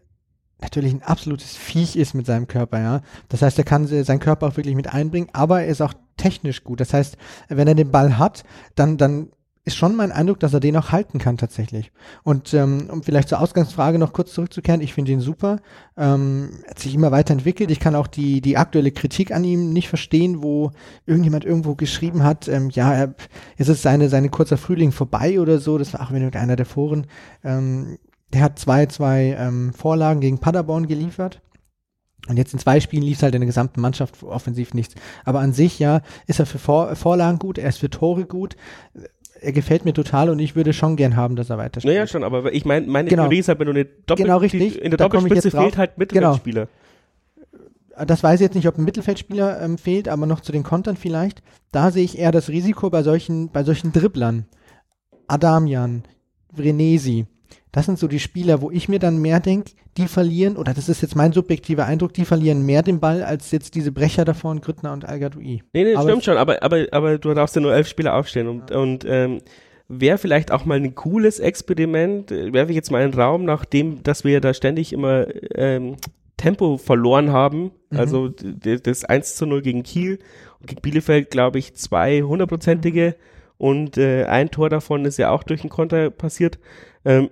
natürlich 0.64 0.92
ein 0.92 1.02
absolutes 1.02 1.56
Viech 1.56 1.96
ist 1.96 2.14
mit 2.14 2.26
seinem 2.26 2.48
Körper, 2.48 2.80
ja. 2.80 3.00
Das 3.28 3.42
heißt, 3.42 3.58
er 3.58 3.64
kann 3.64 3.86
seinen 3.86 4.18
Körper 4.18 4.48
auch 4.48 4.56
wirklich 4.56 4.74
mit 4.74 4.92
einbringen, 4.92 5.28
aber 5.32 5.62
er 5.62 5.68
ist 5.68 5.80
auch 5.80 5.94
technisch 6.16 6.64
gut. 6.64 6.80
Das 6.80 6.92
heißt, 6.92 7.16
wenn 7.48 7.68
er 7.68 7.74
den 7.74 7.90
Ball 7.90 8.18
hat, 8.18 8.44
dann, 8.74 8.96
dann 8.96 9.28
ist 9.66 9.76
schon 9.76 9.96
mein 9.96 10.12
Eindruck, 10.12 10.40
dass 10.40 10.52
er 10.52 10.60
den 10.60 10.76
auch 10.76 10.92
halten 10.92 11.18
kann 11.18 11.38
tatsächlich. 11.38 11.90
Und 12.22 12.52
ähm, 12.52 12.88
um 12.90 13.02
vielleicht 13.02 13.30
zur 13.30 13.40
Ausgangsfrage 13.40 13.98
noch 13.98 14.12
kurz 14.12 14.34
zurückzukehren, 14.34 14.82
ich 14.82 14.92
finde 14.92 15.12
ihn 15.12 15.20
super. 15.20 15.60
Ähm, 15.96 16.50
er 16.64 16.70
hat 16.70 16.78
sich 16.78 16.94
immer 16.94 17.12
weiterentwickelt. 17.12 17.70
Ich 17.70 17.80
kann 17.80 17.94
auch 17.94 18.06
die, 18.06 18.42
die 18.42 18.58
aktuelle 18.58 18.92
Kritik 18.92 19.32
an 19.32 19.42
ihm 19.42 19.72
nicht 19.72 19.88
verstehen, 19.88 20.42
wo 20.42 20.72
irgendjemand 21.06 21.46
irgendwo 21.46 21.74
geschrieben 21.76 22.24
hat, 22.24 22.46
ähm, 22.46 22.68
ja, 22.70 22.92
er, 22.92 23.14
ist 23.56 23.70
es 23.70 23.80
seine, 23.80 24.10
seine 24.10 24.28
kurzer 24.28 24.58
Frühling 24.58 24.92
vorbei 24.92 25.40
oder 25.40 25.58
so. 25.58 25.78
Das 25.78 25.94
war 25.94 26.02
auch 26.02 26.12
wieder 26.12 26.38
einer 26.38 26.56
der 26.56 26.66
Foren. 26.66 27.06
Ähm, 27.42 27.98
der 28.34 28.42
hat 28.42 28.58
zwei, 28.58 28.86
zwei 28.86 29.36
ähm, 29.38 29.72
Vorlagen 29.72 30.20
gegen 30.20 30.38
Paderborn 30.38 30.86
geliefert. 30.86 31.40
Und 32.28 32.36
jetzt 32.36 32.52
in 32.52 32.58
zwei 32.58 32.80
Spielen 32.80 33.02
lief 33.02 33.18
es 33.18 33.22
halt 33.22 33.34
in 33.34 33.40
der 33.40 33.46
gesamten 33.46 33.80
Mannschaft 33.80 34.22
offensiv 34.22 34.74
nichts. 34.74 34.94
Aber 35.24 35.40
an 35.40 35.52
sich, 35.52 35.78
ja, 35.78 36.00
ist 36.26 36.40
er 36.40 36.46
für 36.46 36.58
Vor 36.58 36.96
Vorlagen 36.96 37.38
gut, 37.38 37.58
er 37.58 37.68
ist 37.68 37.78
für 37.78 37.90
Tore 37.90 38.24
gut. 38.24 38.56
Er 39.40 39.52
gefällt 39.52 39.84
mir 39.84 39.92
total 39.92 40.30
und 40.30 40.38
ich 40.38 40.56
würde 40.56 40.72
schon 40.72 40.96
gern 40.96 41.16
haben, 41.16 41.36
dass 41.36 41.50
er 41.50 41.58
weiter 41.58 41.80
spielt. 41.80 41.94
Naja, 41.94 42.06
schon, 42.06 42.24
aber 42.24 42.52
ich 42.52 42.64
meine, 42.64 42.86
meine 42.86 43.10
genau. 43.10 43.24
Theorie 43.24 43.38
ist 43.40 43.48
halt, 43.48 43.58
wenn 43.58 43.66
du 43.66 43.72
eine 43.72 43.84
Doppel 43.84 44.24
genau, 44.24 44.38
richtig. 44.38 44.80
in 44.80 44.90
der 44.90 44.96
Doppelspitze 44.96 45.50
fehlt 45.50 45.76
halt 45.76 45.98
Mittelfeldspieler. 45.98 46.66
Genau. 46.66 48.04
Das 48.06 48.22
weiß 48.22 48.40
ich 48.40 48.44
jetzt 48.44 48.54
nicht, 48.54 48.66
ob 48.66 48.78
ein 48.78 48.84
Mittelfeldspieler 48.84 49.60
ähm, 49.60 49.78
fehlt, 49.78 50.08
aber 50.08 50.26
noch 50.26 50.40
zu 50.40 50.50
den 50.50 50.64
Kontern 50.64 50.96
vielleicht. 50.96 51.42
Da 51.70 51.92
sehe 51.92 52.04
ich 52.04 52.18
eher 52.18 52.32
das 52.32 52.48
Risiko 52.48 52.90
bei 52.90 53.02
solchen, 53.02 53.50
bei 53.50 53.62
solchen 53.62 53.92
Dribblern. 53.92 54.46
Adamian, 55.28 56.02
Vrenesi, 56.52 57.26
das 57.74 57.86
sind 57.86 57.98
so 57.98 58.06
die 58.06 58.20
Spieler, 58.20 58.60
wo 58.60 58.70
ich 58.70 58.88
mir 58.88 59.00
dann 59.00 59.18
mehr 59.18 59.40
denke, 59.40 59.72
die 59.96 60.06
verlieren, 60.06 60.56
oder 60.56 60.72
das 60.74 60.88
ist 60.88 61.02
jetzt 61.02 61.16
mein 61.16 61.32
subjektiver 61.32 61.86
Eindruck, 61.86 62.14
die 62.14 62.24
verlieren 62.24 62.64
mehr 62.64 62.84
den 62.84 63.00
Ball 63.00 63.24
als 63.24 63.50
jetzt 63.50 63.74
diese 63.74 63.90
Brecher 63.90 64.24
davor, 64.24 64.54
Grüttner 64.54 64.92
und 64.92 65.04
Al-Gadoui. 65.04 65.64
Nee, 65.72 65.84
nee, 65.84 65.96
aber 65.96 66.08
stimmt 66.08 66.24
schon, 66.24 66.36
aber, 66.36 66.62
aber, 66.62 66.86
aber 66.92 67.18
du 67.18 67.34
darfst 67.34 67.56
ja 67.56 67.62
nur 67.62 67.74
elf 67.74 67.88
Spieler 67.88 68.14
aufstellen 68.14 68.46
und, 68.46 68.70
ja. 68.70 68.78
und 68.78 69.04
ähm, 69.08 69.40
wäre 69.88 70.18
vielleicht 70.18 70.52
auch 70.52 70.64
mal 70.64 70.76
ein 70.76 70.94
cooles 70.94 71.40
Experiment, 71.40 72.30
äh, 72.30 72.52
werfe 72.52 72.70
ich 72.70 72.76
jetzt 72.76 72.92
mal 72.92 73.02
in 73.02 73.10
den 73.10 73.20
Raum, 73.20 73.44
nachdem, 73.44 74.04
dass 74.04 74.22
wir 74.22 74.40
da 74.40 74.54
ständig 74.54 74.92
immer 74.92 75.26
ähm, 75.56 75.96
Tempo 76.36 76.78
verloren 76.78 77.32
haben. 77.32 77.72
Mhm. 77.90 77.98
Also 77.98 78.28
das 78.28 79.04
1 79.04 79.34
zu 79.34 79.46
0 79.46 79.62
gegen 79.62 79.82
Kiel 79.82 80.20
und 80.60 80.68
gegen 80.68 80.80
Bielefeld, 80.80 81.28
glaube 81.28 81.58
ich, 81.58 81.74
zwei 81.74 82.22
hundertprozentige 82.22 83.16
und 83.58 83.98
äh, 83.98 84.26
ein 84.26 84.52
Tor 84.52 84.70
davon 84.70 85.04
ist 85.06 85.18
ja 85.18 85.30
auch 85.30 85.42
durch 85.42 85.62
den 85.62 85.70
Konter 85.70 86.10
passiert. 86.10 86.60
Ähm, 87.04 87.30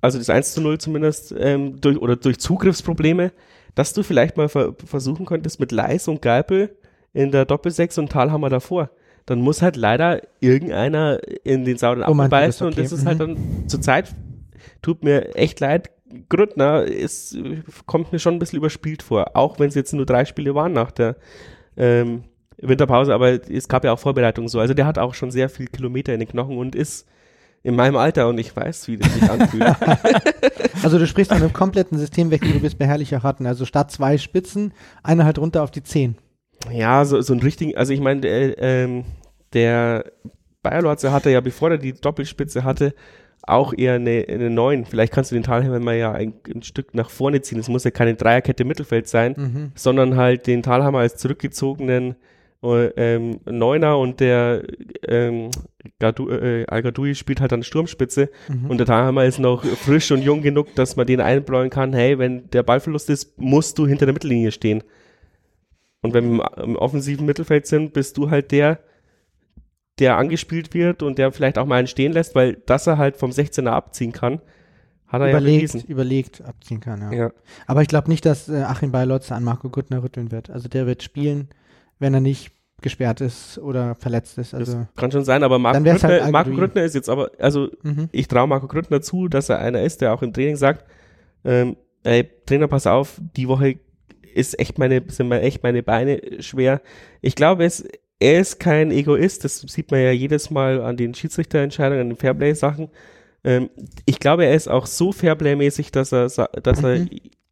also 0.00 0.18
das 0.18 0.30
1 0.30 0.54
zu 0.54 0.60
0 0.60 0.78
zumindest, 0.78 1.34
ähm, 1.36 1.80
durch, 1.80 1.98
oder 1.98 2.16
durch 2.16 2.38
Zugriffsprobleme, 2.38 3.32
dass 3.74 3.92
du 3.92 4.02
vielleicht 4.02 4.36
mal 4.36 4.48
ver 4.48 4.74
versuchen 4.84 5.26
könntest 5.26 5.60
mit 5.60 5.72
Leis 5.72 6.08
und 6.08 6.22
Geipel 6.22 6.76
in 7.12 7.30
der 7.30 7.44
Doppelsechs 7.44 7.98
und 7.98 8.10
Talhammer 8.10 8.48
davor. 8.48 8.90
Dann 9.26 9.40
muss 9.40 9.60
halt 9.62 9.76
leider 9.76 10.22
irgendeiner 10.40 11.20
in 11.44 11.64
den 11.64 11.76
sauren 11.76 12.02
Apfel 12.02 12.26
oh, 12.26 12.28
beißen 12.28 12.66
okay. 12.66 12.76
und 12.76 12.84
das 12.84 12.92
ist 12.92 13.06
halt 13.06 13.18
mhm. 13.18 13.34
dann 13.34 13.68
zur 13.68 13.80
Zeit, 13.80 14.14
tut 14.82 15.04
mir 15.04 15.34
echt 15.36 15.60
leid, 15.60 15.90
Grüttner 16.28 16.84
ist, 16.84 17.36
kommt 17.86 18.12
mir 18.12 18.18
schon 18.18 18.34
ein 18.34 18.38
bisschen 18.38 18.58
überspielt 18.58 19.02
vor, 19.02 19.36
auch 19.36 19.58
wenn 19.58 19.68
es 19.68 19.74
jetzt 19.74 19.92
nur 19.92 20.06
drei 20.06 20.24
Spiele 20.24 20.54
waren 20.54 20.72
nach 20.72 20.90
der 20.90 21.16
ähm, 21.76 22.24
Winterpause, 22.60 23.14
aber 23.14 23.50
es 23.50 23.68
gab 23.68 23.84
ja 23.84 23.92
auch 23.92 23.98
Vorbereitungen 23.98 24.48
so. 24.48 24.58
Also 24.58 24.74
der 24.74 24.86
hat 24.86 24.98
auch 24.98 25.14
schon 25.14 25.30
sehr 25.30 25.48
viel 25.48 25.66
Kilometer 25.66 26.12
in 26.14 26.20
den 26.20 26.28
Knochen 26.28 26.56
und 26.56 26.74
ist 26.74 27.06
in 27.68 27.76
meinem 27.76 27.96
Alter 27.96 28.28
und 28.28 28.38
ich 28.38 28.56
weiß, 28.56 28.88
wie 28.88 28.96
das 28.96 29.12
sich 29.12 29.30
anfühlt. 29.30 29.62
also 30.82 30.98
du 30.98 31.06
sprichst 31.06 31.30
von 31.30 31.42
einem 31.42 31.52
kompletten 31.52 31.98
System 31.98 32.30
weg, 32.30 32.40
wie 32.42 32.52
du 32.52 32.60
bist 32.60 32.78
bei 32.78 32.86
Herrlicher 32.86 33.22
hatten. 33.22 33.46
Also 33.46 33.66
statt 33.66 33.90
zwei 33.90 34.16
Spitzen, 34.16 34.72
eine 35.02 35.26
halt 35.26 35.38
runter 35.38 35.62
auf 35.62 35.70
die 35.70 35.82
Zehn. 35.82 36.16
Ja, 36.72 37.04
so, 37.04 37.20
so 37.20 37.34
ein 37.34 37.40
richtigen, 37.40 37.76
also 37.76 37.92
ich 37.92 38.00
meine, 38.00 38.26
äh, 38.26 38.54
ähm, 38.58 39.04
der 39.52 40.10
Bayerlotze 40.62 41.12
hatte 41.12 41.28
ja, 41.30 41.42
bevor 41.42 41.70
er 41.70 41.78
die 41.78 41.92
Doppelspitze 41.92 42.64
hatte, 42.64 42.94
auch 43.42 43.74
eher 43.76 43.94
eine, 43.94 44.24
eine 44.26 44.48
9. 44.48 44.86
Vielleicht 44.86 45.12
kannst 45.12 45.30
du 45.30 45.34
den 45.34 45.42
Talhammer 45.42 45.78
mal 45.78 45.94
ja 45.94 46.12
ein, 46.12 46.32
ein, 46.52 46.62
Stück 46.62 46.94
nach 46.94 47.10
vorne 47.10 47.42
ziehen. 47.42 47.58
Es 47.58 47.68
muss 47.68 47.84
ja 47.84 47.90
keine 47.90 48.14
Dreierkette 48.14 48.64
Mittelfeld 48.64 49.08
sein, 49.08 49.34
mhm. 49.36 49.72
sondern 49.74 50.16
halt 50.16 50.46
den 50.46 50.62
Talhammer 50.62 51.00
als 51.00 51.16
zurückgezogenen 51.16 52.16
ähm, 52.62 53.40
Neuner 53.44 53.98
und 53.98 54.20
der 54.20 54.64
ähm, 55.06 55.50
Gadu, 56.00 56.28
äh, 56.30 56.66
Al 56.66 56.82
spielt 57.14 57.40
halt 57.40 57.52
dann 57.52 57.62
Sturmspitze 57.62 58.30
mhm. 58.48 58.70
und 58.70 58.78
der 58.78 58.86
Talhammer 58.86 59.24
ist 59.24 59.38
noch 59.38 59.64
frisch 59.64 60.10
und 60.10 60.22
jung 60.22 60.42
genug, 60.42 60.74
dass 60.74 60.96
man 60.96 61.06
den 61.06 61.20
einbläuen 61.20 61.70
kann, 61.70 61.92
hey, 61.92 62.18
wenn 62.18 62.50
der 62.50 62.62
Ballverlust 62.64 63.10
ist, 63.10 63.38
musst 63.38 63.78
du 63.78 63.86
hinter 63.86 64.06
der 64.06 64.12
Mittellinie 64.12 64.50
stehen. 64.50 64.82
Und 66.02 66.14
wenn 66.14 66.36
wir 66.36 66.56
im, 66.58 66.70
im 66.70 66.76
offensiven 66.76 67.26
Mittelfeld 67.26 67.66
sind, 67.66 67.92
bist 67.92 68.16
du 68.16 68.30
halt 68.30 68.50
der, 68.50 68.80
der 69.98 70.16
angespielt 70.16 70.74
wird 70.74 71.02
und 71.02 71.18
der 71.18 71.32
vielleicht 71.32 71.58
auch 71.58 71.66
mal 71.66 71.76
einen 71.76 71.88
stehen 71.88 72.12
lässt, 72.12 72.34
weil 72.34 72.54
dass 72.54 72.86
er 72.86 72.98
halt 72.98 73.16
vom 73.16 73.30
16er 73.30 73.68
abziehen 73.68 74.12
kann, 74.12 74.40
hat 75.06 75.22
er 75.22 75.30
überlegt, 75.30 75.62
ja 75.62 75.72
bewiesen. 75.72 75.88
Überlegt 75.88 76.42
abziehen 76.42 76.80
kann, 76.80 77.00
ja. 77.00 77.12
ja. 77.12 77.32
Aber 77.66 77.82
ich 77.82 77.88
glaube 77.88 78.10
nicht, 78.10 78.26
dass 78.26 78.48
äh, 78.48 78.62
Achim 78.62 78.92
Beilotze 78.92 79.34
an 79.34 79.42
Marco 79.42 79.70
Guttner 79.70 80.02
rütteln 80.02 80.30
wird. 80.30 80.50
Also 80.50 80.68
der 80.68 80.86
wird 80.86 81.02
spielen, 81.02 81.48
wenn 81.98 82.14
er 82.14 82.20
nicht 82.20 82.52
gesperrt 82.80 83.20
ist 83.20 83.58
oder 83.58 83.96
verletzt 83.96 84.38
ist. 84.38 84.54
Also 84.54 84.72
das 84.72 84.86
kann 84.94 85.10
schon 85.10 85.24
sein, 85.24 85.42
aber 85.42 85.58
Marco, 85.58 85.82
Grüttner, 85.82 86.08
halt 86.08 86.32
Marco 86.32 86.50
Grüttner 86.50 86.82
ist 86.84 86.94
jetzt 86.94 87.08
aber, 87.08 87.32
also 87.38 87.68
mhm. 87.82 88.08
ich 88.12 88.28
traue 88.28 88.46
Marco 88.46 88.68
Grüttner 88.68 89.00
zu, 89.00 89.28
dass 89.28 89.48
er 89.48 89.58
einer 89.58 89.82
ist, 89.82 90.00
der 90.00 90.14
auch 90.14 90.22
im 90.22 90.32
Training 90.32 90.56
sagt, 90.56 90.84
ähm, 91.44 91.76
ey, 92.04 92.28
Trainer, 92.46 92.68
pass 92.68 92.86
auf, 92.86 93.20
die 93.36 93.48
Woche 93.48 93.78
ist 94.32 94.58
echt 94.60 94.78
meine, 94.78 95.02
sind 95.08 95.28
mir 95.28 95.40
echt 95.40 95.62
meine 95.64 95.82
Beine 95.82 96.20
schwer. 96.40 96.80
Ich 97.20 97.34
glaube, 97.34 97.64
es, 97.64 97.84
er 98.20 98.40
ist 98.40 98.60
kein 98.60 98.92
Egoist, 98.92 99.44
das 99.44 99.60
sieht 99.60 99.90
man 99.90 100.00
ja 100.00 100.12
jedes 100.12 100.50
Mal 100.50 100.80
an 100.80 100.96
den 100.96 101.14
Schiedsrichterentscheidungen, 101.14 102.02
an 102.02 102.08
den 102.10 102.16
Fairplay-Sachen. 102.16 102.90
Ähm, 103.42 103.70
ich 104.06 104.20
glaube, 104.20 104.44
er 104.44 104.54
ist 104.54 104.68
auch 104.68 104.86
so 104.86 105.10
Fairplay-mäßig, 105.10 105.90
dass 105.90 106.12
er, 106.12 106.28
dass 106.28 106.82
er, 106.84 106.98
mhm. 106.98 107.08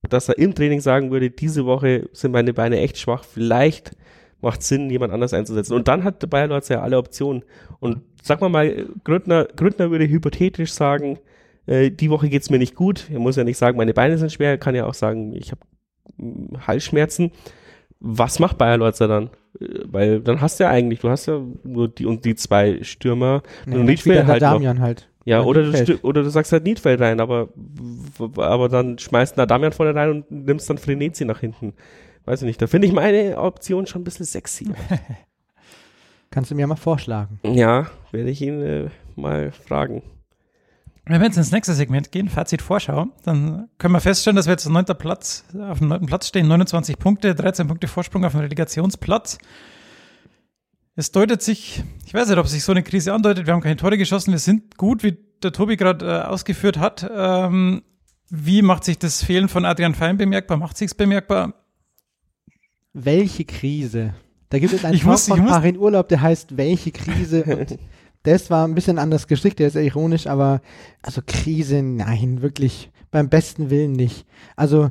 dass 0.08 0.28
er 0.28 0.38
im 0.38 0.54
Training 0.54 0.80
sagen 0.80 1.10
würde, 1.10 1.30
diese 1.30 1.66
Woche 1.66 2.08
sind 2.12 2.30
meine 2.30 2.54
Beine 2.54 2.78
echt 2.78 2.98
schwach, 2.98 3.24
vielleicht 3.24 3.96
macht 4.40 4.62
Sinn, 4.62 4.90
jemand 4.90 5.12
anders 5.12 5.34
einzusetzen. 5.34 5.74
Und 5.74 5.88
dann 5.88 6.04
hat 6.04 6.22
der 6.22 6.28
Bayer 6.28 6.48
Lords 6.48 6.68
ja 6.68 6.82
alle 6.82 6.98
Optionen. 6.98 7.44
Und 7.80 8.02
sag 8.22 8.40
mal 8.40 8.48
mal, 8.48 8.86
Gründner, 9.04 9.46
Gründner 9.56 9.90
würde 9.90 10.08
hypothetisch 10.08 10.72
sagen, 10.72 11.18
äh, 11.66 11.90
die 11.90 12.10
Woche 12.10 12.28
geht's 12.28 12.50
mir 12.50 12.58
nicht 12.58 12.74
gut. 12.74 13.08
Er 13.12 13.18
muss 13.18 13.36
ja 13.36 13.44
nicht 13.44 13.58
sagen, 13.58 13.76
meine 13.76 13.94
Beine 13.94 14.18
sind 14.18 14.32
schwer, 14.32 14.50
er 14.50 14.58
kann 14.58 14.74
ja 14.74 14.86
auch 14.86 14.94
sagen, 14.94 15.34
ich 15.34 15.52
habe 15.52 15.60
Halsschmerzen. 16.66 17.32
Was 17.98 18.38
macht 18.38 18.58
Bayer 18.58 18.76
Lorzer 18.76 19.08
dann? 19.08 19.30
Äh, 19.60 19.80
weil 19.84 20.20
dann 20.20 20.40
hast 20.40 20.60
du 20.60 20.64
ja 20.64 20.70
eigentlich, 20.70 21.00
du 21.00 21.08
hast 21.08 21.26
ja 21.26 21.40
nur 21.64 21.88
die 21.88 22.06
und 22.06 22.24
die 22.24 22.34
zwei 22.34 22.82
Stürmer. 22.82 23.42
Nee, 23.66 23.76
und 23.76 23.86
Niedfeld 23.86 24.26
halt 24.26 24.42
Damian 24.42 24.76
noch. 24.76 24.82
halt. 24.82 25.08
Ja, 25.24 25.42
oder 25.42 25.64
du, 25.64 25.98
oder 26.02 26.22
du 26.22 26.30
sagst 26.30 26.52
halt 26.52 26.62
Niedfeld 26.62 27.00
rein, 27.00 27.18
aber, 27.18 27.48
aber 28.36 28.68
dann 28.68 28.96
schmeißt 28.96 29.36
da 29.36 29.44
Damian 29.44 29.72
vorne 29.72 29.92
rein 29.92 30.10
und 30.10 30.30
nimmst 30.30 30.70
dann 30.70 30.78
Frenetzi 30.78 31.24
nach 31.24 31.40
hinten. 31.40 31.74
Weiß 32.26 32.42
ich 32.42 32.46
nicht, 32.46 32.60
da 32.60 32.66
finde 32.66 32.88
ich 32.88 32.92
meine 32.92 33.38
Option 33.38 33.86
schon 33.86 34.02
ein 34.02 34.04
bisschen 34.04 34.26
sexy. 34.26 34.68
Kannst 36.30 36.50
du 36.50 36.56
mir 36.56 36.66
mal 36.66 36.76
vorschlagen? 36.76 37.40
Ja, 37.44 37.86
werde 38.10 38.30
ich 38.30 38.42
ihn 38.42 38.60
äh, 38.60 38.90
mal 39.14 39.52
fragen. 39.52 40.02
Wenn 41.04 41.20
wir 41.20 41.26
jetzt 41.26 41.36
ins 41.36 41.52
nächste 41.52 41.72
Segment 41.72 42.10
gehen, 42.10 42.28
Fazit 42.28 42.62
Vorschau, 42.62 43.06
dann 43.24 43.68
können 43.78 43.94
wir 43.94 44.00
feststellen, 44.00 44.34
dass 44.34 44.46
wir 44.46 44.50
jetzt 44.50 44.68
neunter 44.68 44.94
Platz, 44.94 45.44
auf 45.56 45.78
dem 45.78 45.86
neunten 45.86 46.08
Platz 46.08 46.26
stehen, 46.26 46.48
29 46.48 46.98
Punkte, 46.98 47.36
13 47.36 47.68
Punkte 47.68 47.86
Vorsprung 47.86 48.24
auf 48.24 48.32
dem 48.32 48.40
Relegationsplatz. 48.40 49.38
Es 50.96 51.12
deutet 51.12 51.42
sich, 51.42 51.84
ich 52.06 52.12
weiß 52.12 52.28
nicht, 52.28 52.38
ob 52.38 52.48
sich 52.48 52.64
so 52.64 52.72
eine 52.72 52.82
Krise 52.82 53.14
andeutet, 53.14 53.46
wir 53.46 53.54
haben 53.54 53.60
keine 53.60 53.76
Tore 53.76 53.96
geschossen, 53.96 54.32
wir 54.32 54.40
sind 54.40 54.76
gut, 54.76 55.04
wie 55.04 55.16
der 55.44 55.52
Tobi 55.52 55.76
gerade 55.76 56.04
äh, 56.04 56.22
ausgeführt 56.22 56.78
hat. 56.78 57.08
Ähm, 57.08 57.82
wie 58.30 58.62
macht 58.62 58.82
sich 58.82 58.98
das 58.98 59.22
Fehlen 59.22 59.48
von 59.48 59.64
Adrian 59.64 59.94
Fein 59.94 60.16
bemerkbar? 60.16 60.56
Macht 60.56 60.76
sich's 60.76 60.94
bemerkbar? 60.94 61.54
Welche 62.98 63.44
Krise? 63.44 64.14
Da 64.48 64.58
gibt 64.58 64.72
es 64.72 64.84
einen 64.84 64.98
Song 64.98 65.18
von 65.18 65.46
Farin 65.46 65.76
Urlaub, 65.76 66.08
der 66.08 66.22
heißt 66.22 66.56
Welche 66.56 66.92
Krise? 66.92 67.44
Und 67.58 67.78
das 68.22 68.48
war 68.48 68.66
ein 68.66 68.74
bisschen 68.74 68.98
anders 68.98 69.26
gestrickt, 69.26 69.58
der 69.58 69.68
ist 69.68 69.74
ja 69.74 69.82
ironisch, 69.82 70.26
aber 70.26 70.62
also 71.02 71.20
Krise, 71.24 71.82
nein, 71.82 72.40
wirklich 72.40 72.90
beim 73.10 73.28
besten 73.28 73.68
Willen 73.68 73.92
nicht. 73.92 74.24
Also 74.56 74.90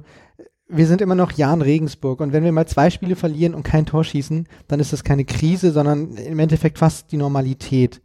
wir 0.67 0.85
sind 0.85 1.01
immer 1.01 1.15
noch 1.15 1.31
Jan 1.31 1.63
Regensburg 1.63 2.21
und 2.21 2.31
wenn 2.31 2.43
wir 2.43 2.51
mal 2.51 2.67
zwei 2.67 2.91
Spiele 2.91 3.15
verlieren 3.15 3.55
und 3.55 3.63
kein 3.63 3.87
Tor 3.87 4.03
schießen, 4.03 4.47
dann 4.67 4.79
ist 4.79 4.93
das 4.93 5.03
keine 5.03 5.25
Krise, 5.25 5.71
sondern 5.71 6.15
im 6.15 6.37
Endeffekt 6.37 6.77
fast 6.77 7.11
die 7.11 7.17
Normalität. 7.17 8.01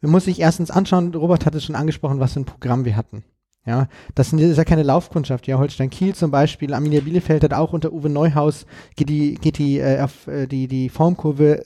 Man 0.00 0.10
muss 0.10 0.24
sich 0.24 0.40
erstens 0.40 0.72
anschauen, 0.72 1.14
Robert 1.14 1.46
hat 1.46 1.54
es 1.54 1.64
schon 1.64 1.76
angesprochen, 1.76 2.18
was 2.18 2.32
für 2.32 2.40
ein 2.40 2.44
Programm 2.44 2.84
wir 2.84 2.96
hatten. 2.96 3.24
Ja, 3.66 3.88
das, 4.14 4.32
ist 4.32 4.58
ja 4.58 4.64
keine 4.64 4.82
Laufkundschaft. 4.82 5.46
Ja, 5.46 5.58
Holstein 5.58 5.88
Kiel 5.88 6.14
zum 6.14 6.30
Beispiel, 6.30 6.74
Arminia 6.74 7.00
Bielefeld 7.00 7.42
hat 7.44 7.54
auch 7.54 7.72
unter 7.72 7.92
Uwe 7.92 8.10
Neuhaus 8.10 8.66
geht 8.94 9.08
die, 9.08 9.36
geht 9.36 9.58
die, 9.58 9.78
äh, 9.78 10.00
auf, 10.00 10.26
äh, 10.26 10.46
die, 10.46 10.68
die 10.68 10.90
Formkurve 10.90 11.64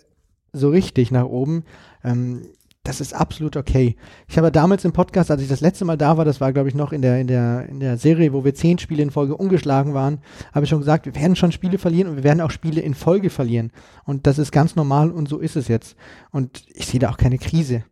so 0.52 0.68
richtig 0.68 1.10
nach 1.10 1.24
oben. 1.24 1.64
Ähm, 2.04 2.42
das 2.84 3.02
ist 3.02 3.14
absolut 3.14 3.56
okay. 3.56 3.96
Ich 4.28 4.38
habe 4.38 4.50
damals 4.50 4.84
im 4.84 4.92
Podcast, 4.92 5.30
als 5.30 5.42
ich 5.42 5.48
das 5.48 5.60
letzte 5.60 5.84
Mal 5.84 5.98
da 5.98 6.16
war, 6.16 6.24
das 6.24 6.40
war 6.40 6.52
glaube 6.52 6.68
ich 6.68 6.74
noch 6.74 6.92
in 6.92 7.02
der, 7.02 7.20
in 7.20 7.26
der, 7.26 7.68
in 7.68 7.80
der 7.80 7.98
Serie, 7.98 8.32
wo 8.32 8.44
wir 8.44 8.54
zehn 8.54 8.78
Spiele 8.78 9.02
in 9.02 9.10
Folge 9.10 9.36
ungeschlagen 9.36 9.92
waren, 9.92 10.20
habe 10.54 10.64
ich 10.64 10.70
schon 10.70 10.78
gesagt, 10.78 11.04
wir 11.04 11.14
werden 11.14 11.36
schon 11.36 11.52
Spiele 11.52 11.78
verlieren 11.78 12.08
und 12.08 12.16
wir 12.16 12.24
werden 12.24 12.40
auch 12.40 12.50
Spiele 12.50 12.80
in 12.80 12.94
Folge 12.94 13.28
verlieren. 13.28 13.72
Und 14.04 14.26
das 14.26 14.38
ist 14.38 14.52
ganz 14.52 14.74
normal 14.74 15.10
und 15.10 15.28
so 15.28 15.38
ist 15.38 15.56
es 15.56 15.68
jetzt. 15.68 15.96
Und 16.30 16.62
ich 16.72 16.86
sehe 16.86 17.00
da 17.00 17.10
auch 17.10 17.18
keine 17.18 17.38
Krise. 17.38 17.84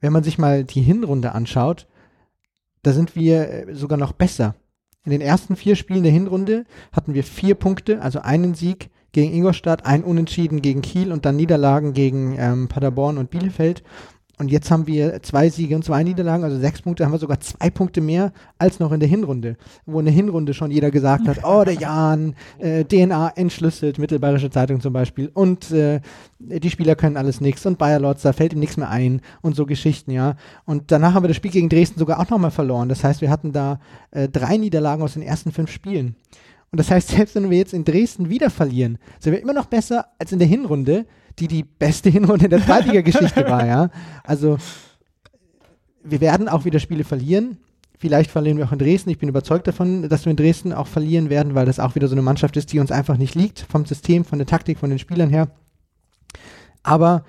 Wenn 0.00 0.12
man 0.12 0.22
sich 0.22 0.38
mal 0.38 0.62
die 0.62 0.82
Hinrunde 0.82 1.32
anschaut, 1.32 1.88
da 2.82 2.92
sind 2.92 3.16
wir 3.16 3.48
äh, 3.48 3.74
sogar 3.74 3.98
noch 3.98 4.12
besser. 4.12 4.54
In 5.04 5.12
den 5.12 5.20
ersten 5.20 5.56
vier 5.56 5.76
Spielen 5.76 6.02
der 6.02 6.12
Hinrunde 6.12 6.64
hatten 6.92 7.14
wir 7.14 7.24
vier 7.24 7.54
Punkte, 7.54 8.02
also 8.02 8.20
einen 8.20 8.54
Sieg, 8.54 8.90
gegen 9.12 9.34
Ingolstadt, 9.34 9.86
ein 9.86 10.04
Unentschieden 10.04 10.62
gegen 10.62 10.82
Kiel 10.82 11.12
und 11.12 11.24
dann 11.24 11.36
Niederlagen 11.36 11.92
gegen 11.94 12.36
ähm, 12.38 12.68
Paderborn 12.68 13.18
und 13.18 13.30
Bielefeld. 13.30 13.82
Und 14.40 14.50
jetzt 14.50 14.70
haben 14.70 14.86
wir 14.86 15.22
zwei 15.22 15.50
Siege 15.50 15.76
und 15.76 15.84
zwei 15.84 16.02
Niederlagen, 16.02 16.44
also 16.44 16.58
sechs 16.58 16.80
Punkte, 16.80 17.04
haben 17.04 17.12
wir 17.12 17.18
sogar 17.18 17.40
zwei 17.40 17.68
Punkte 17.68 18.00
mehr 18.00 18.32
als 18.56 18.80
noch 18.80 18.90
in 18.90 18.98
der 18.98 19.08
Hinrunde. 19.08 19.58
Wo 19.84 19.98
in 19.98 20.06
der 20.06 20.14
Hinrunde 20.14 20.54
schon 20.54 20.70
jeder 20.70 20.90
gesagt 20.90 21.28
hat, 21.28 21.44
oh, 21.44 21.62
der 21.62 21.74
Jan, 21.74 22.34
äh, 22.58 22.84
DNA 22.84 23.34
entschlüsselt, 23.36 23.98
Mittelbayerische 23.98 24.48
Zeitung 24.48 24.80
zum 24.80 24.94
Beispiel, 24.94 25.30
und 25.34 25.70
äh, 25.72 26.00
die 26.38 26.70
Spieler 26.70 26.94
können 26.94 27.18
alles 27.18 27.42
nichts 27.42 27.66
und 27.66 27.76
Bayer 27.76 28.00
Lotz, 28.00 28.22
da 28.22 28.32
fällt 28.32 28.54
ihm 28.54 28.60
nichts 28.60 28.78
mehr 28.78 28.88
ein 28.88 29.20
und 29.42 29.56
so 29.56 29.66
Geschichten, 29.66 30.10
ja. 30.10 30.36
Und 30.64 30.90
danach 30.90 31.12
haben 31.12 31.24
wir 31.24 31.28
das 31.28 31.36
Spiel 31.36 31.50
gegen 31.50 31.68
Dresden 31.68 31.98
sogar 31.98 32.18
auch 32.18 32.30
nochmal 32.30 32.50
verloren. 32.50 32.88
Das 32.88 33.04
heißt, 33.04 33.20
wir 33.20 33.28
hatten 33.28 33.52
da 33.52 33.78
äh, 34.10 34.26
drei 34.26 34.56
Niederlagen 34.56 35.02
aus 35.02 35.12
den 35.12 35.22
ersten 35.22 35.52
fünf 35.52 35.70
Spielen. 35.70 36.16
Und 36.72 36.80
das 36.80 36.90
heißt, 36.90 37.08
selbst 37.08 37.34
wenn 37.34 37.50
wir 37.50 37.58
jetzt 37.58 37.74
in 37.74 37.84
Dresden 37.84 38.30
wieder 38.30 38.48
verlieren, 38.48 38.96
sind 39.18 39.34
wir 39.34 39.42
immer 39.42 39.52
noch 39.52 39.66
besser 39.66 40.06
als 40.18 40.32
in 40.32 40.38
der 40.38 40.48
Hinrunde, 40.48 41.04
die 41.40 41.48
die 41.48 41.64
beste 41.64 42.10
Hinrunde 42.10 42.48
der 42.48 42.64
Zweitliga-Geschichte 42.64 43.44
war, 43.48 43.66
ja. 43.66 43.90
Also, 44.24 44.58
wir 46.02 46.20
werden 46.20 46.48
auch 46.48 46.64
wieder 46.64 46.78
Spiele 46.78 47.04
verlieren. 47.04 47.58
Vielleicht 47.98 48.30
verlieren 48.30 48.56
wir 48.56 48.66
auch 48.66 48.72
in 48.72 48.78
Dresden. 48.78 49.10
Ich 49.10 49.18
bin 49.18 49.28
überzeugt 49.28 49.66
davon, 49.66 50.08
dass 50.08 50.24
wir 50.24 50.30
in 50.30 50.36
Dresden 50.36 50.72
auch 50.72 50.86
verlieren 50.86 51.28
werden, 51.28 51.54
weil 51.54 51.66
das 51.66 51.80
auch 51.80 51.94
wieder 51.94 52.08
so 52.08 52.14
eine 52.14 52.22
Mannschaft 52.22 52.56
ist, 52.56 52.72
die 52.72 52.78
uns 52.78 52.90
einfach 52.90 53.18
nicht 53.18 53.34
liegt, 53.34 53.60
vom 53.60 53.84
System, 53.84 54.24
von 54.24 54.38
der 54.38 54.46
Taktik, 54.46 54.78
von 54.78 54.88
den 54.88 54.98
Spielern 54.98 55.28
her. 55.28 55.48
Aber 56.82 57.24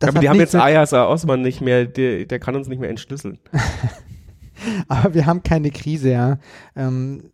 Aber 0.00 0.20
die 0.20 0.28
haben 0.28 0.38
jetzt 0.38 0.54
Ayasa 0.54 1.06
Osman 1.06 1.40
nicht 1.40 1.60
mehr, 1.60 1.86
der, 1.86 2.26
der 2.26 2.38
kann 2.38 2.54
uns 2.54 2.68
nicht 2.68 2.80
mehr 2.80 2.90
entschlüsseln. 2.90 3.38
Aber 4.88 5.14
wir 5.14 5.26
haben 5.26 5.42
keine 5.42 5.70
Krise, 5.70 6.10
ja. 6.10 6.38
Ähm, 6.76 7.30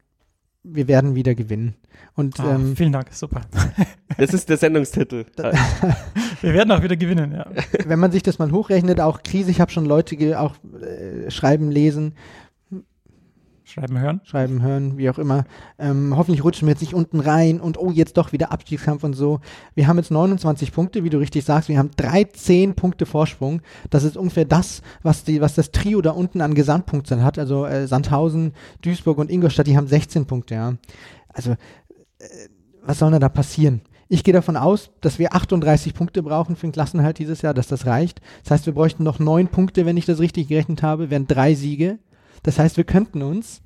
wir 0.63 0.89
werden 0.89 1.15
wieder 1.15 1.35
gewinnen. 1.35 1.75
Und, 2.15 2.41
ah, 2.41 2.55
ähm, 2.55 2.77
vielen 2.77 2.93
Dank, 2.93 3.13
super. 3.13 3.43
Das 4.19 4.35
ist 4.35 4.49
der 4.49 4.57
Sendungstitel. 4.57 5.25
wir 6.41 6.55
werden 6.55 6.73
auch 6.73 6.83
wieder 6.83 6.97
gewinnen, 6.97 7.33
ja. 7.33 7.47
Wenn 7.87 7.99
man 7.99 8.13
sich 8.13 8.23
das 8.23 8.39
mal 8.39 8.51
hochrechnet, 8.51 9.01
auch 9.01 9.23
Krise, 9.23 9.51
ich 9.51 9.61
habe 9.61 9.71
schon 9.71 9.87
Leute 9.87 10.39
auch 10.39 10.55
äh, 10.81 11.31
schreiben, 11.31 11.71
lesen, 11.71 12.15
Schreiben 13.67 13.99
hören. 13.99 14.21
Schreiben 14.25 14.63
hören, 14.63 14.99
wie 14.99 15.09
auch 15.09 15.19
immer. 15.19 15.47
Ähm, 15.79 16.15
hoffentlich 16.17 16.45
rutschen 16.45 16.69
wir 16.69 16.73
jetzt 16.73 16.83
nicht 16.83 16.95
unten 16.95 17.19
rein 17.19 17.61
und 17.61 17.79
oh, 17.79 17.91
jetzt 17.91 18.19
doch 18.19 18.31
wieder 18.33 18.53
Abstiegskampf 18.53 19.03
und 19.03 19.15
so. 19.15 19.41
Wir 19.75 19.89
haben 19.89 19.97
jetzt 19.97 20.11
29 20.11 20.71
Punkte, 20.71 21.03
wie 21.03 21.11
du 21.11 21.19
richtig 21.19 21.45
sagst. 21.45 21.71
Wir 21.71 21.79
haben 21.79 21.91
13 21.97 22.75
Punkte 22.75 23.07
Vorsprung. 23.07 23.63
Das 23.89 24.05
ist 24.05 24.19
ungefähr 24.19 24.45
das, 24.45 24.83
was, 25.03 25.25
die, 25.25 25.41
was 25.41 25.55
das 25.55 25.73
Trio 25.73 26.03
da 26.03 26.11
unten 26.11 26.43
an 26.43 26.55
Gesamtpunkten 26.55 27.25
hat. 27.25 27.39
Also 27.39 27.65
äh, 27.65 27.89
Sandhausen, 27.89 28.53
Duisburg 28.83 29.17
und 29.19 29.31
Ingolstadt, 29.31 29.67
die 29.67 29.77
haben 29.77 29.89
16 29.89 30.27
Punkte, 30.27 30.55
ja. 30.55 30.75
Also, 31.33 31.53
äh, 31.53 32.27
was 32.85 32.99
soll 32.99 33.11
denn 33.13 33.21
da 33.21 33.31
passieren? 33.31 33.81
Ich 34.09 34.25
gehe 34.25 34.35
davon 34.35 34.57
aus, 34.57 34.91
dass 35.01 35.19
wir 35.19 35.35
38 35.35 35.95
Punkte 35.95 36.23
brauchen 36.23 36.57
für 36.57 36.67
den 36.67 36.73
Klassenhalt 36.73 37.19
dieses 37.19 37.43
Jahr, 37.43 37.55
dass 37.55 37.69
das 37.69 37.87
reicht. 37.87 38.21
Das 38.43 38.53
heißt, 38.53 38.67
wir 38.67 38.75
bräuchten 38.75 39.03
noch 39.03 39.19
neun 39.19 39.49
Punkte, 39.49 39.87
wenn 39.87 39.97
ich 39.97 40.07
das 40.07 40.21
richtig 40.21 40.49
gerechnet 40.49 40.83
habe, 40.83 41.11
wären 41.11 41.27
drei 41.27 41.55
Siege. 41.55 41.99
Das 42.43 42.59
heißt, 42.59 42.77
wir 42.77 42.85
könnten 42.85 43.23
uns 43.23 43.63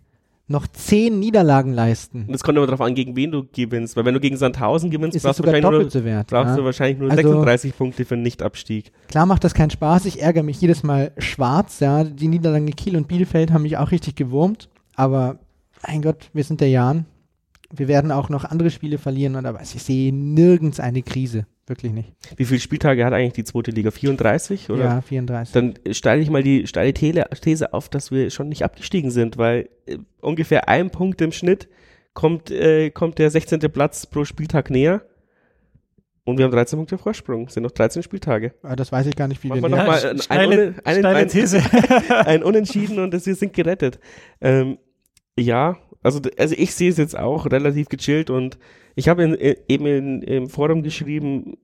noch 0.48 0.66
zehn 0.66 1.18
Niederlagen 1.20 1.74
leisten. 1.74 2.24
Und 2.26 2.34
es 2.34 2.42
kommt 2.42 2.56
aber 2.56 2.66
darauf 2.66 2.80
an, 2.80 2.94
gegen 2.94 3.14
wen 3.16 3.30
du 3.30 3.44
gewinnst. 3.52 3.96
Weil 3.96 4.06
wenn 4.06 4.14
du 4.14 4.20
gegen 4.20 4.36
Sandhausen 4.36 4.90
gewinnst, 4.90 5.14
ist 5.14 5.22
brauchst, 5.22 5.40
du 5.40 5.44
wahrscheinlich, 5.44 5.94
nur, 5.94 6.04
wert, 6.04 6.28
brauchst 6.28 6.50
ja? 6.50 6.56
du 6.56 6.64
wahrscheinlich 6.64 6.98
nur 6.98 7.10
also, 7.10 7.22
36 7.22 7.76
Punkte 7.76 8.04
für 8.06 8.14
einen 8.14 8.22
Nichtabstieg. 8.22 8.92
Klar 9.08 9.26
macht 9.26 9.44
das 9.44 9.52
keinen 9.52 9.70
Spaß. 9.70 10.06
Ich 10.06 10.22
ärgere 10.22 10.42
mich 10.42 10.60
jedes 10.60 10.82
Mal 10.82 11.12
schwarz. 11.18 11.80
Ja, 11.80 12.02
Die 12.02 12.28
Niederlagen 12.28 12.74
Kiel 12.74 12.96
und 12.96 13.08
Bielefeld 13.08 13.52
haben 13.52 13.62
mich 13.62 13.76
auch 13.76 13.90
richtig 13.90 14.16
gewurmt. 14.16 14.70
Aber 14.94 15.38
mein 15.86 16.00
Gott, 16.00 16.30
wir 16.32 16.44
sind 16.44 16.60
der 16.60 16.70
Jan. 16.70 17.04
Wir 17.70 17.88
werden 17.88 18.10
auch 18.12 18.28
noch 18.28 18.44
andere 18.44 18.70
Spiele 18.70 18.98
verlieren. 18.98 19.36
Aber 19.46 19.60
ich 19.60 19.68
sehe 19.68 20.12
nirgends 20.12 20.80
eine 20.80 21.02
Krise. 21.02 21.46
Wirklich 21.66 21.92
nicht. 21.92 22.14
Wie 22.36 22.46
viele 22.46 22.60
Spieltage 22.60 23.04
hat 23.04 23.12
eigentlich 23.12 23.34
die 23.34 23.44
zweite 23.44 23.70
Liga? 23.70 23.90
34? 23.90 24.70
Oder? 24.70 24.84
Ja, 24.84 25.00
34. 25.02 25.52
Dann 25.52 25.74
steile 25.92 26.22
ich 26.22 26.30
mal 26.30 26.42
die 26.42 26.66
steile 26.66 26.94
These 26.94 27.74
auf, 27.74 27.90
dass 27.90 28.10
wir 28.10 28.30
schon 28.30 28.48
nicht 28.48 28.64
abgestiegen 28.64 29.10
sind, 29.10 29.36
weil 29.36 29.68
äh, 29.84 29.98
ungefähr 30.20 30.68
ein 30.68 30.90
Punkt 30.90 31.20
im 31.20 31.30
Schnitt 31.30 31.68
kommt, 32.14 32.50
äh, 32.50 32.90
kommt 32.90 33.18
der 33.18 33.30
16. 33.30 33.60
Platz 33.70 34.06
pro 34.06 34.24
Spieltag 34.24 34.70
näher. 34.70 35.02
Und 36.24 36.38
wir 36.38 36.44
haben 36.44 36.52
13 36.52 36.78
Punkte 36.78 36.98
Vorsprung. 36.98 37.46
Es 37.46 37.54
sind 37.54 37.62
noch 37.62 37.70
13 37.70 38.02
Spieltage. 38.02 38.54
Ah, 38.62 38.76
das 38.76 38.90
weiß 38.92 39.06
ich 39.06 39.16
gar 39.16 39.28
nicht, 39.28 39.42
wie 39.42 39.48
Machen 39.48 39.62
wir 39.62 39.68
noch 39.68 39.86
mal 39.86 40.04
ein, 40.04 40.18
steile, 40.18 40.74
ein, 40.84 41.04
ein, 41.04 41.16
ein, 41.16 41.28
These. 41.28 41.62
ein 42.26 42.42
Unentschieden 42.42 42.98
und 42.98 43.12
wir 43.12 43.34
sind 43.34 43.52
gerettet. 43.52 43.98
Ähm, 44.40 44.78
ja, 45.38 45.78
also, 46.08 46.20
also 46.38 46.54
ich 46.56 46.74
sehe 46.74 46.90
es 46.90 46.96
jetzt 46.96 47.18
auch 47.18 47.46
relativ 47.46 47.88
gechillt 47.88 48.30
und 48.30 48.58
ich 48.94 49.08
habe 49.08 49.22
in, 49.24 49.56
eben 49.68 49.86
in, 49.86 50.22
im 50.22 50.48
Forum 50.48 50.82
geschrieben, 50.82 51.58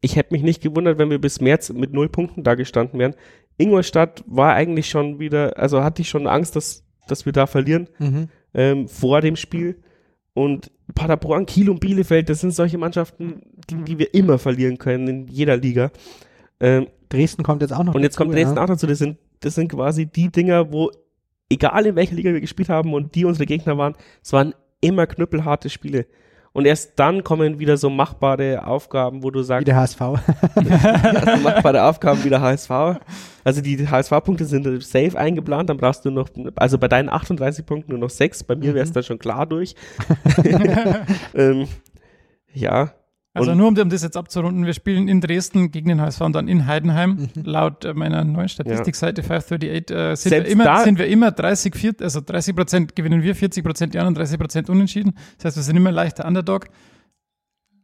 ich 0.00 0.16
hätte 0.16 0.32
mich 0.32 0.42
nicht 0.42 0.62
gewundert, 0.62 0.98
wenn 0.98 1.10
wir 1.10 1.20
bis 1.20 1.40
März 1.40 1.72
mit 1.72 1.92
null 1.92 2.08
Punkten 2.08 2.42
da 2.44 2.54
gestanden 2.54 2.98
wären. 2.98 3.14
Ingolstadt 3.58 4.24
war 4.26 4.54
eigentlich 4.54 4.88
schon 4.88 5.18
wieder, 5.18 5.58
also 5.58 5.82
hatte 5.82 6.02
ich 6.02 6.08
schon 6.08 6.26
Angst, 6.26 6.56
dass, 6.56 6.84
dass 7.08 7.26
wir 7.26 7.32
da 7.32 7.46
verlieren 7.46 7.88
mhm. 7.98 8.28
ähm, 8.54 8.88
vor 8.88 9.20
dem 9.20 9.36
Spiel. 9.36 9.82
Und 10.34 10.70
Paderborn, 10.94 11.46
Kiel 11.46 11.68
und 11.68 11.80
Bielefeld, 11.80 12.28
das 12.28 12.40
sind 12.40 12.54
solche 12.54 12.78
Mannschaften, 12.78 13.42
gegen 13.66 13.84
die 13.84 13.98
wir 13.98 14.14
immer 14.14 14.38
verlieren 14.38 14.78
können 14.78 15.08
in 15.08 15.28
jeder 15.28 15.56
Liga. 15.56 15.90
Ähm, 16.58 16.86
Dresden 17.08 17.42
kommt 17.42 17.62
jetzt 17.62 17.72
auch 17.72 17.84
noch. 17.84 17.94
Und 17.94 18.02
jetzt 18.02 18.14
dazu, 18.14 18.24
kommt 18.24 18.34
Dresden 18.34 18.56
ja. 18.56 18.62
auch 18.62 18.68
dazu. 18.68 18.86
Das 18.86 18.98
sind, 18.98 19.18
das 19.40 19.54
sind 19.54 19.68
quasi 19.68 20.06
die 20.06 20.30
Dinger, 20.30 20.72
wo, 20.72 20.90
egal 21.52 21.86
in 21.86 21.96
welcher 21.96 22.14
Liga 22.14 22.32
wir 22.32 22.40
gespielt 22.40 22.68
haben 22.68 22.94
und 22.94 23.14
die 23.14 23.24
unsere 23.24 23.46
Gegner 23.46 23.76
waren, 23.78 23.94
es 24.22 24.32
waren 24.32 24.54
immer 24.80 25.06
knüppelharte 25.06 25.70
Spiele. 25.70 26.06
Und 26.54 26.66
erst 26.66 26.98
dann 26.98 27.24
kommen 27.24 27.60
wieder 27.60 27.78
so 27.78 27.88
machbare 27.88 28.66
Aufgaben, 28.66 29.22
wo 29.22 29.30
du 29.30 29.42
sagst. 29.42 29.62
Wie 29.62 29.70
der 29.70 29.76
HSV. 29.76 30.00
machbare 31.42 31.84
Aufgaben 31.84 32.22
wie 32.24 32.28
der 32.28 32.42
HSV. 32.42 32.70
Also 33.42 33.62
die 33.62 33.88
HSV-Punkte 33.88 34.44
sind 34.44 34.82
safe 34.82 35.18
eingeplant, 35.18 35.70
dann 35.70 35.78
brauchst 35.78 36.04
du 36.04 36.10
noch, 36.10 36.28
also 36.56 36.76
bei 36.76 36.88
deinen 36.88 37.08
38 37.08 37.64
Punkten 37.64 37.92
nur 37.92 38.00
noch 38.00 38.10
sechs, 38.10 38.44
bei 38.44 38.54
mir 38.54 38.74
wäre 38.74 38.84
es 38.84 38.90
mhm. 38.90 38.94
dann 38.94 39.02
schon 39.02 39.18
klar 39.18 39.46
durch. 39.46 39.74
ähm, 41.34 41.68
ja, 42.52 42.92
also 43.34 43.52
und 43.52 43.56
nur 43.56 43.68
um, 43.68 43.78
um, 43.78 43.88
das 43.88 44.02
jetzt 44.02 44.16
abzurunden, 44.16 44.66
wir 44.66 44.74
spielen 44.74 45.08
in 45.08 45.22
Dresden 45.22 45.70
gegen 45.70 45.88
den 45.88 46.00
HSV 46.00 46.20
und 46.20 46.34
dann 46.34 46.48
in 46.48 46.66
Heidenheim. 46.66 47.30
Mhm. 47.34 47.42
Laut 47.44 47.84
äh, 47.84 47.94
meiner 47.94 48.24
neuen 48.24 48.48
Statistikseite 48.48 49.22
538 49.22 49.90
äh, 49.90 50.16
sind, 50.16 50.32
wir 50.32 50.46
immer, 50.46 50.84
sind 50.84 50.98
wir 50.98 51.06
immer 51.06 51.30
30, 51.30 51.74
40, 51.74 52.02
also 52.02 52.20
30 52.20 52.54
Prozent 52.54 52.96
gewinnen 52.96 53.22
wir, 53.22 53.34
40 53.34 53.64
Prozent 53.64 53.94
die 53.94 53.98
anderen, 53.98 54.14
30 54.14 54.38
Prozent 54.38 54.68
unentschieden. 54.68 55.14
Das 55.36 55.46
heißt, 55.46 55.56
wir 55.56 55.62
sind 55.62 55.76
immer 55.76 55.92
leichter 55.92 56.26
Underdog. 56.26 56.66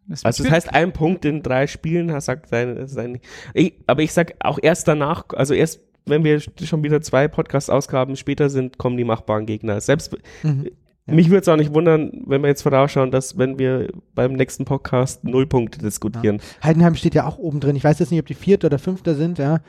Das 0.06 0.24
also 0.24 0.42
das 0.42 0.52
heißt, 0.52 0.74
ein 0.74 0.92
Punkt 0.92 1.24
in 1.24 1.42
drei 1.42 1.66
Spielen, 1.66 2.18
sagt 2.20 2.48
sein, 2.48 2.86
sein 2.86 3.20
ich, 3.54 3.74
aber 3.86 4.02
ich 4.02 4.12
sag 4.12 4.34
auch 4.40 4.58
erst 4.60 4.88
danach, 4.88 5.24
also 5.34 5.54
erst 5.54 5.80
wenn 6.04 6.24
wir 6.24 6.40
schon 6.40 6.82
wieder 6.82 7.00
zwei 7.02 7.28
Podcast-Ausgaben 7.28 8.16
später 8.16 8.48
sind, 8.48 8.78
kommen 8.78 8.96
die 8.96 9.04
machbaren 9.04 9.46
Gegner. 9.46 9.80
Selbst 9.80 10.16
mhm. 10.42 10.70
Ja. 11.08 11.14
Mich 11.14 11.30
würde 11.30 11.40
es 11.40 11.48
auch 11.48 11.56
nicht 11.56 11.74
wundern, 11.74 12.12
wenn 12.26 12.42
wir 12.42 12.48
jetzt 12.48 12.62
vorausschauen, 12.62 13.10
dass 13.10 13.38
wenn 13.38 13.58
wir 13.58 13.88
beim 14.14 14.34
nächsten 14.34 14.64
Podcast 14.64 15.24
Nullpunkte 15.24 15.78
diskutieren. 15.78 16.36
Ja. 16.36 16.68
Heidenheim 16.68 16.94
steht 16.94 17.14
ja 17.14 17.26
auch 17.26 17.38
oben 17.38 17.60
drin. 17.60 17.76
Ich 17.76 17.84
weiß 17.84 17.98
jetzt 17.98 18.10
nicht, 18.10 18.20
ob 18.20 18.26
die 18.26 18.34
Vierter 18.34 18.66
oder 18.66 18.78
Fünfter 18.78 19.14
sind, 19.14 19.38
ja. 19.38 19.60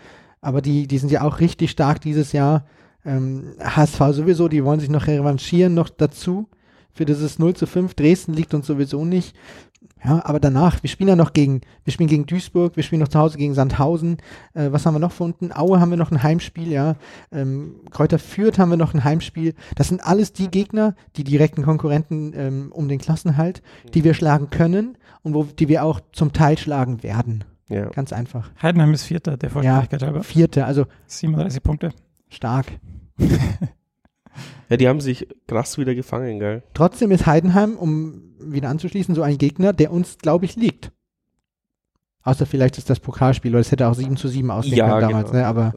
Aber 0.42 0.62
die, 0.62 0.88
die 0.88 0.98
sind 0.98 1.12
ja 1.12 1.22
auch 1.22 1.40
richtig 1.40 1.72
stark 1.72 2.02
dieses 2.02 2.34
Jahr. 2.34 2.66
Ähm, 3.06 3.54
HSV 3.60 4.00
sowieso, 4.12 4.50
die 4.50 4.64
wollen 4.66 4.80
sich 4.80 4.90
noch 4.90 5.08
revanchieren, 5.08 5.74
noch 5.74 5.90
dazu. 5.90 6.48
Für 6.92 7.06
dieses 7.06 7.40
0 7.40 7.54
zu 7.54 7.66
5. 7.66 7.94
Dresden 7.94 8.34
liegt 8.34 8.54
uns 8.54 8.68
sowieso 8.68 9.06
nicht. 9.06 9.36
Ja, 10.04 10.26
aber 10.26 10.40
danach, 10.40 10.82
wir 10.82 10.90
spielen 10.90 11.10
ja 11.10 11.16
noch 11.16 11.34
gegen, 11.34 11.62
wir 11.84 11.92
spielen 11.92 12.10
gegen 12.10 12.26
Duisburg, 12.26 12.76
wir 12.76 12.84
spielen 12.84 13.02
noch 13.02 13.10
zu 13.10 13.20
Hause 13.20 13.38
gegen 13.38 13.54
Sandhausen. 13.54 14.18
Äh, 14.54 14.72
was 14.72 14.86
haben 14.86 14.96
wir 14.96 15.00
noch 15.00 15.12
von 15.12 15.32
unten? 15.32 15.52
Aue 15.52 15.80
haben 15.80 15.90
wir 15.90 15.98
noch 15.98 16.12
ein 16.12 16.24
Heimspiel, 16.24 16.72
ja. 16.72 16.96
Ähm, 17.32 17.82
Kräuter 17.92 18.20
Fürth 18.20 18.60
haben 18.60 18.70
wir 18.70 18.78
noch 18.78 18.94
ein 18.94 19.04
Heimspiel. 19.04 19.56
Das 19.76 19.90
sind 19.90 20.06
alles 20.06 20.32
die 20.32 20.50
Gegner, 20.50 20.96
die 21.18 21.24
direkten 21.24 21.64
Konkurrenten 21.64 22.34
ähm, 22.36 22.72
um 22.72 22.88
den 22.88 23.00
Klassenhalt, 23.00 23.62
die 23.94 24.04
wir 24.04 24.14
schlagen 24.14 24.50
können 24.50 24.98
und 25.22 25.34
wo, 25.34 25.44
die 25.44 25.68
wir 25.68 25.84
auch 25.84 26.00
zum 26.14 26.32
Teil 26.32 26.58
schlagen 26.58 27.04
werden. 27.04 27.44
Ja. 27.68 27.86
Ganz 27.90 28.14
einfach. 28.14 28.50
Heidenheim 28.62 28.94
ist 28.94 29.04
Vierter, 29.04 29.38
der 29.38 29.50
Vollständigkeit 29.50 30.02
ja, 30.02 30.08
halber. 30.08 30.24
Vierter, 30.24 30.66
also 30.66 30.86
37 31.08 31.62
Punkte. 31.62 31.90
Stark. 32.30 32.68
Ja, 34.70 34.78
die 34.78 34.88
haben 34.88 35.02
sich 35.02 35.28
krass 35.48 35.78
wieder 35.78 35.96
gefangen, 35.96 36.40
gell? 36.40 36.64
Trotzdem 36.74 37.12
ist 37.12 37.26
Heidenheim, 37.26 37.76
um 37.76 38.36
wieder 38.40 38.70
anzuschließen, 38.70 39.16
so 39.16 39.22
ein 39.22 39.38
Gegner, 39.38 39.74
der 39.74 39.92
uns, 39.92 40.18
glaube 40.18 40.46
ich, 40.46 40.56
liegt. 40.56 40.92
Außer 42.24 42.46
vielleicht 42.46 42.78
ist 42.78 42.90
das 42.90 43.00
Pokalspiel, 43.00 43.54
weil 43.54 43.62
es 43.62 43.72
hätte 43.72 43.88
auch 43.88 43.94
7 43.94 44.18
zu 44.18 44.28
7 44.28 44.52
aussehen 44.52 44.78
ja, 44.78 44.90
können 44.90 45.10
damals, 45.10 45.32
genau. 45.32 45.42
ne? 45.42 45.48
Aber 45.48 45.74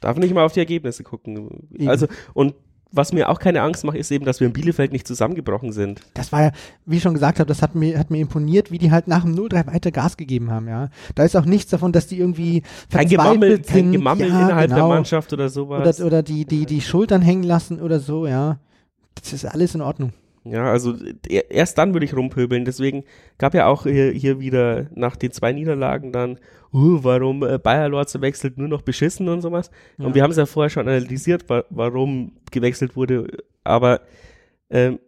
Darf 0.00 0.16
nicht 0.16 0.34
mal 0.34 0.44
auf 0.44 0.52
die 0.52 0.60
Ergebnisse 0.60 1.02
gucken. 1.02 1.68
Also, 1.86 2.06
und 2.34 2.54
was 2.90 3.12
mir 3.12 3.28
auch 3.28 3.38
keine 3.38 3.62
Angst 3.62 3.84
macht, 3.84 3.96
ist 3.96 4.10
eben, 4.10 4.24
dass 4.24 4.40
wir 4.40 4.46
in 4.46 4.52
Bielefeld 4.52 4.92
nicht 4.92 5.06
zusammengebrochen 5.06 5.72
sind. 5.72 6.00
Das 6.14 6.32
war 6.32 6.42
ja, 6.42 6.52
wie 6.86 6.96
ich 6.96 7.02
schon 7.02 7.14
gesagt 7.14 7.38
habe, 7.38 7.46
das 7.46 7.60
hat 7.60 7.74
mir, 7.74 7.98
hat 7.98 8.10
mir 8.10 8.20
imponiert, 8.20 8.70
wie 8.70 8.78
die 8.78 8.90
halt 8.90 9.08
nach 9.08 9.24
dem 9.24 9.34
0-3 9.34 9.66
weiter 9.66 9.90
Gas 9.90 10.16
gegeben 10.16 10.50
haben, 10.50 10.68
ja. 10.68 10.88
Da 11.14 11.24
ist 11.24 11.36
auch 11.36 11.44
nichts 11.44 11.70
davon, 11.70 11.92
dass 11.92 12.06
die 12.06 12.18
irgendwie 12.18 12.62
kein 12.90 13.08
Gemammel, 13.08 13.56
sind. 13.56 13.66
Kein 13.66 13.92
Gemammel 13.92 14.28
ja, 14.28 14.40
innerhalb 14.40 14.70
genau. 14.70 14.88
der 14.88 14.96
Mannschaft 14.96 15.32
oder 15.32 15.48
sowas. 15.48 16.00
Oder, 16.00 16.06
oder 16.06 16.22
die, 16.22 16.44
die, 16.44 16.64
die 16.64 16.80
Schultern 16.80 17.20
hängen 17.20 17.42
lassen 17.42 17.80
oder 17.80 18.00
so, 18.00 18.26
ja. 18.26 18.58
Das 19.14 19.32
ist 19.32 19.44
alles 19.44 19.74
in 19.74 19.80
Ordnung. 19.80 20.12
Ja, 20.44 20.70
also 20.70 20.94
erst 21.20 21.78
dann 21.78 21.92
würde 21.92 22.06
ich 22.06 22.14
rumpöbeln. 22.14 22.64
Deswegen 22.64 23.04
gab 23.38 23.54
ja 23.54 23.66
auch 23.66 23.84
hier, 23.84 24.10
hier 24.12 24.40
wieder 24.40 24.86
nach 24.94 25.16
den 25.16 25.32
zwei 25.32 25.52
Niederlagen 25.52 26.12
dann, 26.12 26.38
uh, 26.72 27.02
warum 27.02 27.42
äh, 27.42 27.58
Bayer 27.58 27.88
Lorz 27.88 28.18
wechselt 28.20 28.58
nur 28.58 28.68
noch 28.68 28.82
beschissen 28.82 29.28
und 29.28 29.40
sowas. 29.42 29.70
Ja. 29.98 30.06
Und 30.06 30.14
wir 30.14 30.22
haben 30.22 30.30
es 30.30 30.36
ja 30.36 30.46
vorher 30.46 30.70
schon 30.70 30.88
analysiert, 30.88 31.48
wa 31.48 31.64
warum 31.70 32.32
gewechselt 32.50 32.96
wurde. 32.96 33.26
Aber 33.64 34.00
ähm, 34.70 34.98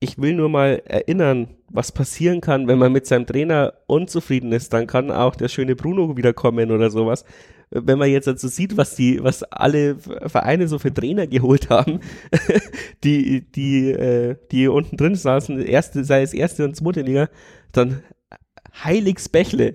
ich 0.00 0.18
will 0.18 0.34
nur 0.34 0.48
mal 0.48 0.82
erinnern, 0.84 1.48
was 1.74 1.92
passieren 1.92 2.40
kann, 2.40 2.68
wenn 2.68 2.78
man 2.78 2.92
mit 2.92 3.06
seinem 3.06 3.26
Trainer 3.26 3.74
unzufrieden 3.86 4.52
ist. 4.52 4.72
Dann 4.72 4.86
kann 4.86 5.10
auch 5.10 5.34
der 5.34 5.48
schöne 5.48 5.76
Bruno 5.76 6.16
wiederkommen 6.16 6.70
oder 6.70 6.90
sowas 6.90 7.24
wenn 7.74 7.98
man 7.98 8.08
jetzt 8.08 8.28
also 8.28 8.48
sieht, 8.48 8.76
was 8.76 8.94
die, 8.94 9.22
was 9.22 9.42
alle 9.44 9.96
Vereine 9.96 10.68
so 10.68 10.78
für 10.78 10.92
Trainer 10.94 11.26
geholt 11.26 11.70
haben, 11.70 12.00
die, 13.04 13.50
die, 13.50 13.90
äh, 13.90 14.36
die 14.52 14.68
unten 14.68 14.96
drin 14.96 15.16
saßen, 15.16 15.60
erste, 15.60 16.04
sei 16.04 16.22
es 16.22 16.32
erste 16.32 16.64
und 16.64 16.76
zweite 16.76 17.02
Liga, 17.02 17.28
dann 17.72 18.02
Heiligsbächle. 18.84 19.74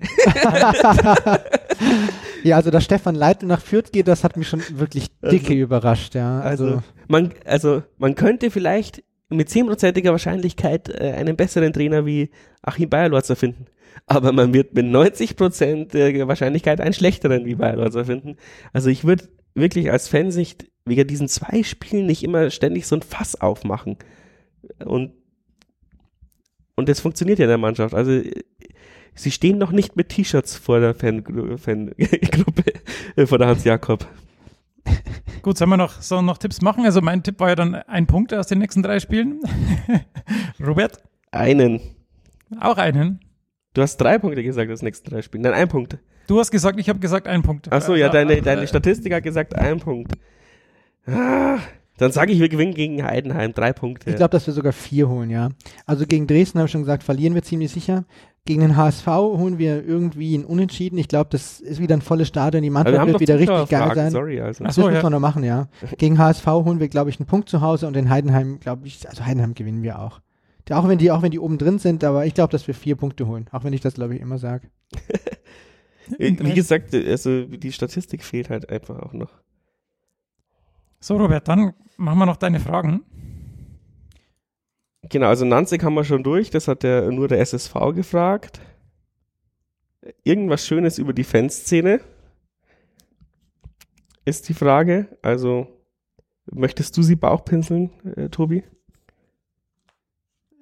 ja, 2.42 2.56
also 2.56 2.70
dass 2.70 2.84
Stefan 2.84 3.14
Leitl 3.14 3.46
nach 3.46 3.60
Fürth 3.60 3.92
geht, 3.92 4.08
das 4.08 4.24
hat 4.24 4.36
mich 4.36 4.48
schon 4.48 4.62
wirklich 4.72 5.08
dicke 5.20 5.48
also, 5.48 5.62
überrascht, 5.62 6.14
ja. 6.14 6.40
Also, 6.40 6.64
also 6.64 6.82
man, 7.08 7.32
also 7.44 7.82
man 7.98 8.14
könnte 8.14 8.50
vielleicht 8.50 9.02
mit 9.30 9.48
zehnprozentiger 9.48 10.10
Wahrscheinlichkeit 10.12 10.88
äh, 10.88 11.12
einen 11.12 11.36
besseren 11.36 11.72
Trainer 11.72 12.04
wie 12.06 12.30
Achim 12.62 12.90
Bayerlorzer 12.90 13.36
finden. 13.36 13.66
Aber 14.06 14.32
man 14.32 14.52
wird 14.54 14.74
mit 14.74 14.86
90% 14.86 16.26
Wahrscheinlichkeit 16.26 16.80
einen 16.80 16.92
schlechteren 16.92 17.44
wie 17.44 17.54
Bayerlorzer 17.54 18.04
finden. 18.04 18.36
Also 18.72 18.90
ich 18.90 19.04
würde 19.04 19.28
wirklich 19.54 19.90
als 19.90 20.08
Fansicht 20.08 20.66
wegen 20.84 21.06
diesen 21.06 21.28
zwei 21.28 21.62
Spielen 21.62 22.06
nicht 22.06 22.22
immer 22.22 22.50
ständig 22.50 22.86
so 22.86 22.96
ein 22.96 23.02
Fass 23.02 23.40
aufmachen. 23.40 23.96
Und, 24.84 25.12
und 26.74 26.88
das 26.88 27.00
funktioniert 27.00 27.38
ja 27.38 27.44
in 27.44 27.50
der 27.50 27.58
Mannschaft. 27.58 27.94
Also 27.94 28.20
sie 29.14 29.30
stehen 29.30 29.58
noch 29.58 29.72
nicht 29.72 29.96
mit 29.96 30.08
T-Shirts 30.08 30.56
vor 30.56 30.80
der 30.80 30.94
Fangruppe, 30.94 31.58
Fan 31.58 31.92
äh, 33.16 33.26
vor 33.26 33.38
der 33.38 33.48
Hans 33.48 33.64
Jakob. 33.64 34.06
Gut, 35.42 35.58
sollen 35.58 35.70
wir 35.70 35.76
noch, 35.76 36.00
sollen 36.02 36.26
noch 36.26 36.38
Tipps 36.38 36.60
machen? 36.60 36.84
Also 36.84 37.00
mein 37.00 37.22
Tipp 37.22 37.40
war 37.40 37.50
ja 37.50 37.54
dann 37.54 37.74
ein 37.74 38.06
Punkt 38.06 38.34
aus 38.34 38.46
den 38.46 38.58
nächsten 38.58 38.82
drei 38.82 39.00
Spielen. 39.00 39.40
Robert? 40.60 41.02
Einen. 41.30 41.80
Auch 42.60 42.76
einen? 42.76 43.20
Du 43.74 43.82
hast 43.82 43.96
drei 43.98 44.18
Punkte 44.18 44.42
gesagt 44.42 44.70
aus 44.70 44.80
den 44.80 44.86
nächsten 44.86 45.10
drei 45.10 45.22
Spielen. 45.22 45.42
Nein, 45.42 45.54
ein 45.54 45.68
Punkt. 45.68 45.98
Du 46.26 46.38
hast 46.38 46.50
gesagt, 46.50 46.78
ich 46.78 46.88
habe 46.88 46.98
gesagt 46.98 47.26
ein 47.26 47.42
Punkt. 47.42 47.68
Ach 47.70 47.82
so, 47.82 47.94
ja, 47.94 48.08
deine, 48.08 48.42
deine 48.42 48.66
Statistik 48.66 49.12
hat 49.12 49.22
gesagt 49.22 49.54
ein 49.54 49.80
Punkt. 49.80 50.12
Ah, 51.06 51.58
dann 51.98 52.12
sage 52.12 52.32
ich, 52.32 52.40
wir 52.40 52.48
gewinnen 52.48 52.74
gegen 52.74 53.04
Heidenheim. 53.04 53.52
Drei 53.52 53.72
Punkte. 53.72 54.10
Ich 54.10 54.16
glaube, 54.16 54.30
dass 54.30 54.46
wir 54.46 54.54
sogar 54.54 54.72
vier 54.72 55.08
holen, 55.08 55.28
ja. 55.28 55.50
Also 55.86 56.06
gegen 56.06 56.26
Dresden 56.26 56.58
habe 56.58 56.66
ich 56.66 56.72
schon 56.72 56.82
gesagt, 56.82 57.02
verlieren 57.02 57.34
wir 57.34 57.42
ziemlich 57.42 57.70
sicher. 57.72 58.04
Gegen 58.46 58.62
den 58.62 58.76
HSV 58.76 59.06
holen 59.06 59.58
wir 59.58 59.84
irgendwie 59.84 60.34
einen 60.34 60.44
Unentschieden. 60.44 60.98
Ich 60.98 61.08
glaube, 61.08 61.28
das 61.30 61.60
ist 61.60 61.80
wieder 61.80 61.94
ein 61.94 62.00
volles 62.00 62.28
Stadion. 62.28 62.62
Die 62.62 62.70
Mannschaft 62.70 63.06
wird 63.06 63.20
wieder 63.20 63.38
richtig 63.38 63.68
geil 63.68 63.94
sein. 63.94 64.10
Sorry, 64.10 64.40
also. 64.40 64.64
Ach 64.66 64.72
so, 64.72 64.88
das 64.88 64.94
ja. 64.94 65.02
man 65.02 65.12
noch 65.12 65.20
machen, 65.20 65.44
ja. 65.44 65.68
Gegen 65.98 66.18
HSV 66.18 66.46
holen 66.46 66.80
wir, 66.80 66.88
glaube 66.88 67.10
ich, 67.10 67.20
einen 67.20 67.26
Punkt 67.26 67.48
zu 67.48 67.60
Hause 67.60 67.86
und 67.86 67.96
in 67.96 68.08
Heidenheim, 68.08 68.58
glaube 68.58 68.86
ich, 68.86 69.06
also 69.08 69.24
Heidenheim 69.24 69.54
gewinnen 69.54 69.82
wir 69.82 69.98
auch. 69.98 70.20
Auch 70.70 70.86
wenn 70.86 70.98
die, 70.98 71.10
auch 71.10 71.22
wenn 71.22 71.32
die 71.32 71.40
oben 71.40 71.58
drin 71.58 71.78
sind, 71.78 72.04
aber 72.04 72.26
ich 72.26 72.34
glaube, 72.34 72.52
dass 72.52 72.66
wir 72.68 72.74
vier 72.74 72.94
Punkte 72.94 73.26
holen. 73.26 73.46
Auch 73.50 73.64
wenn 73.64 73.72
ich 73.72 73.80
das, 73.80 73.94
glaube 73.94 74.14
ich, 74.14 74.20
immer 74.20 74.38
sage. 74.38 74.68
Wie 76.18 76.54
gesagt, 76.54 76.94
also 76.94 77.44
die 77.44 77.72
Statistik 77.72 78.22
fehlt 78.22 78.50
halt 78.50 78.68
einfach 78.70 78.98
auch 79.00 79.12
noch. 79.12 79.30
So, 81.00 81.16
Robert, 81.16 81.48
dann 81.48 81.72
machen 81.96 82.18
wir 82.18 82.26
noch 82.26 82.36
deine 82.36 82.60
Fragen. 82.60 83.02
Genau, 85.02 85.28
also 85.28 85.44
Nanzig 85.44 85.82
haben 85.82 85.94
wir 85.94 86.04
schon 86.04 86.22
durch, 86.22 86.50
das 86.50 86.68
hat 86.68 86.82
der, 86.82 87.10
nur 87.10 87.28
der 87.28 87.40
SSV 87.40 87.74
gefragt. 87.94 88.60
Irgendwas 90.24 90.66
Schönes 90.66 90.98
über 90.98 91.12
die 91.12 91.24
Fanszene 91.24 92.00
ist 94.24 94.48
die 94.48 94.54
Frage. 94.54 95.18
Also, 95.22 95.66
möchtest 96.50 96.96
du 96.96 97.02
sie 97.02 97.16
Bauchpinseln, 97.16 97.90
äh, 98.16 98.28
Tobi? 98.28 98.62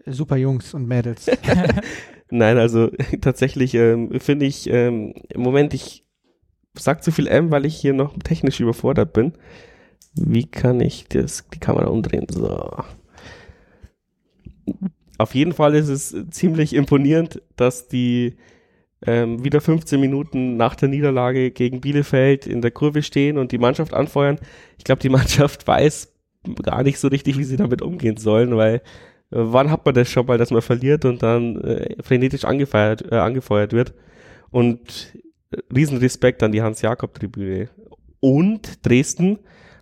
Super 0.06 0.36
Jungs 0.36 0.74
und 0.74 0.86
Mädels. 0.86 1.28
Nein, 2.30 2.58
also 2.58 2.90
tatsächlich 3.20 3.74
ähm, 3.74 4.20
finde 4.20 4.46
ich 4.46 4.68
ähm, 4.68 5.14
im 5.28 5.40
Moment, 5.40 5.74
ich 5.74 6.04
sag 6.74 7.02
zu 7.02 7.10
viel 7.10 7.26
M, 7.26 7.50
weil 7.50 7.66
ich 7.66 7.76
hier 7.76 7.94
noch 7.94 8.16
technisch 8.18 8.60
überfordert 8.60 9.12
bin. 9.12 9.32
Wie 10.14 10.46
kann 10.46 10.80
ich 10.80 11.06
das, 11.08 11.46
die 11.52 11.58
Kamera 11.58 11.86
umdrehen? 11.86 12.26
So. 12.30 12.84
Auf 15.18 15.34
jeden 15.34 15.52
Fall 15.52 15.74
ist 15.74 15.88
es 15.88 16.16
ziemlich 16.30 16.74
imponierend, 16.74 17.42
dass 17.56 17.88
die 17.88 18.36
ähm, 19.06 19.44
wieder 19.44 19.60
15 19.60 20.00
Minuten 20.00 20.56
nach 20.56 20.74
der 20.74 20.88
Niederlage 20.88 21.50
gegen 21.50 21.80
Bielefeld 21.80 22.46
in 22.46 22.62
der 22.62 22.70
Kurve 22.70 23.02
stehen 23.02 23.38
und 23.38 23.52
die 23.52 23.58
Mannschaft 23.58 23.94
anfeuern. 23.94 24.38
Ich 24.76 24.84
glaube, 24.84 25.00
die 25.00 25.08
Mannschaft 25.08 25.66
weiß 25.66 26.12
gar 26.62 26.82
nicht 26.82 26.98
so 26.98 27.08
richtig, 27.08 27.38
wie 27.38 27.44
sie 27.44 27.56
damit 27.56 27.82
umgehen 27.82 28.16
sollen, 28.16 28.56
weil 28.56 28.76
äh, 28.76 28.80
wann 29.30 29.70
hat 29.70 29.84
man 29.84 29.94
das 29.94 30.08
schon 30.08 30.26
mal, 30.26 30.38
dass 30.38 30.50
man 30.50 30.62
verliert 30.62 31.04
und 31.04 31.22
dann 31.22 31.60
äh, 31.62 31.96
frenetisch 32.02 32.44
angefeiert, 32.44 33.10
äh, 33.10 33.16
angefeuert 33.16 33.72
wird? 33.72 33.94
Und 34.50 35.14
äh, 35.50 35.58
Riesenrespekt 35.74 36.42
an 36.42 36.52
die 36.52 36.62
Hans-Jakob-Tribüne. 36.62 37.68
Und 38.20 38.84
Dresden 38.84 39.38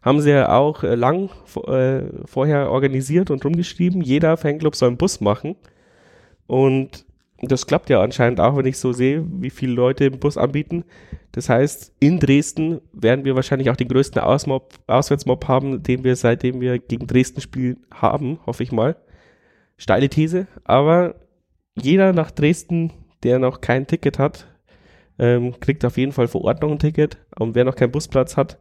haben 0.06 0.20
sie 0.20 0.30
ja 0.30 0.56
auch 0.56 0.84
äh, 0.84 0.94
lang 0.94 1.30
äh, 1.66 2.02
vorher 2.26 2.70
organisiert 2.70 3.32
und 3.32 3.44
rumgeschrieben, 3.44 4.02
jeder 4.02 4.36
Fanclub 4.36 4.76
soll 4.76 4.90
einen 4.90 4.98
Bus 4.98 5.20
machen. 5.20 5.56
Und 6.46 7.04
das 7.42 7.66
klappt 7.66 7.90
ja 7.90 8.00
anscheinend 8.00 8.38
auch, 8.38 8.56
wenn 8.56 8.66
ich 8.66 8.78
so 8.78 8.92
sehe, 8.92 9.26
wie 9.28 9.50
viele 9.50 9.72
Leute 9.72 10.04
im 10.04 10.20
Bus 10.20 10.38
anbieten. 10.38 10.84
Das 11.32 11.48
heißt, 11.48 11.92
in 11.98 12.20
Dresden 12.20 12.80
werden 12.92 13.24
wir 13.24 13.34
wahrscheinlich 13.34 13.68
auch 13.68 13.74
den 13.74 13.88
größten 13.88 14.22
Ausmob, 14.22 14.74
Auswärtsmob 14.86 15.48
haben, 15.48 15.82
den 15.82 16.04
wir 16.04 16.14
seitdem 16.14 16.60
wir 16.60 16.78
gegen 16.78 17.08
Dresden 17.08 17.40
spielen 17.40 17.84
haben, 17.92 18.38
hoffe 18.46 18.62
ich 18.62 18.70
mal. 18.70 18.94
Steile 19.76 20.08
These, 20.08 20.46
aber 20.62 21.16
jeder 21.74 22.12
nach 22.12 22.30
Dresden, 22.30 22.92
der 23.24 23.40
noch 23.40 23.60
kein 23.60 23.88
Ticket 23.88 24.20
hat, 24.20 24.46
ähm, 25.18 25.58
kriegt 25.60 25.84
auf 25.84 25.96
jeden 25.96 26.12
Fall 26.12 26.28
vor 26.28 26.42
Ort 26.44 26.62
noch 26.62 26.70
ein 26.70 26.78
Ticket. 26.78 27.18
Und 27.38 27.54
wer 27.54 27.64
noch 27.64 27.76
keinen 27.76 27.92
Busplatz 27.92 28.36
hat, 28.36 28.58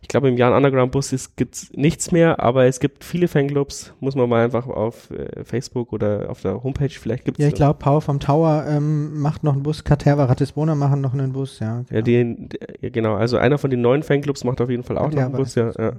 ich 0.00 0.08
glaube, 0.08 0.28
im 0.28 0.36
Jan 0.36 0.52
Underground 0.52 0.92
Bus 0.92 1.34
gibt 1.36 1.54
es 1.56 1.72
nichts 1.72 2.12
mehr, 2.12 2.40
aber 2.40 2.66
es 2.66 2.80
gibt 2.80 3.04
viele 3.04 3.26
Fanclubs. 3.26 3.94
Muss 4.00 4.14
man 4.14 4.28
mal 4.28 4.44
einfach 4.44 4.66
auf 4.66 5.10
äh, 5.10 5.44
Facebook 5.44 5.92
oder 5.92 6.30
auf 6.30 6.40
der 6.40 6.62
Homepage 6.62 6.88
vielleicht 6.90 7.24
gibt 7.24 7.38
es. 7.38 7.42
Ja, 7.42 7.48
ich 7.48 7.54
glaube, 7.54 7.78
Power 7.78 8.00
vom 8.00 8.20
Tower 8.20 8.64
ähm, 8.68 9.20
macht 9.20 9.42
noch 9.42 9.54
einen 9.54 9.62
Bus, 9.62 9.84
Katerva 9.84 10.26
Ratisbona 10.26 10.74
machen 10.74 11.00
noch 11.00 11.14
einen 11.14 11.32
Bus, 11.32 11.58
ja. 11.58 11.84
Genau. 11.88 11.96
Ja, 11.96 12.02
die, 12.02 12.48
die, 12.48 12.92
genau. 12.92 13.14
Also 13.16 13.38
einer 13.38 13.58
von 13.58 13.70
den 13.70 13.80
neuen 13.80 14.02
Fanclubs 14.02 14.44
macht 14.44 14.60
auf 14.60 14.70
jeden 14.70 14.84
Fall 14.84 14.98
auch 14.98 15.10
Katerva 15.10 15.22
noch 15.22 15.34
einen 15.34 15.44
Bus, 15.44 15.54
ja, 15.56 15.72
ja. 15.76 15.92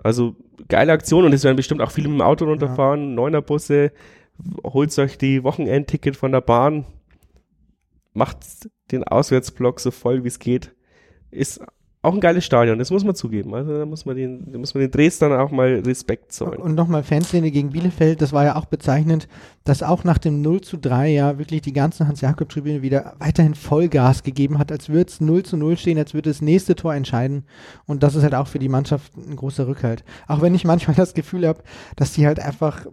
Also 0.00 0.36
geile 0.68 0.92
Aktion 0.92 1.24
und 1.24 1.32
es 1.32 1.42
werden 1.42 1.56
bestimmt 1.56 1.82
auch 1.82 1.90
viele 1.90 2.08
mit 2.08 2.18
dem 2.18 2.22
Auto 2.22 2.44
runterfahren, 2.44 3.00
ja. 3.00 3.14
Neuner 3.16 3.42
Busse, 3.42 3.90
holt 4.62 4.96
euch 4.96 5.18
die 5.18 5.42
Wochenendticket 5.42 6.16
von 6.16 6.30
der 6.30 6.40
Bahn, 6.40 6.84
macht 8.14 8.38
den 8.90 9.04
Auswärtsblock 9.04 9.80
so 9.80 9.90
voll 9.90 10.24
wie 10.24 10.28
es 10.28 10.38
geht. 10.38 10.74
Ist 11.30 11.60
auch 12.00 12.14
ein 12.14 12.20
geiles 12.20 12.44
Stadion, 12.44 12.78
das 12.78 12.92
muss 12.92 13.04
man 13.04 13.16
zugeben. 13.16 13.54
Also 13.54 13.76
da 13.76 13.84
muss 13.84 14.06
man 14.06 14.16
den, 14.16 14.52
da 14.52 14.58
muss 14.58 14.72
man 14.72 14.82
den 14.82 14.90
Dresdern 14.90 15.32
auch 15.32 15.50
mal 15.50 15.82
Respekt 15.84 16.32
zollen. 16.32 16.60
Und 16.60 16.76
nochmal 16.76 17.02
Fanszene 17.02 17.50
gegen 17.50 17.70
Bielefeld, 17.70 18.22
das 18.22 18.32
war 18.32 18.44
ja 18.44 18.56
auch 18.56 18.66
bezeichnend, 18.66 19.28
dass 19.64 19.82
auch 19.82 20.04
nach 20.04 20.18
dem 20.18 20.40
0 20.40 20.60
zu 20.60 20.76
3 20.76 21.08
ja 21.08 21.38
wirklich 21.38 21.62
die 21.62 21.72
ganze 21.72 22.06
Hans-Jakob-Tribüne 22.06 22.82
wieder 22.82 23.14
weiterhin 23.18 23.54
Vollgas 23.54 24.22
gegeben 24.22 24.58
hat, 24.58 24.70
als 24.70 24.88
würde 24.88 25.10
es 25.10 25.20
0 25.20 25.42
zu 25.42 25.56
0 25.56 25.76
stehen, 25.76 25.98
als 25.98 26.14
würde 26.14 26.30
das 26.30 26.40
nächste 26.40 26.76
Tor 26.76 26.94
entscheiden. 26.94 27.44
Und 27.84 28.04
das 28.04 28.14
ist 28.14 28.22
halt 28.22 28.34
auch 28.36 28.46
für 28.46 28.60
die 28.60 28.68
Mannschaft 28.68 29.16
ein 29.16 29.34
großer 29.34 29.66
Rückhalt. 29.66 30.04
Auch 30.28 30.40
wenn 30.40 30.54
ich 30.54 30.64
manchmal 30.64 30.96
das 30.96 31.14
Gefühl 31.14 31.48
habe, 31.48 31.62
dass 31.96 32.12
die 32.12 32.26
halt 32.26 32.38
einfach 32.38 32.86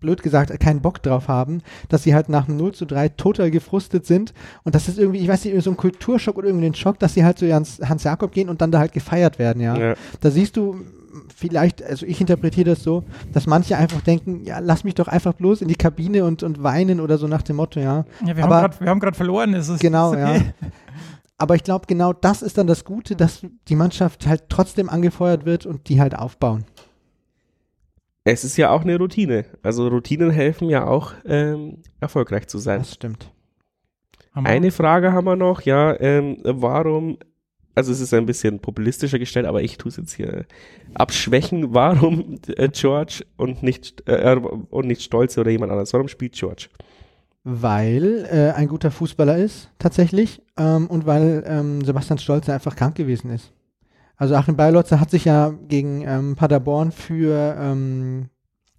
blöd 0.00 0.22
gesagt, 0.22 0.58
keinen 0.60 0.80
Bock 0.80 1.02
drauf 1.02 1.28
haben, 1.28 1.62
dass 1.88 2.02
sie 2.02 2.14
halt 2.14 2.28
nach 2.28 2.48
0 2.48 2.72
zu 2.72 2.86
3 2.86 3.10
total 3.10 3.50
gefrustet 3.50 4.06
sind 4.06 4.32
und 4.64 4.74
das 4.74 4.88
ist 4.88 4.98
irgendwie, 4.98 5.20
ich 5.20 5.28
weiß 5.28 5.44
nicht, 5.44 5.62
so 5.62 5.70
ein 5.70 5.76
Kulturschock 5.76 6.36
oder 6.36 6.48
irgendwie 6.48 6.66
ein 6.66 6.74
Schock, 6.74 6.98
dass 6.98 7.14
sie 7.14 7.24
halt 7.24 7.38
zu 7.38 7.52
Hans, 7.52 7.80
Hans 7.84 8.04
Jakob 8.04 8.32
gehen 8.32 8.48
und 8.48 8.60
dann 8.60 8.70
da 8.70 8.78
halt 8.78 8.92
gefeiert 8.92 9.38
werden, 9.38 9.60
ja. 9.60 9.76
ja. 9.76 9.94
Da 10.20 10.30
siehst 10.30 10.56
du 10.56 10.76
vielleicht, 11.34 11.82
also 11.82 12.06
ich 12.06 12.20
interpretiere 12.20 12.70
das 12.70 12.82
so, 12.82 13.04
dass 13.32 13.46
manche 13.46 13.76
einfach 13.76 14.00
denken, 14.00 14.44
ja, 14.44 14.58
lass 14.58 14.84
mich 14.84 14.94
doch 14.94 15.08
einfach 15.08 15.32
bloß 15.34 15.62
in 15.62 15.68
die 15.68 15.74
Kabine 15.74 16.24
und, 16.24 16.42
und 16.42 16.62
weinen 16.62 17.00
oder 17.00 17.18
so 17.18 17.26
nach 17.26 17.42
dem 17.42 17.56
Motto, 17.56 17.80
ja. 17.80 18.04
Ja, 18.24 18.36
wir 18.36 18.44
Aber, 18.44 18.70
haben 18.86 19.00
gerade 19.00 19.16
verloren, 19.16 19.54
ist 19.54 19.68
es. 19.68 19.80
Genau, 19.80 20.12
ist 20.12 20.20
okay. 20.20 20.44
ja. 20.60 20.68
Aber 21.38 21.54
ich 21.54 21.64
glaube, 21.64 21.86
genau 21.86 22.12
das 22.14 22.40
ist 22.40 22.56
dann 22.56 22.66
das 22.66 22.84
Gute, 22.84 23.14
dass 23.14 23.44
die 23.68 23.76
Mannschaft 23.76 24.26
halt 24.26 24.44
trotzdem 24.48 24.88
angefeuert 24.88 25.44
wird 25.44 25.66
und 25.66 25.88
die 25.88 26.00
halt 26.00 26.16
aufbauen 26.16 26.64
es 28.32 28.44
ist 28.44 28.56
ja 28.56 28.70
auch 28.70 28.82
eine 28.82 28.98
Routine. 28.98 29.44
Also 29.62 29.86
Routinen 29.88 30.30
helfen 30.30 30.68
ja 30.68 30.86
auch, 30.86 31.12
ähm, 31.24 31.78
erfolgreich 32.00 32.48
zu 32.48 32.58
sein. 32.58 32.80
Das 32.80 32.94
stimmt. 32.94 33.30
Eine 34.34 34.70
Frage 34.70 35.12
haben 35.12 35.24
wir 35.24 35.36
noch, 35.36 35.62
ja, 35.62 35.98
ähm, 35.98 36.38
warum, 36.42 37.16
also 37.74 37.90
es 37.90 38.00
ist 38.00 38.12
ein 38.12 38.26
bisschen 38.26 38.58
populistischer 38.58 39.18
gestellt, 39.18 39.46
aber 39.46 39.62
ich 39.62 39.78
tue 39.78 39.88
es 39.88 39.96
jetzt 39.96 40.12
hier 40.12 40.44
abschwächen, 40.92 41.72
warum 41.72 42.38
äh, 42.48 42.68
George 42.68 43.24
und 43.38 43.62
nicht, 43.62 44.06
äh, 44.06 44.36
und 44.36 44.86
nicht 44.86 45.02
Stolze 45.02 45.40
oder 45.40 45.50
jemand 45.50 45.72
anderes, 45.72 45.94
warum 45.94 46.08
spielt 46.08 46.34
George? 46.34 46.68
Weil 47.44 48.28
äh, 48.30 48.50
ein 48.58 48.68
guter 48.68 48.90
Fußballer 48.90 49.38
ist, 49.38 49.70
tatsächlich, 49.78 50.42
ähm, 50.58 50.88
und 50.88 51.06
weil 51.06 51.44
ähm, 51.46 51.82
Sebastian 51.82 52.18
Stolze 52.18 52.52
einfach 52.52 52.76
krank 52.76 52.96
gewesen 52.96 53.30
ist. 53.30 53.52
Also 54.16 54.34
Achim 54.34 54.56
Beilotzer 54.56 55.00
hat 55.00 55.10
sich 55.10 55.24
ja 55.24 55.52
gegen 55.68 56.02
ähm, 56.02 56.36
Paderborn 56.36 56.90
für 56.92 57.56
ähm, 57.58 58.28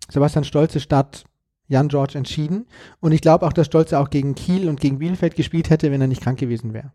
Sebastian 0.09 0.43
Stolze 0.43 0.79
statt 0.79 1.25
Jan 1.67 1.89
George 1.89 2.17
entschieden. 2.17 2.65
Und 2.99 3.11
ich 3.11 3.21
glaube 3.21 3.45
auch, 3.45 3.53
dass 3.53 3.67
Stolze 3.67 3.99
auch 3.99 4.09
gegen 4.09 4.35
Kiel 4.35 4.69
und 4.69 4.79
gegen 4.79 4.99
Bielefeld 4.99 5.35
gespielt 5.35 5.69
hätte, 5.69 5.91
wenn 5.91 6.01
er 6.01 6.07
nicht 6.07 6.21
krank 6.21 6.39
gewesen 6.39 6.73
wäre. 6.73 6.91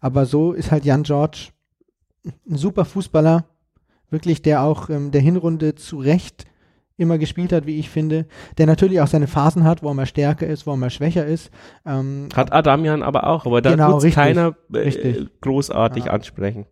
Aber 0.00 0.26
so 0.26 0.52
ist 0.52 0.70
halt 0.70 0.84
Jan 0.84 1.02
George 1.02 1.48
ein 2.24 2.56
super 2.56 2.84
Fußballer, 2.84 3.44
wirklich, 4.10 4.42
der 4.42 4.62
auch 4.62 4.88
ähm, 4.90 5.10
der 5.10 5.20
Hinrunde 5.20 5.74
zu 5.74 5.98
Recht 5.98 6.46
immer 6.98 7.18
gespielt 7.18 7.52
hat, 7.52 7.66
wie 7.66 7.78
ich 7.78 7.90
finde, 7.90 8.26
der 8.58 8.66
natürlich 8.66 9.00
auch 9.00 9.06
seine 9.06 9.26
Phasen 9.26 9.64
hat, 9.64 9.82
wo 9.82 9.92
er 9.92 10.06
stärker 10.06 10.46
ist, 10.46 10.66
wo 10.66 10.72
er 10.72 10.76
mal 10.76 10.90
schwächer 10.90 11.26
ist. 11.26 11.50
Ähm, 11.84 12.28
hat 12.34 12.52
Adamian 12.52 13.02
aber 13.02 13.26
auch, 13.26 13.44
aber 13.44 13.60
da 13.60 13.72
genau, 13.72 14.00
wird 14.00 14.14
keiner 14.14 14.54
äh, 14.72 15.26
großartig 15.40 16.04
ja. 16.04 16.12
ansprechen. 16.12 16.66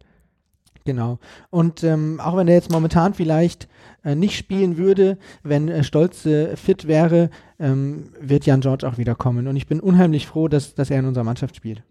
Genau. 0.91 1.21
Und 1.51 1.85
ähm, 1.85 2.19
auch 2.19 2.37
wenn 2.37 2.49
er 2.49 2.55
jetzt 2.55 2.73
momentan 2.73 3.15
vielleicht 3.15 3.69
äh, 4.05 4.17
nicht 4.17 4.37
spielen 4.37 4.77
würde, 4.77 5.19
wenn 5.45 5.69
äh, 5.69 5.85
Stolze 5.85 6.57
fit 6.57 6.89
wäre, 6.89 7.31
ähm, 7.61 8.09
wird 8.21 8.45
Jan 8.45 8.61
George 8.61 8.89
auch 8.89 8.99
wiederkommen. 8.99 9.47
Und 9.47 9.55
ich 9.55 9.69
bin 9.69 9.79
unheimlich 9.79 10.27
froh, 10.27 10.49
dass, 10.49 10.75
dass 10.75 10.91
er 10.91 10.99
in 10.99 11.07
unserer 11.07 11.23
Mannschaft 11.23 11.55
spielt. 11.55 11.85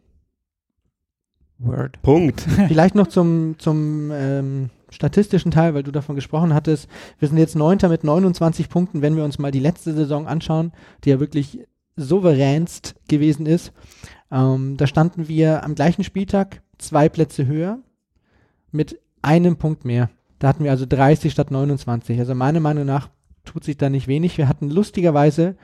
Word. 1.60 2.02
Punkt. 2.02 2.42
Vielleicht 2.68 2.94
noch 2.94 3.08
zum, 3.08 3.56
zum 3.58 4.12
ähm, 4.12 4.70
statistischen 4.90 5.52
Teil, 5.52 5.74
weil 5.74 5.84
du 5.84 5.92
davon 5.92 6.18
gesprochen 6.18 6.54
hattest. 6.54 6.90
Wir 7.20 7.30
sind 7.30 7.38
jetzt 7.38 7.56
Neunter 7.56 7.88
mit 7.88 8.04
29 8.04 8.68
Punkten, 8.68 9.02
wenn 9.02 9.16
wir 9.16 9.24
uns 9.24 9.40
mal 9.40 9.52
die 9.52 9.62
letzte 9.62 9.94
Saison 9.94 10.28
anschauen, 10.28 10.74
die 11.06 11.12
ja 11.12 11.22
wirklich 11.22 11.60
souveränst 11.96 12.96
gewesen 13.08 13.46
ist. 13.46 13.72
Ähm, 14.30 14.76
da 14.76 14.88
standen 14.88 15.30
wir 15.30 15.64
am 15.64 15.74
gleichen 15.74 16.04
Spieltag 16.04 16.62
zwei 16.78 17.08
Plätze 17.08 17.48
höher 17.48 17.80
mit 18.72 19.00
einem 19.22 19.58
Punkt 19.58 19.86
mehr. 19.86 20.10
Da 20.40 20.48
hatten 20.48 20.64
wir 20.64 20.72
also 20.72 20.86
30 20.88 21.32
statt 21.32 21.52
29. 21.52 22.20
Also 22.20 22.34
meiner 22.36 22.60
Meinung 22.60 22.86
nach 22.86 23.10
tut 23.46 23.64
sich 23.64 23.78
da 23.78 23.90
nicht 23.90 24.08
wenig. 24.08 24.38
Wir 24.38 24.48
hatten 24.48 24.70
lustigerweise 24.70 25.56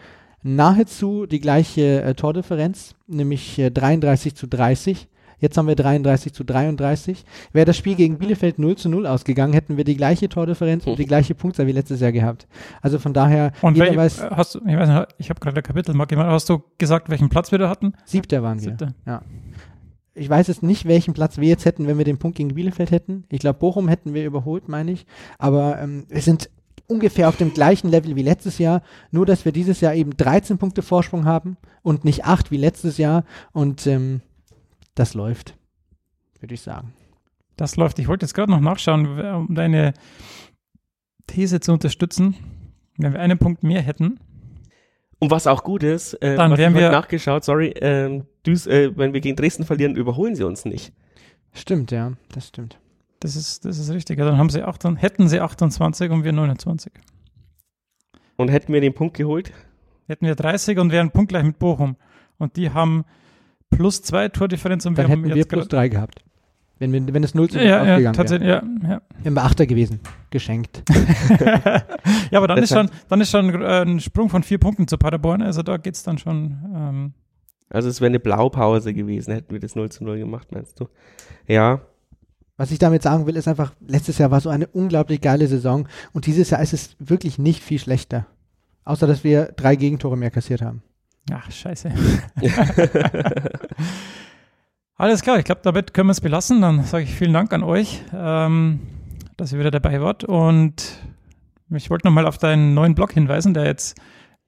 nahezu 0.44 1.26
die 1.26 1.40
gleiche 1.40 2.02
äh, 2.02 2.14
Tordifferenz, 2.14 2.96
nämlich 3.08 3.58
äh, 3.58 3.72
33 3.72 4.36
zu 4.36 4.48
30. 4.48 5.08
Jetzt 5.40 5.58
haben 5.58 5.68
wir 5.68 5.76
33 5.76 6.34
zu 6.34 6.44
33. 6.44 7.26
Wäre 7.52 7.66
das 7.66 7.78
Spiel 7.78 7.96
gegen 7.96 8.18
Bielefeld 8.18 8.58
0 8.58 8.78
zu 8.78 8.90
0 8.90 9.06
ausgegangen, 9.06 9.54
hätten 9.54 9.78
wir 9.78 9.84
die 9.84 9.98
gleiche 9.98 10.30
Tordifferenz 10.30 10.88
und 10.88 10.98
die 10.98 11.06
gleiche 11.06 11.36
Punktzahl 11.36 11.68
wie 11.68 11.72
letztes 11.74 12.00
Jahr 12.00 12.12
gehabt. 12.12 12.48
Also 12.82 13.00
von 13.00 13.14
daher, 13.14 13.52
und 13.62 13.76
jeder 13.76 13.96
weiß. 13.96 14.30
Hast 14.32 14.56
du, 14.56 14.60
ich 14.66 14.76
weiß 14.76 14.88
nicht, 14.88 15.08
ich 15.18 15.30
habe 15.30 15.40
gerade 15.40 15.56
der 15.56 15.64
Kapitelmarke 15.64 16.16
gemacht. 16.16 16.32
Hast 16.32 16.50
du 16.50 16.64
gesagt, 16.78 17.10
welchen 17.10 17.30
Platz 17.30 17.52
wir 17.52 17.60
da 17.60 17.70
hatten? 17.70 17.94
Siebter 18.06 18.44
waren 18.44 18.60
wir. 18.60 18.70
Siebter. 18.70 18.94
Ja. 19.06 19.22
Ich 20.16 20.30
weiß 20.30 20.48
jetzt 20.48 20.64
nicht, 20.64 20.86
welchen 20.86 21.14
Platz 21.14 21.38
wir 21.38 21.50
jetzt 21.50 21.66
hätten, 21.66 21.88
wenn 21.88 21.98
wir 21.98 22.06
den 22.06 22.18
Punkt 22.18 22.38
gegen 22.38 22.56
Bielefeld 22.56 22.92
hätten. 22.92 23.26
Ich 23.30 23.40
glaube, 23.40 23.60
Bochum 23.60 23.90
hätten 23.90 24.14
wir 24.14 24.26
überholt, 24.26 24.70
meine 24.70 24.92
ich. 24.92 25.06
Aber 25.38 25.80
ähm, 25.80 26.06
wir 26.08 26.22
sind 26.22 26.50
ungefähr 26.88 27.30
auf 27.30 27.38
dem 27.38 27.54
gleichen 27.54 27.90
Level 27.90 28.16
wie 28.16 28.22
letztes 28.22 28.58
Jahr, 28.58 28.82
nur 29.12 29.26
dass 29.26 29.44
wir 29.44 29.52
dieses 29.52 29.82
Jahr 29.82 29.94
eben 29.94 30.16
13 30.16 30.58
Punkte 30.58 30.82
Vorsprung 30.82 31.26
haben 31.26 31.58
und 31.82 32.06
nicht 32.06 32.26
8 32.26 32.50
wie 32.52 32.58
letztes 32.58 32.98
Jahr. 32.98 33.26
Und 33.52 33.88
ähm, 33.88 34.22
das 34.94 35.14
läuft, 35.14 35.58
würde 36.40 36.54
ich 36.54 36.62
sagen. 36.62 36.94
Das 37.58 37.76
läuft. 37.76 38.00
Ich 38.00 38.08
wollte 38.08 38.26
jetzt 38.26 38.34
gerade 38.34 38.52
noch 38.52 38.60
nachschauen, 38.60 39.20
um 39.20 39.56
deine 39.56 39.94
These 41.28 41.60
zu 41.60 41.74
unterstützen. 41.74 42.36
Wenn 42.98 43.14
wir 43.14 43.20
einen 43.20 43.38
Punkt 43.38 43.64
mehr 43.64 43.82
hätten. 43.82 44.20
Und 45.20 45.32
was 45.32 45.48
auch 45.48 45.64
gut 45.64 45.84
ist, 45.84 46.14
äh, 46.16 46.36
dann 46.36 46.58
wären 46.58 46.76
wir 46.76 46.92
nachgeschaut, 46.92 47.44
sorry, 47.44 47.70
äh, 47.70 48.18
äh, 48.18 48.22
wenn 48.98 49.14
wir 49.14 49.22
gegen 49.22 49.36
Dresden 49.36 49.64
verlieren, 49.64 49.96
überholen 49.96 50.36
sie 50.36 50.44
uns 50.44 50.66
nicht. 50.66 50.94
Stimmt, 51.54 51.92
ja, 51.92 52.14
das 52.34 52.50
stimmt. 52.50 52.80
Das 53.22 53.36
ist, 53.36 53.64
das 53.66 53.80
ist 53.80 53.90
richtig. 53.92 54.18
dann 54.18 54.38
haben 54.38 54.50
sie 54.50 54.62
8, 54.62 54.84
hätten 54.98 55.30
sie 55.30 55.40
28 55.40 56.12
und 56.12 56.24
wir 56.26 56.34
29. 56.34 56.92
Und 58.36 58.50
hätten 58.50 58.74
wir 58.74 58.82
den 58.82 58.94
Punkt 58.94 59.16
geholt? 59.16 59.54
Hätten 60.08 60.26
wir 60.26 60.36
30 60.36 60.78
und 60.80 60.92
wären 60.92 61.12
punktgleich 61.12 61.44
mit 61.44 61.58
Bochum. 61.58 61.96
Und 62.38 62.58
die 62.58 62.72
haben 62.72 63.06
plus 63.70 64.02
zwei 64.02 64.28
Tordifferenz 64.28 64.86
und 64.86 64.98
Dann 64.98 65.06
wir 65.06 65.10
hätten 65.10 65.30
haben 65.30 65.36
wir 65.36 65.46
plus 65.46 65.68
drei 65.70 65.88
gehabt. 65.88 66.25
Wenn, 66.78 66.92
wir, 66.92 67.14
wenn 67.14 67.24
es 67.24 67.34
0 67.34 67.50
zu 67.50 67.58
0 67.58 67.66
ja, 67.66 67.78
ausgegangen 67.78 68.04
ja, 68.04 68.12
tatsächlich, 68.12 68.50
wäre. 68.50 68.64
Ja, 68.84 68.90
ja. 68.90 69.02
Wären 69.24 69.34
wir 69.34 69.44
Achter 69.44 69.66
gewesen. 69.66 70.02
Geschenkt. 70.30 70.84
ja, 72.32 72.38
aber 72.38 72.48
dann 72.48 72.58
ist, 72.58 72.74
schon, 72.74 72.90
dann 73.08 73.22
ist 73.22 73.32
schon 73.32 73.62
äh, 73.62 73.82
ein 73.82 74.02
Sprung 74.02 74.30
von 74.30 74.44
vier 74.44 74.58
Punkten 74.58 74.88
zu 74.88 74.98
Paderborn. 74.98 75.42
Also 75.42 75.64
da 75.64 75.78
geht 75.78 75.96
es 75.96 76.04
dann 76.04 76.18
schon. 76.18 76.58
Ähm 76.76 77.14
also 77.70 77.90
es 77.90 78.02
wäre 78.02 78.10
eine 78.10 78.20
Blaupause 78.20 78.94
gewesen, 78.94 79.34
hätten 79.34 79.54
wir 79.54 79.60
das 79.60 79.76
0 79.76 79.90
zu 79.90 80.04
0 80.04 80.20
gemacht, 80.20 80.52
meinst 80.52 80.80
du? 80.80 80.88
Ja. 81.48 81.82
Was 82.58 82.72
ich 82.72 82.80
damit 82.80 83.04
sagen 83.04 83.26
will, 83.26 83.36
ist 83.36 83.48
einfach, 83.48 83.74
letztes 83.86 84.18
Jahr 84.18 84.32
war 84.32 84.40
so 84.40 84.50
eine 84.50 84.68
unglaublich 84.68 85.20
geile 85.20 85.48
Saison 85.48 85.88
und 86.14 86.26
dieses 86.26 86.50
Jahr 86.52 86.62
ist 86.62 86.74
es 86.74 86.96
wirklich 87.00 87.38
nicht 87.38 87.64
viel 87.64 87.80
schlechter. 87.80 88.28
Außer, 88.84 89.08
dass 89.08 89.24
wir 89.24 89.52
drei 89.56 89.76
Gegentore 89.76 90.16
mehr 90.16 90.32
kassiert 90.32 90.62
haben. 90.62 90.84
Ach, 91.32 91.52
scheiße. 91.52 91.90
Alles 94.98 95.22
klar, 95.22 95.38
ich 95.40 95.46
glaube, 95.46 95.62
damit 95.64 95.94
können 95.94 96.08
wir 96.08 96.14
es 96.14 96.22
belassen. 96.22 96.62
Dann 96.62 96.84
sage 96.84 97.04
ich 97.04 97.14
vielen 97.14 97.34
Dank 97.34 97.52
an 97.52 97.64
euch, 97.64 98.02
ähm, 98.14 98.80
dass 99.36 99.52
ihr 99.52 99.60
wieder 99.60 99.72
dabei 99.72 100.00
wart. 100.02 100.24
Und 100.24 101.00
ich 101.70 101.90
wollte 101.90 102.08
nochmal 102.08 102.26
auf 102.26 102.38
deinen 102.38 102.74
neuen 102.74 102.96
Blog 102.96 103.12
hinweisen, 103.12 103.54
der 103.54 103.66
jetzt 103.66 104.00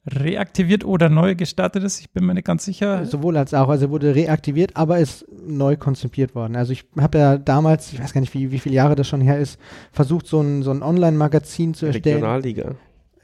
reaktiviert 0.05 0.85
oder 0.85 1.09
neu 1.09 1.35
gestartet 1.35 1.83
ist. 1.83 1.99
Ich 1.99 2.11
bin 2.11 2.25
mir 2.25 2.33
nicht 2.33 2.47
ganz 2.47 2.63
sicher. 2.63 3.05
Sowohl 3.05 3.35
als 3.35 3.53
auch. 3.53 3.67
Also 3.67 3.89
wurde 3.89 4.15
reaktiviert, 4.15 4.77
aber 4.77 4.99
ist 4.99 5.25
neu 5.45 5.75
konzipiert 5.75 6.33
worden. 6.33 6.55
Also 6.55 6.71
ich 6.71 6.85
habe 6.97 7.17
ja 7.17 7.37
damals, 7.37 7.91
ich 7.91 8.01
weiß 8.01 8.13
gar 8.13 8.21
nicht, 8.21 8.33
wie, 8.33 8.49
wie 8.51 8.59
viele 8.59 8.75
Jahre 8.75 8.95
das 8.95 9.07
schon 9.09 9.19
her 9.19 9.37
ist, 9.37 9.59
versucht, 9.91 10.27
so 10.27 10.39
ein, 10.39 10.63
so 10.63 10.71
ein 10.71 10.81
Online-Magazin 10.81 11.73
zu 11.73 11.87
erstellen. 11.87 12.23
Regionalliga 12.23 12.75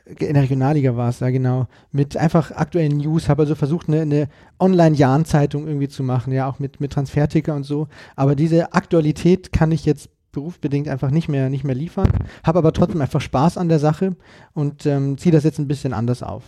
in 0.06 0.34
der 0.34 0.44
Regionalliga 0.44 0.96
war 0.98 1.10
es, 1.10 1.22
ja 1.22 1.30
genau, 1.30 1.68
mit 1.92 2.18
einfach 2.18 2.52
aktuellen 2.52 2.98
News, 2.98 3.30
habe 3.30 3.44
also 3.44 3.56
versucht, 3.56 3.88
eine, 3.88 4.02
eine 4.02 4.28
Online-Jahn-Zeitung 4.60 5.68
irgendwie 5.68 5.88
zu 5.88 6.04
machen, 6.04 6.34
ja, 6.34 6.48
auch 6.50 6.60
mit, 6.60 6.82
mit 6.82 6.92
Transferticker 6.92 7.56
und 7.56 7.64
so. 7.64 7.88
Aber 8.16 8.36
diese 8.36 8.74
Aktualität 8.74 9.54
kann 9.54 9.72
ich 9.72 9.86
jetzt 9.86 10.10
berufsbedingt 10.34 10.90
einfach 10.90 11.12
nicht 11.12 11.30
mehr, 11.30 11.50
nicht 11.50 11.64
mehr 11.64 11.76
liefern, 11.76 12.12
habe 12.44 12.60
aber 12.60 12.74
trotzdem 12.74 13.02
einfach 13.02 13.22
Spaß 13.22 13.58
an 13.58 13.70
der 13.70 13.80
Sache 13.80 14.16
und 14.54 14.86
ähm, 14.86 15.18
ziehe 15.18 15.32
das 15.32 15.44
jetzt 15.44 15.60
ein 15.60 15.68
bisschen 15.68 15.94
anders 15.94 16.24
auf. 16.24 16.44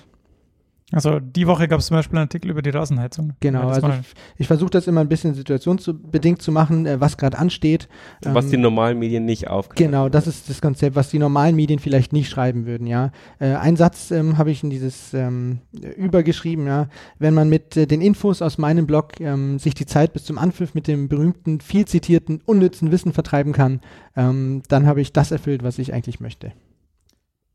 Also 0.91 1.19
die 1.19 1.47
Woche 1.47 1.67
gab 1.67 1.79
es 1.79 1.87
zum 1.87 1.97
Beispiel 1.97 2.17
einen 2.17 2.27
Artikel 2.27 2.51
über 2.51 2.61
die 2.61 2.69
Rasenheizung. 2.69 3.33
Genau, 3.39 3.69
also 3.69 3.89
ich, 3.89 4.13
ich 4.37 4.47
versuche 4.47 4.69
das 4.69 4.85
immer 4.85 5.01
ein 5.01 5.09
bisschen 5.09 5.33
situationsbedingt 5.33 6.43
zu 6.43 6.51
machen, 6.51 6.85
äh, 6.85 7.01
was 7.01 7.17
gerade 7.17 7.39
ansteht. 7.39 7.89
Was 8.21 8.45
ähm, 8.45 8.51
die 8.51 8.57
normalen 8.57 8.99
Medien 8.99 9.25
nicht 9.25 9.47
aufgreifen. 9.47 9.83
Genau, 9.83 10.09
das 10.09 10.27
ist 10.27 10.47
das 10.47 10.61
Konzept, 10.61 10.95
was 10.95 11.09
die 11.09 11.17
normalen 11.17 11.55
Medien 11.55 11.79
vielleicht 11.79 12.13
nicht 12.13 12.29
schreiben 12.29 12.67
würden, 12.67 12.85
ja. 12.85 13.11
Äh, 13.39 13.55
ein 13.55 13.77
Satz 13.77 14.11
ähm, 14.11 14.37
habe 14.37 14.51
ich 14.51 14.61
in 14.61 14.69
dieses 14.69 15.11
ähm, 15.15 15.61
übergeschrieben, 15.97 16.67
ja. 16.67 16.87
Wenn 17.17 17.33
man 17.33 17.49
mit 17.49 17.75
äh, 17.75 17.87
den 17.87 18.01
Infos 18.01 18.43
aus 18.43 18.59
meinem 18.59 18.85
Blog 18.85 19.19
ähm, 19.19 19.57
sich 19.57 19.73
die 19.73 19.87
Zeit 19.87 20.13
bis 20.13 20.25
zum 20.25 20.37
Anpfiff 20.37 20.75
mit 20.75 20.87
dem 20.87 21.09
berühmten, 21.09 21.61
viel 21.61 21.85
zitierten, 21.85 22.41
unnützen 22.45 22.91
Wissen 22.91 23.11
vertreiben 23.11 23.53
kann, 23.53 23.81
ähm, 24.15 24.61
dann 24.67 24.85
habe 24.85 25.01
ich 25.01 25.13
das 25.13 25.31
erfüllt, 25.31 25.63
was 25.63 25.79
ich 25.79 25.93
eigentlich 25.95 26.19
möchte. 26.19 26.51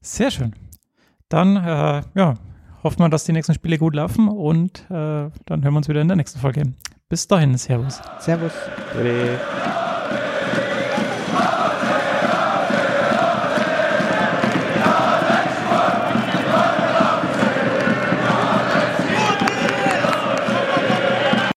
Sehr 0.00 0.32
schön. 0.32 0.52
Dann, 1.28 1.54
äh, 1.56 2.02
ja, 2.16 2.34
hoffen 2.82 3.00
wir, 3.00 3.08
dass 3.08 3.24
die 3.24 3.32
nächsten 3.32 3.54
Spiele 3.54 3.78
gut 3.78 3.94
laufen 3.94 4.28
und 4.28 4.84
äh, 4.90 5.30
dann 5.46 5.62
hören 5.62 5.72
wir 5.72 5.76
uns 5.78 5.88
wieder 5.88 6.00
in 6.00 6.08
der 6.08 6.16
nächsten 6.16 6.38
Folge. 6.40 6.62
Bis 7.08 7.26
dahin, 7.26 7.56
Servus. 7.56 8.00
Servus. 8.20 8.52
Bitte. 8.96 9.38